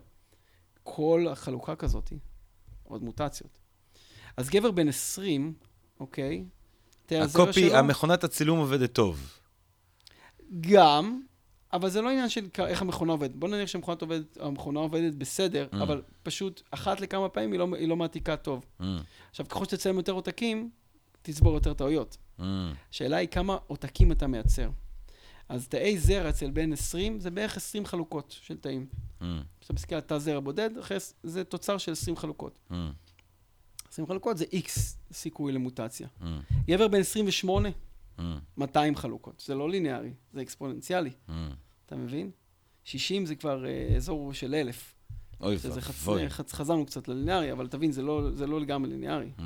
[0.84, 2.14] כל החלוקה כזאת,
[2.84, 3.60] עוד מוטציות.
[4.38, 5.54] אז גבר בן 20,
[6.00, 6.44] אוקיי?
[7.12, 9.40] הקופי, המכונת הצילום עובדת טוב.
[10.62, 11.22] גם,
[11.74, 13.36] אבל זה לא עניין של איך המכונה עובדת.
[13.36, 15.76] בוא נניח שהמכונה עובדת, המכונה עובדת בסדר, Mm.
[15.84, 18.66] אבל פשוט אחת לכמה פעמים היא לא, היא לא מעתיקה טוב.
[18.82, 18.84] Mm,
[19.30, 20.70] עכשיו, ככל שתצלם יותר עותקים,
[21.22, 22.18] תצבור יותר טעויות.
[22.40, 22.44] mm,
[22.92, 24.70] השאלה היא כמה עותקים אתה מייצר.
[25.50, 28.86] אז תאי זרע אצל בן 20 זה בערך 20 חלוקות של תאים.
[29.22, 29.24] mm,
[29.60, 32.60] כשאתה מסתכל על תא זרע בודד, אחרי, זה תוצר של 20 חלוקות.
[32.72, 32.74] mm,
[33.92, 34.70] 20 חלוקות זה X
[35.12, 36.08] סיכוי למוטציה.
[36.22, 36.24] mm,
[36.68, 38.22] גבר בן 28, mm,
[38.58, 39.44] 200 חלוקות.
[39.46, 41.32] זה לא ליניארי, זה אקספוננציאלי, mm.
[41.86, 42.32] אתה מבין?
[42.84, 44.94] 60 זה כבר אה, אזור של 1,000.
[45.42, 46.08] אוי שזה חצ...
[46.08, 46.30] ואבוי.
[46.30, 46.54] חצ...
[46.54, 49.32] חזרנו קצת לליניארי, אבל תבין, זה לא, זה לא לגמרי ליניארי.
[49.38, 49.42] Mm,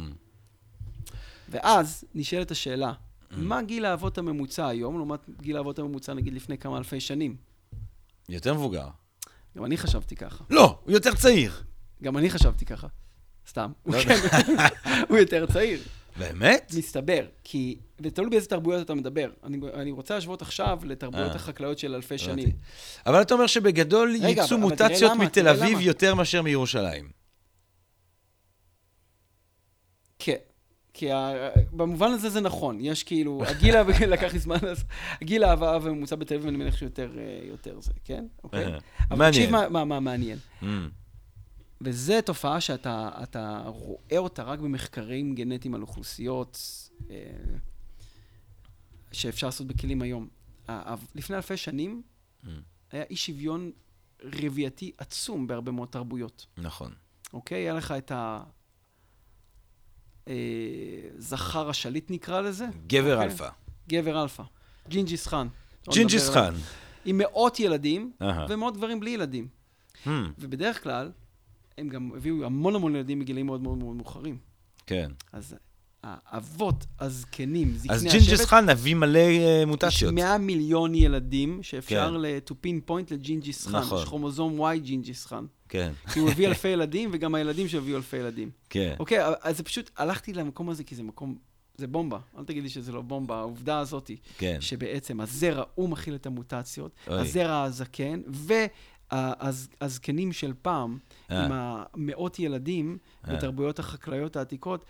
[1.50, 2.94] ואז נשאלת השאלה,
[3.32, 7.36] מה גיל האבות הממוצע היום, לעומת גיל האבות הממוצע נגיד לפני כמה אלפי שנים?
[8.30, 8.88] יותר מבוגר.
[9.58, 10.44] גם אני חשבתי ככה.
[10.50, 11.52] לא, הוא יותר צעיר.
[12.04, 12.88] גם אני חשבתי ככה.
[13.48, 13.72] סתם.
[13.86, 14.16] לא הוא כן-
[15.10, 15.80] הוא יותר צעיר.
[16.18, 16.72] באמת?
[16.78, 19.30] מסתבר, כי, ותלוי באיזה תרבויות אתה מדבר.
[19.44, 21.36] אני, אני רוצה להשוות עכשיו לתרבויות אה.
[21.36, 22.18] החקלאיות של אלפי.
[22.18, 22.52] שנים.
[23.06, 25.80] אבל אתה אומר שבגדול ייצאו מוטציות מתל אביב.
[25.82, 27.10] יותר מאשר מירושלים.
[30.20, 30.36] כן.
[30.94, 31.32] כי ה...
[31.72, 33.76] במובן הזה זה נכון, יש כאילו, הגיל,
[34.08, 34.84] לקח לי זמן, אז
[35.22, 38.26] הגיל ההבאה הממוצע בתל אביב, אני מניח שיותר אה, יותר זה, כן?
[38.44, 38.66] אוקיי?
[38.66, 38.78] אה,
[39.12, 39.72] אבל תקשיב מעניין.
[39.74, 40.38] מה, מה, מה מעניין.
[41.84, 46.58] וזו תופעה שאתה אתה רואה אותה רק במחקרים גנטיים על אוכלוסיות
[47.10, 47.16] אה,
[49.12, 50.28] שאפשר לעשות בכלים היום.
[50.68, 52.02] ה- ה- לפני אלפי שנים
[52.44, 52.48] mm,
[52.92, 53.72] היה אי שוויון
[54.24, 56.94] רבייתי עצום בהרבה מאוד תרבויות, נכון.
[57.34, 57.58] אוקיי?
[57.58, 58.12] היה לך את
[60.28, 63.32] הזכר השליט נקרא לזה, גבר אוקיי.
[63.32, 63.50] אלפא.
[63.90, 64.44] גבר אלפא,
[64.90, 65.48] ג'ינג'יס חאן.
[65.90, 66.30] ג'ינג'יס.
[66.30, 66.54] חאן.
[67.06, 68.46] עם מאות ילדים אהה.
[68.50, 69.48] ומאות גברים בלי ילדים.
[70.06, 70.10] Hmm,
[70.40, 71.12] ובדרך כלל,
[71.78, 74.38] הם גם הביאו המון המון ילדים בגילים מאוד מאוד מאוד מאוחרים.
[74.86, 75.12] כן.
[75.32, 75.56] אז
[76.04, 80.14] האבות, הזקנים, זקני אז השבט, ג'ינג'יס חאן הביא מלא אה, יש מוטציות.
[80.14, 82.54] 100 מיליון ילדים שאפשר כן.
[82.54, 83.80] to pin point לג'ינג'יס חאן.
[83.80, 84.02] נכון.
[84.02, 85.46] יש כרומוזום Y ג'ינג'יס חאן.
[85.70, 88.52] כן, כי הוא הביא אלפי ילדים, וגם הילדים שלו הביאו אלפי ילדים.
[88.70, 88.96] כן.
[89.00, 91.38] אוקיי, אז זה פשוט, הלכתי למקום הזה כי זה מקום,
[91.78, 92.20] זה בומבה.
[92.38, 94.58] אל תגיד לי שזה לא בומבה, העובדה הזאת, כן.
[94.60, 97.20] שבעצם הזרע, הוא מכיל את המוטציות, אוי.
[97.20, 98.22] הזרע הזקן,
[99.12, 101.13] והזקנים של פעם, אה.
[101.30, 102.98] עם המאות ילדים
[103.28, 103.34] אה.
[103.36, 104.86] בתרבויות החקלאיות העתיקות,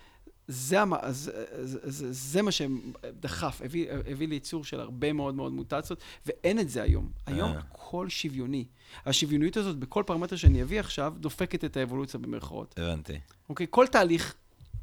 [0.48, 5.52] זה, המ- זה, זה, זה, זה מה שדחף, הביא, הביא לייצור של הרבה מאוד מאוד
[5.52, 7.12] מוטציות, ואין את זה היום.
[7.26, 7.58] היום אה.
[7.58, 8.64] הכל שוויוני.
[9.06, 12.74] השוויוניות הזאת, בכל פרמטר שאני אביא עכשיו, דופקת את האבולוציה במרכאות.
[12.78, 13.20] הבנתי.
[13.48, 13.66] אוקיי?
[13.70, 14.34] כל תהליך,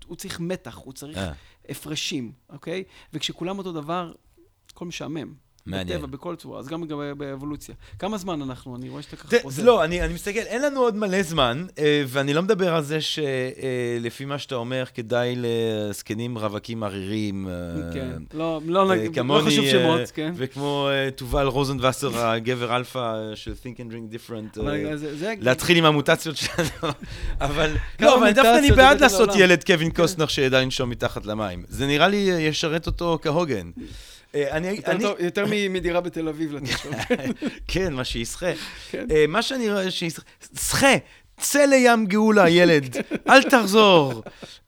[0.06, 1.32] הוא צריך מתח, הוא צריך אה,
[1.70, 2.84] הפרשים, אוקיי?
[3.14, 4.14] וכשכולם אותו דבר,
[4.72, 5.34] הכל משעמם.
[5.66, 5.98] מעניין.
[5.98, 7.76] בטבע, בכל צורה, אז גם לגבי באבולוציה.
[8.00, 8.76] כמה זמן אנחנו?
[8.76, 9.64] אני רואה שאתה ככה חוזר.
[9.64, 12.98] לא, אני, אני מסתכל, אין לנו עוד מלא זמן, אה, ואני לא מדבר על זה
[13.02, 17.48] שלפי מה שאתה אומר, כדאי לזקנים רווקים עריריים.
[17.48, 17.54] אה,
[17.94, 20.34] כן, לא, לא, אה, לא חשוב אה, שמות, כן.
[20.36, 23.00] וכמו אה, תובל רוזנבסר, הגבר אלפא
[23.30, 26.94] אה, של Think and Drink Different, אה, זה- זה- להתחיל עם המוטציות שלנו,
[27.42, 29.42] אבל לא, אבל דווקא אני בעד לעשות לעולם.
[29.44, 31.64] ילד קווין קוסטנר שידע לנשום מתחת למים.
[31.70, 33.72] זה נראה לי אה, ישרת אותו כהוגן.
[34.36, 36.92] אה, אני, יותר אני, טוב- יותר מ- מדירה בתל אביב לתשוב.
[37.68, 38.52] כן, מה שישחה.
[38.92, 39.06] כן.
[39.12, 40.22] אה, מה שאני רואה שישחה,
[40.60, 40.94] שחה,
[41.40, 42.96] צא לים גאולה, ילד,
[43.30, 44.24] אל תחזור.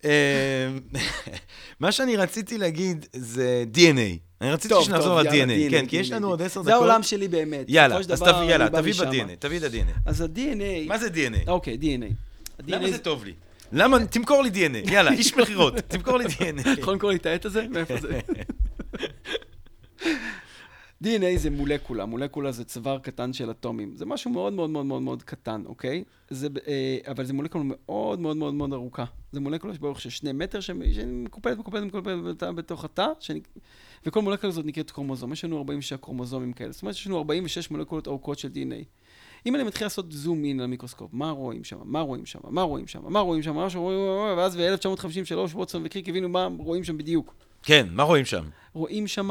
[0.05, 0.11] אה,
[1.79, 4.17] מה שאני רציתי להגיד זה DNA.
[4.41, 6.65] אני רציתי שנחזור יאללה, ל-DNA, כן, DNA, כי יש לנו עוד עשר דקות.
[6.65, 7.65] זה העולם שלי באמת.
[7.67, 8.93] יאללה, אז תביא, יאללה, תביא.
[8.93, 9.99] ב-DNA, תביא את ה-DNA.
[10.05, 10.87] אז ה-DNA...
[10.87, 11.47] מה זה DNA?
[11.49, 12.13] אוקיי, DNA.
[12.67, 13.33] למה זה טוב לי?
[13.71, 14.05] למה?
[14.05, 16.69] תמכור לי DNA, יאללה, איש מכירות, תמכור לי DNA.
[16.79, 17.65] יכול למכור לי את העט הזה?
[17.69, 18.19] מאיפה זה?
[21.03, 23.95] DNA זה מולקולה, מולקולה זה צוואר קטן של אטומים.
[23.95, 26.03] זה משהו מאוד מאוד מאוד מאוד מאוד קטן, אוקיי?
[26.29, 29.05] זה, אה, אבל זה מולקולה מאוד מאוד מאוד מאוד ארוכה.
[29.31, 33.39] זה מולקולה באורך של שני מטר, שמ- שמקופלת, מקופלת, מקופלת בתוך התא, שאני...
[34.05, 35.33] וכל מולקולה הזאת נקראת קרומוזום.
[35.33, 36.71] יש לנו 46 קרומוזומים כאלה.
[36.71, 38.83] זאת אומרת, יש לנו 46 מולקולות ארוכות של DNA.
[39.45, 42.61] אם אני מתחיל לעשות זום אין על המיקרוסקופ, מה רואים שם, מה רואים שם, מה
[42.61, 43.99] רואים שם, מה רואים שם, מה רואים,
[44.37, 47.33] ואז ב-1953 ווטסון וקריק הבינו מה רואים שם בדיוק.
[47.63, 48.43] כן, מה רואים שם?
[48.73, 49.29] רואים שם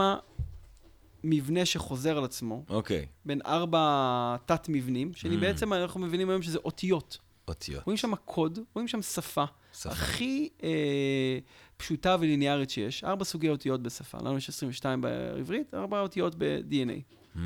[1.25, 5.41] מבנה שחוזר על עצמו, אוקיי, בין ארבע תת-מבנים, שאני Mm.
[5.41, 7.18] בעצם, אנחנו מבינים היום שזה אותיות.
[7.49, 7.85] אותיות.
[7.87, 9.45] רואים שם קוד, רואים שם שפה.
[9.73, 9.89] שפה.
[9.91, 11.39] הכי אה,
[11.77, 13.05] פשוטה וליניארית שיש.
[13.05, 14.18] ארבע סוגי אותיות בשפה.
[14.18, 17.03] לנו יש 22 בעברית, ארבע אותיות ב-DNA,
[17.37, 17.39] Mm.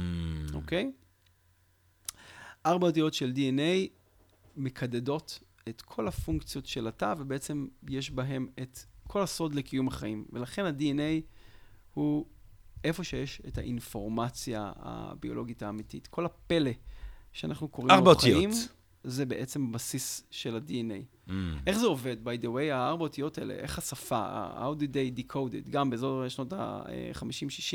[0.54, 0.92] אוקיי?
[2.66, 3.88] ארבע אותיות של DNA
[4.56, 10.24] מקדדות את כל הפונקציות של התא, ובעצם יש בהם את כל הסוד לקיום החיים.
[10.32, 11.20] ולכן ה-DNA
[11.94, 12.26] הוא
[12.86, 16.06] איפה שיש את האינפורמציה הביולוגית האמיתית.
[16.06, 16.70] כל הפלא
[17.32, 17.96] שאנחנו קוראים לו.
[18.34, 18.50] חיים,
[19.04, 21.28] זה בעצם הבסיס של ה-DNA.
[21.28, 21.32] Mm.
[21.66, 25.32] איך זה עובד, by the way, הארבע אותיות האלה, איך השפה, how did they decode
[25.66, 27.74] it, גם באזור שנות ה-50-60,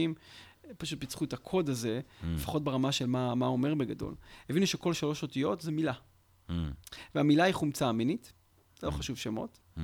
[0.78, 2.26] פשוט פיצחו את הקוד הזה, Mm.
[2.26, 4.16] לפחות ברמה של מה, מה אומר בגדול.
[4.50, 5.94] הבינו שכל שלוש אותיות זה מילה,
[6.50, 6.52] Mm.
[7.16, 8.34] והמילה היא חומצה אמינית,
[8.80, 8.96] זה לא Mm.
[8.96, 9.80] חשוב שמות, Mm.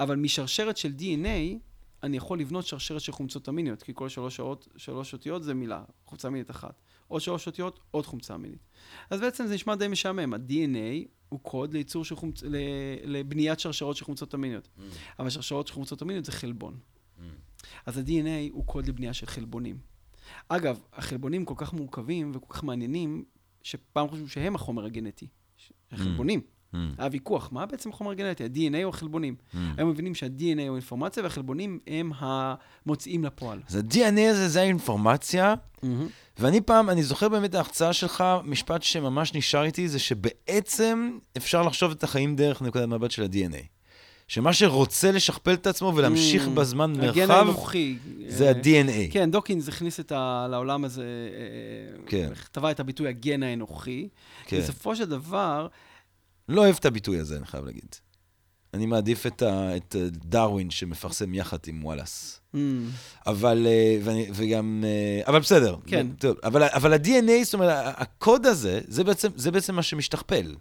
[0.00, 1.58] אבל משרשרת של DNA,
[2.04, 5.84] אני יכול לבנות שרשרת של חומצות אמיניות, כי כל שלוש, שעות, שלוש אותיות זה מילה,
[6.06, 6.80] חומצה אמינית אחת.
[7.08, 8.58] עוד שלוש אותיות, עוד חומצה אמינית.
[9.10, 10.34] אז בעצם זה נשמע די משעמם.
[10.34, 12.42] ה-DNA הוא קוד לייצור של חומצ...
[13.04, 14.68] לבניית שרשרות של חומצות אמיניות.
[14.78, 14.80] Mm.
[15.18, 16.78] אבל שרשרות של חומצות אמיניות זה חלבון.
[17.18, 17.22] Mm.
[17.86, 19.78] אז ה-DNA הוא קוד לבנייה של חלבונים.
[20.48, 23.24] אגב, החלבונים כל כך מורכבים וכל כך מעניינים,
[23.62, 25.28] שפעם חושבים שהם החומר הגנטי.
[25.56, 26.40] ש- החלבונים.
[26.40, 26.53] Mm.
[26.98, 29.34] היה ויכוח, מה בעצם החומר הגנטי, ה-DNA או החלבונים?
[29.52, 29.56] Mm.
[29.76, 33.60] היום מבינים שה-DNA הוא אינפורמציה והחלבונים הם המוציאים לפועל.
[33.68, 35.54] אז ה-DNA הזה זה האינפורמציה,
[36.38, 41.90] ואני פעם, אני זוכר באמת ההרצאה שלך, משפט שממש נשאר איתי, זה שבעצם אפשר לחשוב
[41.90, 43.62] את החיים דרך נקודת מבט של ה-DNA.
[44.28, 46.50] שמה שרוצה לשכפל את עצמו ולהמשיך Mm.
[46.50, 47.96] בזמן הגן מרחב, האנוכי.
[48.28, 49.12] זה אה, ה-DNA.
[49.12, 50.46] כן, דוקינס הכניס את ה...
[50.50, 52.28] לעולם הזה, אה, כן.
[52.52, 54.08] טבע את הביטוי הגן האנוכי.
[54.46, 54.58] כן.
[54.58, 55.66] בסופו של דבר,
[56.48, 57.94] לא אוהב את הביטוי הזה, אני חייב להגיד.
[58.74, 62.40] אני מעדיף את, ה, את דרווין שמפרסם יחד עם וואלאס.
[62.54, 62.58] mm,
[63.26, 65.76] אבל, אה, ואני, וגם, אה, אבל בסדר.
[65.86, 66.06] כן.
[66.18, 70.54] טוב, אבל, אבל ה-DNA, זאת אומרת, הקוד הזה, זה בעצם, זה בעצם מה שמשתכפל.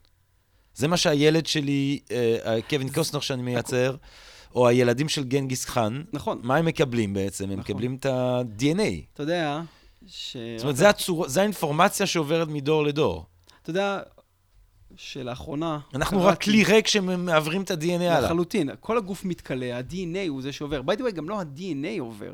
[0.76, 3.96] זה מה שהילד שלי, אה, קווין קוסטנר שאני מייצר,
[4.56, 6.40] או הילדים של גנגיס חאן, נכון.
[6.44, 7.44] מה הם מקבלים בעצם?
[7.44, 7.60] הם נכון.
[7.60, 9.14] מקבלים את ה-DNA.
[9.14, 9.62] אתה יודע
[10.08, 10.38] ש...
[10.58, 13.26] זאת אומרת, זה, הצור, זה האינפורמציה שעוברת מדור לדור.
[13.62, 14.00] אתה יודע
[14.96, 15.80] שלאחרונה...
[15.96, 18.22] אנחנו קראתי- רק כלי ריק שמעברים את ה-DNA הלאה.
[18.22, 18.70] לחלוטין.
[18.80, 20.82] כל הגוף מתכלה, ה-DNA הוא זה שעובר.
[20.82, 22.34] by the way, גם לא ה-DNA עובר.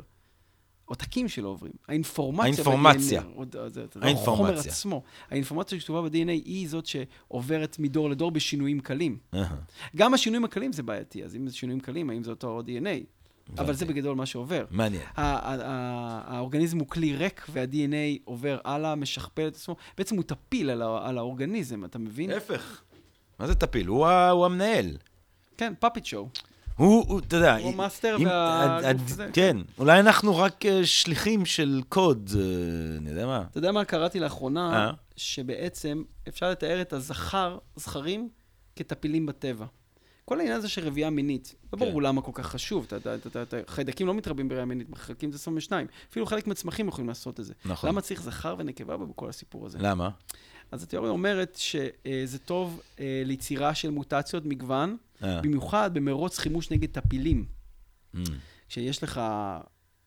[0.84, 1.72] עותקים שלו עוברים.
[1.88, 3.20] האינפורמציה האינפורמציה.
[3.20, 4.32] ב-DNA, זה לא האינפורמציה.
[4.32, 5.02] החומר עצמו.
[5.30, 9.18] האינפורמציה שכתובה ב-DNA היא זאת שעוברת מדור לדור בשינויים קלים.
[9.96, 13.19] גם השינויים הקלים זה בעייתי, אז אם זה שינויים קלים, האם זה אותו DNA?
[13.58, 14.64] אבל זה בגדול מה שעובר.
[14.70, 15.02] מעניין.
[15.16, 19.76] האורגניזם הוא כלי ריק, וה-DNA עובר הלאה, משכפל את עצמו.
[19.98, 22.30] בעצם הוא טפיל על האורגניזם, אתה מבין?
[22.30, 22.82] להפך.
[23.38, 23.86] מה זה טפיל?
[23.86, 24.96] הוא, המנהל.
[25.56, 26.28] כן, puppet show.
[26.76, 27.56] הוא, אתה יודע...
[27.56, 29.28] הוא המאסטר והגוף הזה.
[29.32, 33.44] כן, אולי אנחנו רק אה, שליחים של קוד, אה, אני יודע מה.
[33.50, 34.86] אתה יודע מה קראתי לאחרונה?
[34.86, 34.92] אה?
[35.16, 38.28] שבעצם אפשר לתאר את הזכר, זכרים,
[38.76, 39.66] כטפילים בטבע.
[40.30, 41.84] כל העניין הזה של רבייה מינית, לא כן.
[41.84, 44.90] ברור למה כל כך חשוב, אתה יודע, אתה- אתה- אתה- חיידקים לא מתרבים ברבייה מינית,
[44.90, 45.86] מחלקים זה 22.
[46.10, 47.54] אפילו חלק מהצמחים יכולים לעשות את זה.
[47.64, 47.88] נכון.
[47.90, 49.78] למה צריך זכר ונקבה בכל הסיפור הזה?
[49.80, 50.10] למה?
[50.72, 56.88] אז התיאוריה אומרת שזה טוב אה, ליצירה של מוטציות מגוון, אה, במיוחד במרוץ חימוש נגד
[56.90, 57.44] טפילים.
[58.16, 58.18] mm,
[58.68, 59.20] כשיש לך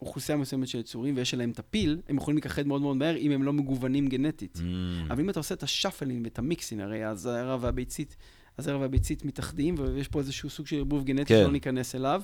[0.01, 3.43] אוכלוסייה מסוימת של יצורים ויש עליהם טפיל, הם יכולים להיכחד מאוד מאוד מהר אם הם
[3.43, 4.57] לא מגוונים גנטית.
[4.57, 4.61] Mm.
[5.11, 8.15] אבל אם אתה עושה את השאפלים ואת המיקסים, הרי הזרע והביצית,
[8.57, 11.41] הזרע והביצית מתאחדים, ויש פה איזשהו סוג של ערבוב גנטי כן.
[11.43, 12.21] שלא ניכנס אליו,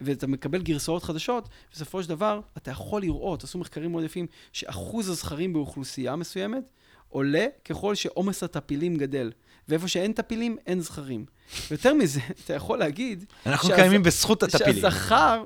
[0.00, 5.08] ואתה מקבל גרסאות חדשות, בסופו של דבר, אתה יכול לראות, עשו מחקרים מאוד יפים, שאחוז
[5.08, 6.70] הזכרים באוכלוסייה מסוימת
[7.08, 9.32] עולה ככל שעומס הטפילים גדל.
[9.68, 11.24] ואיפה שאין טפילים, אין זכרים.
[11.70, 13.24] ויותר מזה, אתה יכול להגיד...
[13.46, 14.74] אנחנו שהז- קיימים בזכות הטפילים.
[14.74, 15.44] שהזכר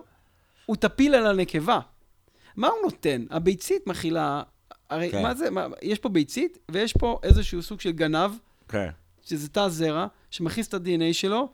[0.67, 1.81] הוא טפיל על הנקבה.
[2.57, 3.25] מה הוא נותן?
[3.31, 4.43] הביצית מכילה...
[4.91, 5.23] הרי כן.
[5.23, 5.51] מה זה?
[5.51, 8.31] מה, יש פה ביצית, ויש פה איזשהו סוג של גנב,
[8.69, 8.89] כן,
[9.25, 11.49] שזה תא זרע, שמכניס את ה-DNA שלו,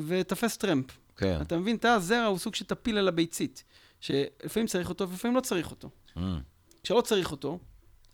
[0.00, 0.86] ותופס טרמפ.
[1.16, 1.38] כן.
[1.42, 1.76] אתה מבין?
[1.76, 3.64] תא הזרע הוא סוג של טפיל על הביצית,
[4.00, 5.90] שלפעמים צריך אותו ולפעמים לא צריך אותו.
[6.16, 6.20] Mm.
[6.82, 7.58] כשלא צריך אותו,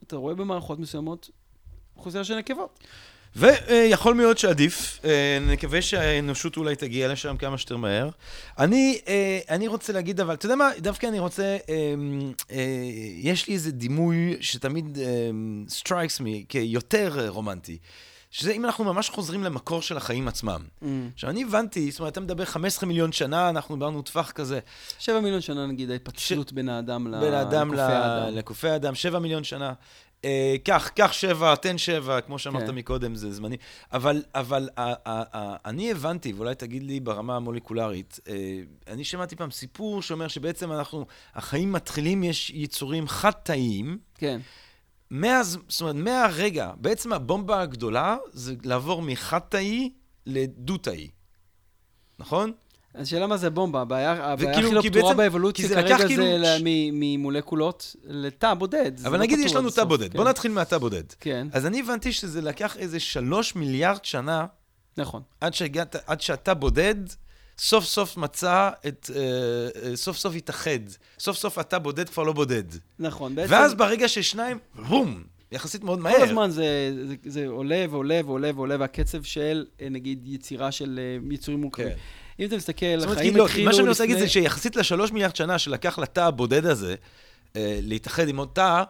[0.03, 1.31] אתה רואה במערכות מסוימות
[1.97, 2.78] אוכלוסייה של נקבות.
[3.36, 8.09] ויכול מאוד שעדיף, אה, נקווה שהאנושות אולי תגיע לשם כמה שיותר מהר.
[8.59, 11.57] אני, אה, אני רוצה להגיד, אבל אתה יודע מה, דווקא אני רוצה,
[13.16, 14.99] יש לי איזה דימוי שתמיד
[15.69, 17.78] strikes me כיותר רומנטי,
[18.35, 20.61] שזה אם אנחנו ממש חוזרים למקור של החיים עצמם.
[21.15, 24.61] עכשיו, אני הבנתי, זאת אומרת, אתה מדבר 15 מיליון שנה, אנחנו דיברנו טווח כזה,
[24.98, 28.35] שבע מיליון שנה, נגיד, ההתפצלות בין האדם בין האדם לקופי האדם.
[28.36, 29.73] לקופי האדם, שבע מיליון שנה.
[30.24, 32.74] אה, קח, קח שבע, תן שבע, כמו שאמרת כן.
[32.74, 33.56] מקודם, זה זמני.
[33.93, 38.35] אבל, אבל ה, ה, ה, אני הבנתי, ואולי תגיד לי ברמה המולקולרית, אה,
[38.89, 43.98] אני שמעתי פעם סיפור שאומר שבעצם אנחנו, החיים מתחילים, יש יצורים חד-תאיים.
[44.15, 44.40] כן.
[45.15, 49.93] מאז, זאת אומרת, מהרגע, בעצם הבומבה הגדולה זה לעבור מחד-תאי
[50.27, 51.09] לדו-תאי.
[52.19, 52.53] נכון?
[52.95, 57.97] השאלה מה זה בומבה, הבעיה הכי לא פתורה באבולוציה זה כרגע כאילו זה מ- ממולקולות
[58.05, 58.93] לתא בודד.
[59.07, 60.12] אבל לא נגיד יש לנו תא בודד.
[60.12, 60.19] כן.
[60.19, 61.12] בוא נתחיל מהתא בודד.
[61.20, 64.47] כן, אז אני הבנתי שזה לקח איזה שלוש מיליארד שנה
[64.97, 65.23] נכון.
[65.41, 66.95] עד, שהגעת, עד שאתה בודד,
[67.59, 69.21] סוף סוף מצא את, אה,
[69.91, 70.79] אה, סוף סוף התאחד.
[71.19, 72.65] סוף סוף אתה בודד כבר לא בודד.
[72.99, 73.35] נכון.
[73.35, 74.59] בעצם ואז ברגע ששניים,
[74.89, 75.23] בום,
[75.53, 76.17] יחסית מאוד מהר.
[76.17, 76.65] כל הזמן זה,
[77.09, 81.01] זה, זה עולה ועולה ועולה ועולה, והקצב של, אה, נגיד, יצירה של
[81.31, 81.89] יצורים מורכבים.
[81.89, 81.95] כן.
[82.41, 85.37] אם אתה מסתכל, החיים כאילו, התחילו מה שאני רוצה להגיד לפני- זה שיחסית לשלוש מיליארד
[85.37, 86.95] שנה שלקח לתא הבודד הזה
[87.57, 88.83] אה, להתאחד עם עוד תא,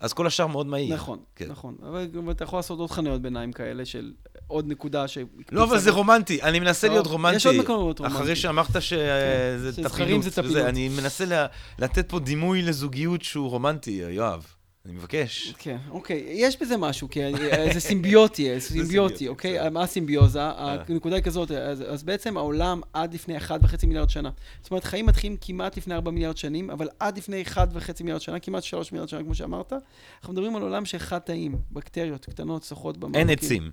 [0.00, 0.94] אז כל השאר מאוד מהיר.
[0.94, 1.46] נכון, כן.
[1.48, 1.76] נכון.
[1.88, 4.12] אבל אתה יכול לעשות עוד חניות ביניים כאלה של
[4.48, 5.18] עוד נקודה ש...
[5.52, 7.36] לא, אבל זה רומנטי, אני מנסה להיות רומנטי.
[7.36, 8.36] יש עוד מקומות אחרי רומנטיים.
[8.36, 10.22] שאמרת שזה טפילות.
[10.22, 10.50] זה טפילות.
[10.50, 11.46] וזה, אני מנסה
[11.78, 14.46] לתת פה דימוי לזוגיות שהוא רומנטי, יואב.
[14.86, 15.54] אני מבקש.
[15.58, 19.70] כן, אוקיי, יש בזה משהו, כי אני- זה סימביוטי, זה סימביוטי, אוקיי?
[19.70, 20.40] מה הסימביוזה?
[20.42, 23.50] הנקודה היא כזאת, אז בעצם העולם עד לפני 1.5
[23.86, 24.30] מיליארד שנה.
[24.62, 27.58] זאת אומרת, חיים מתחילים כמעט לפני 4 מיליארד שנים, אבל עד לפני 1.5
[28.00, 29.72] מיליארד שנה, כמעט 3 מיליארד שנה, כמו שאמרת,
[30.20, 33.20] אנחנו מדברים על עולם של חד-תאים, בקטריות קטנות, שוחות במעמקים.
[33.20, 33.70] אין עצים.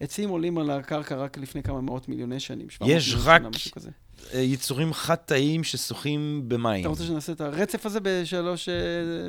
[0.00, 3.90] עצים עולים על הקרקע רק לפני כמה מאות מיליוני שנים, 700 יש רק- שנה.
[4.34, 6.80] אה, יצורים חד-תאיים ששוחים במים.
[6.80, 8.68] אתה רוצה שנעשה את הרצף הזה בשלוש...
[8.68, 8.74] אה,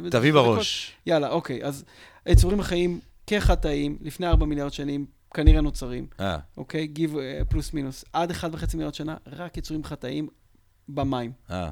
[0.10, 0.46] תביא דקות?
[0.46, 0.92] בראש.
[1.06, 1.64] יאללה, אוקיי.
[1.64, 1.84] אז
[2.26, 6.88] היצורים החיים כחטאים, לפני 4 מיליארד שנים, כנראה נוצרים, אה, אוקיי?
[6.88, 8.06] גיב אה, פלוס מינוס.
[8.14, 8.36] עד 1.5
[8.74, 10.28] מיליארד שנה, רק יצורים חטאים
[10.90, 11.32] במים.
[11.52, 11.70] אה.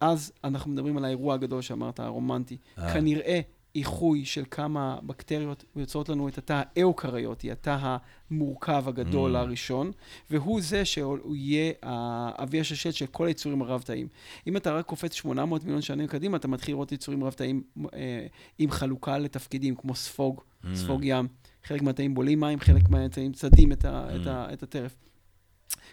[0.00, 2.56] אז אנחנו מדברים על האירוע הגדול שאמרת, הרומנטי.
[2.78, 2.92] אה.
[2.92, 3.40] כנראה
[3.74, 7.98] איחוי של כמה בקטריות ויוצרות לנו את התא האוקריוטי, התא
[8.30, 9.38] המורכב הגדול Mm.
[9.38, 9.90] הראשון,
[10.30, 14.08] והוא זה שהוא יהיה האבי השושט של כל היצורים הרב-תאיים.
[14.46, 17.62] אם אתה רק קופץ 800 מיליון שנים קדימה, אתה מתחיל לראות יצורים רב-תאיים
[17.94, 18.26] אה,
[18.58, 20.66] עם חלוקה לתפקידים, כמו ספוג, Mm.
[20.74, 21.28] ספוג ים.
[21.64, 24.94] חלק מהתאים בולים מים, חלק מהתאים צדים את, ה, את, ה, את הטרף.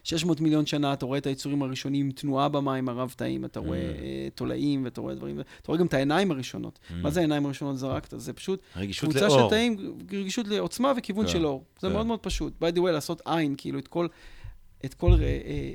[0.03, 4.01] 600 מיליון שנה אתה רואה את היצורים הראשונים תנועה במים הרב-תאים, אתה רואה Mm.
[4.01, 6.79] אה, תולעים ואתה רואה דברים, אתה רואה גם את העיניים הראשונות.
[6.89, 6.93] Mm.
[6.93, 8.13] מה זה העיניים הראשונות זרקת?
[8.19, 9.49] זה פשוט רגישות קבוצה לאור.
[9.49, 11.63] של תאים, רגישות לעוצמה וכיוון כן, של אור.
[11.79, 11.93] זה כן.
[11.93, 12.63] מאוד מאוד פשוט.
[12.63, 14.07] by the way, לעשות עין, כאילו את כל,
[14.85, 15.73] את כל, אה, אה,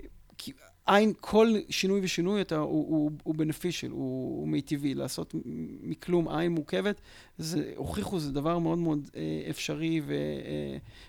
[0.86, 4.94] עין, כל שינוי ושינוי אתה, הוא, הוא, הוא beneficial, הוא, הוא מיטיבי.
[4.94, 5.34] לעשות
[5.82, 7.00] מכלום עין מורכבת,
[7.38, 10.00] זה, הוכיחו, זה דבר מאוד מאוד אה, אפשרי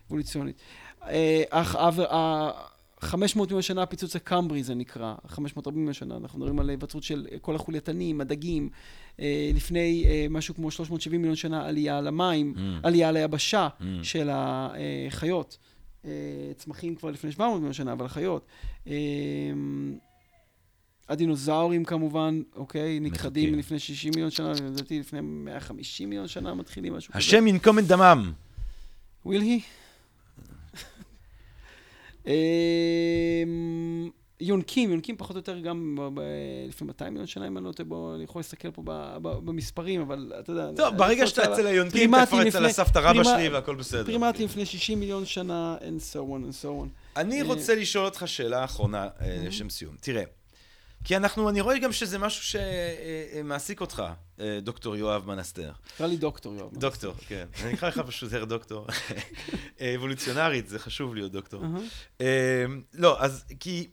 [0.07, 0.56] ואבולוציונית.
[1.03, 1.76] אה, אך
[3.03, 7.27] 500 מיליון שנה הפיצוץ הקמברי זה נקרא, 540 מיליון שנה, אנחנו מדברים על היווצרות של
[7.31, 8.69] אה, כל החולייתנים, הדגים,
[9.19, 12.59] אה, לפני אה, משהו כמו 370 מיליון שנה עלייה למים, Mm.
[12.88, 13.84] עלייה ליבשה Mm.
[14.03, 15.57] של החיות.
[16.57, 18.45] צמחים כבר לפני 700 מיליון שנה, אבל חיות.
[21.09, 23.55] הדינוזאורים כמובן, אוקיי, נכחדים.
[23.55, 27.17] לפני 60 מיליון שנה, לדעתי לפני 150 מיליון שנה מתחילים משהו כזה.
[27.19, 28.31] השם ינקום את דמם.
[29.25, 29.61] will he?
[32.27, 34.09] אמ,
[34.39, 35.97] יונקים, יונקים פחות או יותר גם
[36.67, 38.81] לפני 200 מיליון שנה, אם אני לא טועה, בוא, אני יכול להסתכל פה
[39.21, 40.69] במספרים, אבל אתה יודע...
[40.75, 44.03] טוב, ברגע שאתה אצל על- היונקים, אצל לפני- הסבתא רבא שלי והכל בסדר.
[44.05, 46.87] פרימטים לפני 60 מיליון שנה, and so on and so on.
[47.17, 49.95] אני אה, רוצה לשאול אותך שאלה אחרונה אה, לשם סיום.
[50.01, 50.23] תראה,
[51.03, 52.59] כי אנחנו, אני רואה גם שזה משהו
[53.34, 54.03] שמעסיק אותך,
[54.39, 55.71] אה, דוקטור יואב מנסטר.
[55.95, 56.77] נקרא לי דוקטור יואב.
[56.77, 57.45] דוקטור, כן.
[57.63, 58.88] אני אקרא לך פשוט הר דוקטור.
[59.95, 61.63] אבולוציונרית, זה חשוב להיות דוקטור.
[62.21, 63.88] אה, לא, אז כי...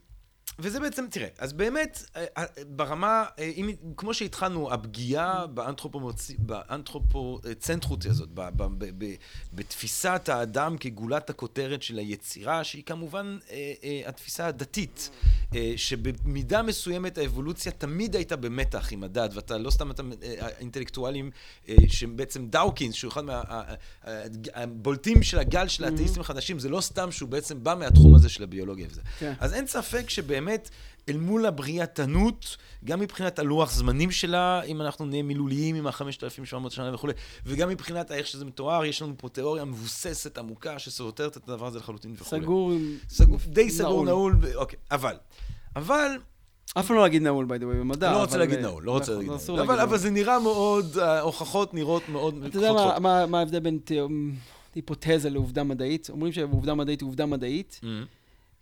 [0.59, 8.29] וזה בעצם, תראה, אז באמת, אה, אה, ברמה, אה, אם, כמו שהתחלנו, הפגיעה באנתרופוצנטרות הזאת,
[8.33, 9.05] ב, ב, ב, ב,
[9.53, 13.37] בתפיסת האדם כגולת הכותרת של היצירה, שהיא כמובן
[14.07, 15.09] התפיסה הדתית,
[15.75, 20.03] שבמידה מסוימת האבולוציה תמיד הייתה במתח עם הדת, ואתה לא סתם אתה
[20.59, 21.31] אינטלקטואלים,
[21.87, 23.23] שבעצם דאוקינס, שהוא אחד
[24.55, 28.43] מהבולטים של הגל של האתאיסטים החדשים, זה לא סתם שהוא בעצם בא מהתחום הזה של
[28.43, 29.01] הביולוגיה וזה.
[29.19, 29.33] כן.
[29.39, 30.40] אז אין ספק שבאמת...
[30.45, 30.69] באמת,
[31.09, 36.93] אל מול הבריאתנות, גם מבחינת הלוח זמנים שלה, אם אנחנו נהיה מילוליים עם ה-5,700 שנה
[36.93, 37.13] וכולי,
[37.45, 41.79] וגם מבחינת איך שזה מתואר, יש לנו פה תיאוריה מבוססת, עמוקה, שסותרת את הדבר הזה
[41.79, 42.41] לחלוטין וכולי.
[42.41, 42.71] סגור,
[43.09, 45.15] סגור די סגור, נעול, אוקיי, אבל,
[45.75, 46.11] אבל...
[46.73, 48.11] אף פעם לא להגיד נעול, by the way, במדע.
[48.11, 49.79] לא רוצה להגיד נעול, לא רוצה להגיד נעול.
[49.79, 52.43] אבל זה נראה מאוד, ההוכחות נראות מאוד...
[52.45, 53.79] אתה יודע מה ההבדל בין
[54.75, 56.09] היפותזה לעובדה מדעית?
[56.09, 57.87] אומרים שעובדה מדעית היא עובדה מדעית, mm-hmm.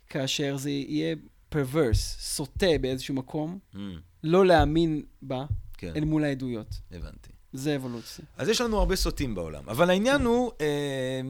[0.08, 1.16] כאשר זה יהיה
[1.50, 3.78] פרוורס, סוטה באיזשהו מקום, mm.
[4.22, 5.44] לא להאמין בה
[5.78, 5.92] כן.
[5.96, 6.80] אל מול העדויות.
[6.90, 7.30] הבנתי.
[7.52, 8.24] זה אבולוציה.
[8.36, 11.20] אז יש לנו הרבה סוטים בעולם, אבל העניין הוא, אה,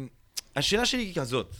[0.57, 1.57] השאלה שלי היא כזאת,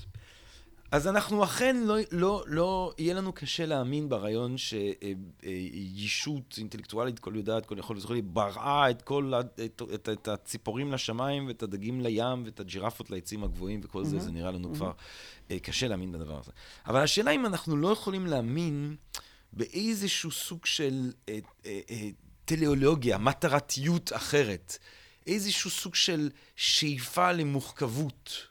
[0.93, 7.67] אז אנחנו אכן לא, לא, לא, יהיה לנו קשה להאמין ברעיון שישות אינטלקטואלית, כל יודעת,
[7.67, 9.33] כל יכול וכו', בראה את כל,
[9.65, 14.31] את, את, את הציפורים לשמיים ואת הדגים לים ואת הג'ירפות לעצים הגבוהים וכל זה, זה
[14.31, 14.93] נראה לנו כבר
[15.51, 16.53] אה, קשה להאמין בדבר הזה.
[16.87, 18.97] אבל השאלה אם אנחנו לא יכולים להאמין
[19.53, 22.09] באיזשהו סוג של אה, אה, אה,
[22.45, 24.79] טליאולוגיה, מטרתיות אחרת,
[25.27, 28.50] איזשהו סוג של שאיפה למוחכבות.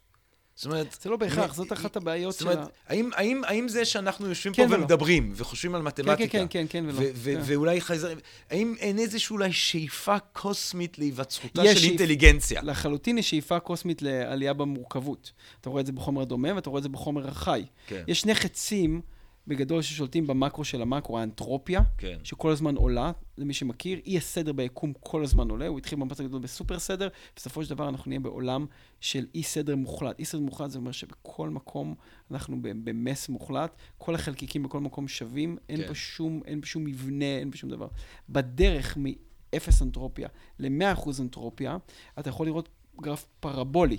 [0.59, 0.97] זאת אומרת...
[1.01, 2.51] זה לא בהכרח, זאת אחת הבעיות של ה...
[2.51, 4.81] זאת אומרת, האם, האם, האם זה שאנחנו יושבים כן פה ולא.
[4.81, 7.11] ומדברים, וחושבים על מתמטיקה, כן, כן, כן, כן, ולא.
[7.23, 7.39] כן.
[7.43, 8.17] ואולי חייזרים,
[8.49, 11.89] האם אין איזושהי אולי שאיפה קוסמית להיווצרותה של שאיפ...
[11.89, 12.61] אינטליגנציה?
[12.61, 15.31] לחלוטין יש שאיפה קוסמית לעלייה במורכבות.
[15.61, 17.65] אתה רואה את זה בחומר הדומם ואתה רואה את זה בחומר החי.
[17.87, 18.03] כן.
[18.07, 19.01] יש שני חצים...
[19.49, 22.17] בגדול ששולטים במקרו של המקרו, האנטרופיה, כן.
[22.23, 26.41] שכל הזמן עולה, למי שמכיר, אי הסדר ביקום כל הזמן עולה, הוא התחיל במפץ הגדול
[26.41, 28.65] בסופר סדר, בסופו של דבר אנחנו נהיה בעולם
[28.99, 30.19] של אי סדר מוחלט.
[30.19, 31.95] אי סדר מוחלט זה אומר שבכל מקום
[32.31, 35.87] אנחנו במס מוחלט, כל החלקיקים בכל מקום שווים, אין כן.
[35.87, 37.87] פה שום, אין שום מבנה, אין פה שום דבר.
[38.29, 40.27] בדרך מ-0 אנטרופיה
[40.59, 41.77] ל-100% אנטרופיה,
[42.19, 42.69] אתה יכול לראות
[43.01, 43.97] גרף פרבולי.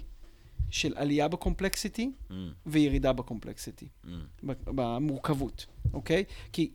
[0.71, 2.35] של עלייה בקומפלקסיטי mm.
[2.67, 4.09] וירידה בקומפלקסיטי, mm.
[4.65, 6.25] במורכבות, אוקיי?
[6.53, 6.71] כי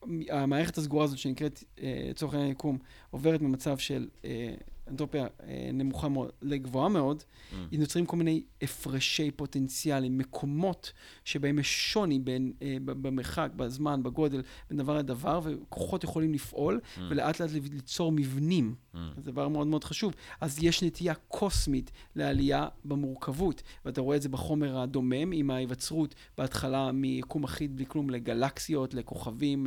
[0.00, 2.78] כשהמערכת הסגורה הזאת שנקראת, אה, לצורך העניין יקום,
[3.10, 4.54] עוברת ממצב של אה,
[4.90, 7.54] אנטרופיה אה, נמוכה מאוד לגבוהה מאוד, mm.
[7.78, 10.92] נוצרים כל מיני הפרשי פוטנציאלים, מקומות
[11.24, 12.52] שבהם יש שוני בין,
[12.84, 17.00] במרחק, בזמן, בגודל, בין דבר לדבר, וכוחות יכולים לפעול, mm.
[17.10, 18.74] ולאט לאט ליצור מבנים.
[18.94, 18.98] Mm.
[19.16, 20.12] זה דבר מאוד מאוד חשוב.
[20.40, 26.92] אז יש נטייה קוסמית לעלייה במורכבות, ואתה רואה את זה בחומר הדומם, עם ההיווצרות בהתחלה
[26.92, 29.66] מיקום אחיד בלי כלום לגלקסיות, לכוכבים,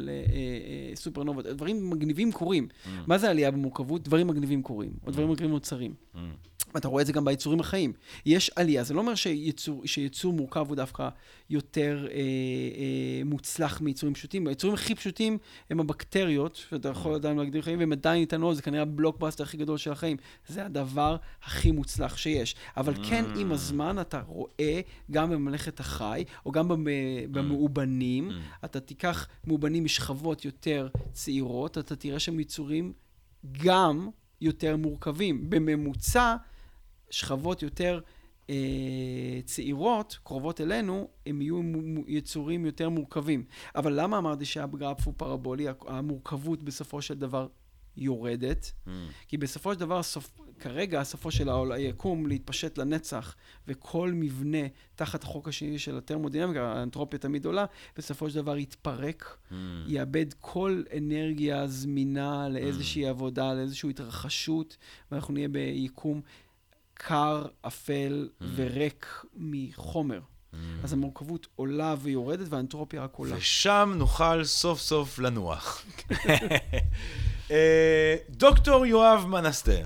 [0.93, 2.67] לסופרנובות, אה, אה, דברים מגניבים קורים.
[2.69, 2.89] Mm.
[3.07, 4.03] מה זה עלייה במורכבות?
[4.03, 4.91] דברים מגניבים קורים.
[5.05, 5.93] או דברים אחרים נוצרים.
[6.15, 6.17] Mm.
[6.77, 7.93] אתה רואה את זה גם ביצורים החיים.
[8.25, 11.09] יש עלייה, זה לא אומר שיצור, שיצור מורכב הוא דווקא
[11.49, 14.47] יותר אה, אה, מוצלח מיצורים פשוטים.
[14.47, 15.37] היצורים הכי פשוטים
[15.69, 18.85] הם הבקטריות, שאתה יכול עדיין להגדיר חיים, והם עדיין איתנו, זה כנראה
[19.17, 20.17] הבלוקבאסטר הכי גדול של החיים.
[20.47, 22.55] זה הדבר הכי מוצלח שיש.
[22.77, 23.09] אבל mm.
[23.09, 24.81] כן, עם הזמן אתה רואה,
[25.11, 26.67] גם בממלכת החי, או גם
[27.31, 28.65] במאובנים, mm.
[28.65, 32.93] אתה תיקח מאובנים משכבות יותר צעירות, אתה תראה שהם יצורים
[33.63, 34.09] גם...
[34.41, 35.49] יותר מורכבים.
[35.49, 36.35] בממוצע,
[37.09, 37.99] שכבות יותר
[38.49, 41.61] אה, צעירות, קרובות אלינו, הם יהיו
[42.07, 43.43] יצורים יותר מורכבים.
[43.75, 45.65] אבל למה אמרתי שהגרף הוא פרבולי?
[45.87, 47.47] המורכבות בסופו של דבר
[47.97, 48.71] יורדת.
[48.85, 48.89] Mm.
[49.27, 50.39] כי בסופו של דבר, סופ...
[50.59, 53.35] כרגע סופו של היקום להתפשט לנצח,
[53.67, 57.65] וכל מבנה תחת החוק השני של הטרמודינמיקה, האנתרופיה תמיד עולה,
[57.97, 59.53] בסופו של דבר יתפרק, mm.
[59.87, 63.09] יאבד כל אנרגיה זמינה לאיזושהי mm.
[63.09, 64.77] עבודה, לאיזושהי התרחשות,
[65.11, 66.21] ואנחנו נהיה ביקום
[66.93, 68.43] קר, אפל mm.
[68.55, 70.19] וריק מחומר.
[70.19, 70.57] Mm.
[70.83, 73.35] אז המורכבות עולה ויורדת, והאנתרופיה רק עולה.
[73.37, 75.85] ושם נוכל סוף סוף לנוח.
[77.51, 79.85] אה, דוקטור יואב מנסטר.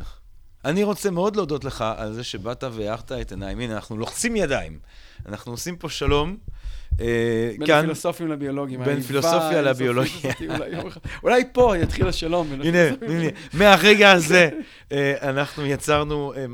[0.65, 3.59] אני רוצה מאוד להודות לך על זה שבאת והארת את עיניים.
[3.59, 4.79] הנה, אנחנו לוחצים ידיים.
[5.25, 6.37] אנחנו עושים פה שלום,
[6.97, 8.83] בין כאן, פילוסופים לביולוגים.
[8.83, 10.31] בין פילוסופיה לביולוגיה.
[11.23, 12.47] אולי פה יתחיל השלום.
[12.51, 14.49] הנה, הפילוסופים הנה, מהרגע הזה
[14.91, 16.45] אה, אנחנו יצרנו, אה,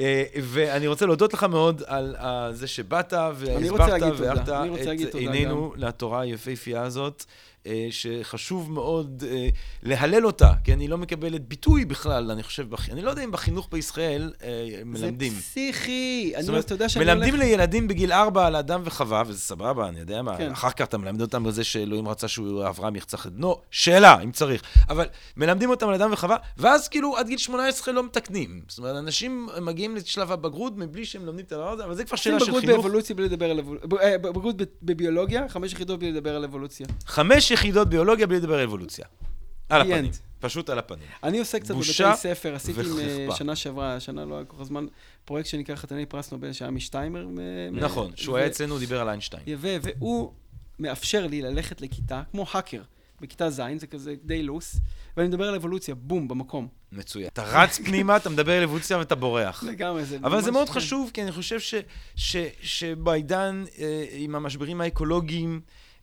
[0.00, 4.48] אה, ואני רוצה להודות לך מאוד על אה, זה שבאת והסברת
[4.86, 7.24] להגיד את עינינו לתורה היפהפייה הזאת.
[7.66, 9.48] אה, שחשוב מאוד אה,
[9.82, 13.68] להלל אותה, כי אני לא מקבלת ביטוי בכלל, אני חושב, אני לא יודע אם בחינוך
[13.72, 14.48] בישראל אה,
[14.84, 15.32] מלמדים.
[15.32, 16.32] זה פסיכי.
[16.34, 17.16] אני זאת אומרת, אתה יודע שאני הולך...
[17.16, 20.50] מלמדים לילדים בגיל ארבע על אדם וחווה, וזה סבבה, אני יודע מה, כן.
[20.50, 24.32] אחר כך אתה מלמד אותם בזה שאלוהים רצה שהוא, אברהם יחצח את בנו, שאלה, אם
[24.32, 24.62] צריך.
[24.88, 25.06] אבל
[25.36, 28.62] מלמדים אותם על אדם וחווה, ואז כאילו עד גיל 18 לא מתקנים.
[28.68, 32.16] זאת אומרת, אנשים מגיעים לשלב הבגרות מבלי שהם לומדים את הדבר הזה, אבל זה כבר
[32.16, 32.76] שאלה של בגרות חינוך.
[32.76, 33.88] באבולוציה בלי לדבר על אבולוציה.
[34.18, 36.86] בגרות ב- בביולוגיה, חמש יחידות בלי לדבר על אבולוציה.
[37.06, 39.06] חמש יחידות ביולוגיה בלי לדבר על אבולוציה.
[39.68, 40.10] על הפנים.
[40.40, 41.08] פשוט על הפנים.
[41.22, 43.36] אני עושה קצת בבתי ספר, עשיתי עם, אה.
[43.36, 44.86] שנה שעברה, שנה לא היה כל כך זמן,
[45.24, 47.26] פרויקט שנקרא חתני פרס נובל, שהיה משטיימר.
[47.28, 47.38] מ-
[47.78, 49.42] נכון, שהוא ו- היה אצלנו, הוא דיבר על איינשטיין.
[49.46, 50.32] יפה, והוא
[50.78, 52.82] מאפשר לי ללכת לכיתה, כמו האקר,
[53.20, 54.76] בכיתה ז', זה כזה די לוס,
[55.16, 56.68] ואני מדבר על אבולוציה, בום, במקום.
[56.92, 57.26] מצוין.
[57.26, 59.62] אתה רץ פנימה, אתה מדבר על אבולוציה ואתה בורח.
[59.62, 60.72] לגמרי, זה אבל זה מאוד כן.
[60.74, 61.74] חשוב, כי אני חושב ש,
[62.16, 65.60] ש, שבעידן, אה, עם המשברים האקולוגיים,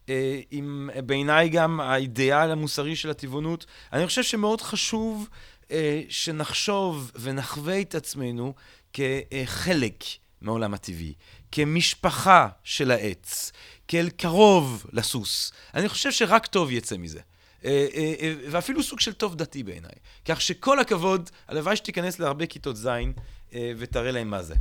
[0.10, 5.30] אה, עם אה, בעיניי גם האידיאל המוסרי של הטבעונות, אני חושב שמאוד חשוב
[5.72, 8.54] אה, שנחשוב ונחווה את עצמנו
[8.94, 10.04] כחלק
[10.42, 11.14] מהעולם הטבעי,
[11.52, 13.52] כמשפחה של העץ,
[13.88, 15.52] כאל קרוב לסוס.
[15.74, 17.20] אני חושב שרק טוב יצא מזה.
[17.66, 19.92] אה, אה, אה, ואפילו סוג של טוב דתי בעיניי.
[20.26, 24.56] כך שכל הכבוד, הלוואי שתיכנס להרבה כיתות ז' אה, ותראה להם מה זה.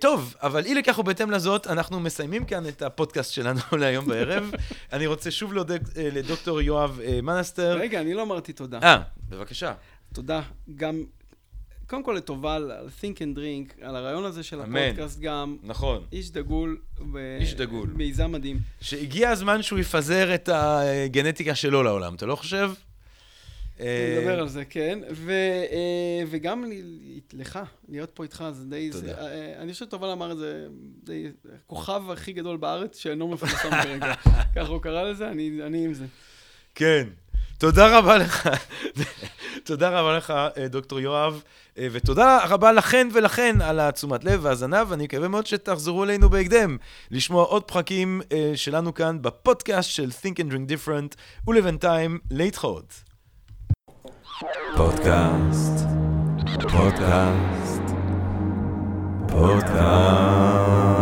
[0.00, 4.50] טוב, אבל אי לכך ובהתאם לזאת, אנחנו מסיימים כאן את הפודקאסט שלנו להיום בערב.
[4.92, 7.76] אני רוצה שוב להודות לדוקטור יואב מנסטר.
[7.78, 8.78] רגע, אני לא אמרתי תודה.
[8.82, 9.72] אה, בבקשה.
[10.12, 10.42] תודה
[10.76, 11.04] גם,
[11.90, 14.76] קודם כל לטובה על Think and Drink, על הרעיון הזה של אמן.
[14.82, 15.56] הפודקאסט גם.
[15.62, 16.04] נכון.
[16.12, 16.78] איש דגול.
[17.12, 17.90] ו- איש דגול.
[17.96, 18.58] מיזם מדהים.
[18.80, 22.70] שהגיע הזמן שהוא יפזר את הגנטיקה שלו לעולם, אתה לא חושב?
[23.80, 24.98] אה, נדבר על זה, כן.
[25.12, 25.30] ו,
[25.72, 26.64] אה, וגם
[27.32, 27.58] לך,
[27.88, 28.90] להיות פה איתך, זה די...
[28.92, 29.06] תודה.
[29.06, 30.66] זה, אה, אני חושב שטובל אמר את זה,
[31.04, 31.26] די...
[31.54, 34.14] הכוכב הכי גדול בארץ שאינו מפורסם כרגע.
[34.56, 36.04] ככה הוא קרא לזה, אני, אני עם זה.
[36.74, 37.08] כן.
[37.60, 38.48] תודה רבה לך.
[39.64, 41.42] תודה רבה לך, אה, דוקטור יואב,
[41.78, 46.76] אה, ותודה רבה לכן ולכן על התשומת לב והאזנה, ואני מקווה מאוד שתחזרו אלינו בהקדם,
[47.10, 51.16] לשמוע עוד פרקים אה, שלנו כאן בפודקאסט של Think and Drink Different,
[51.48, 52.94] ולבינתיים, להתחאות.
[54.76, 55.86] פודקאסט,
[56.62, 57.82] פודקאסט,
[59.28, 60.99] פודקאסט.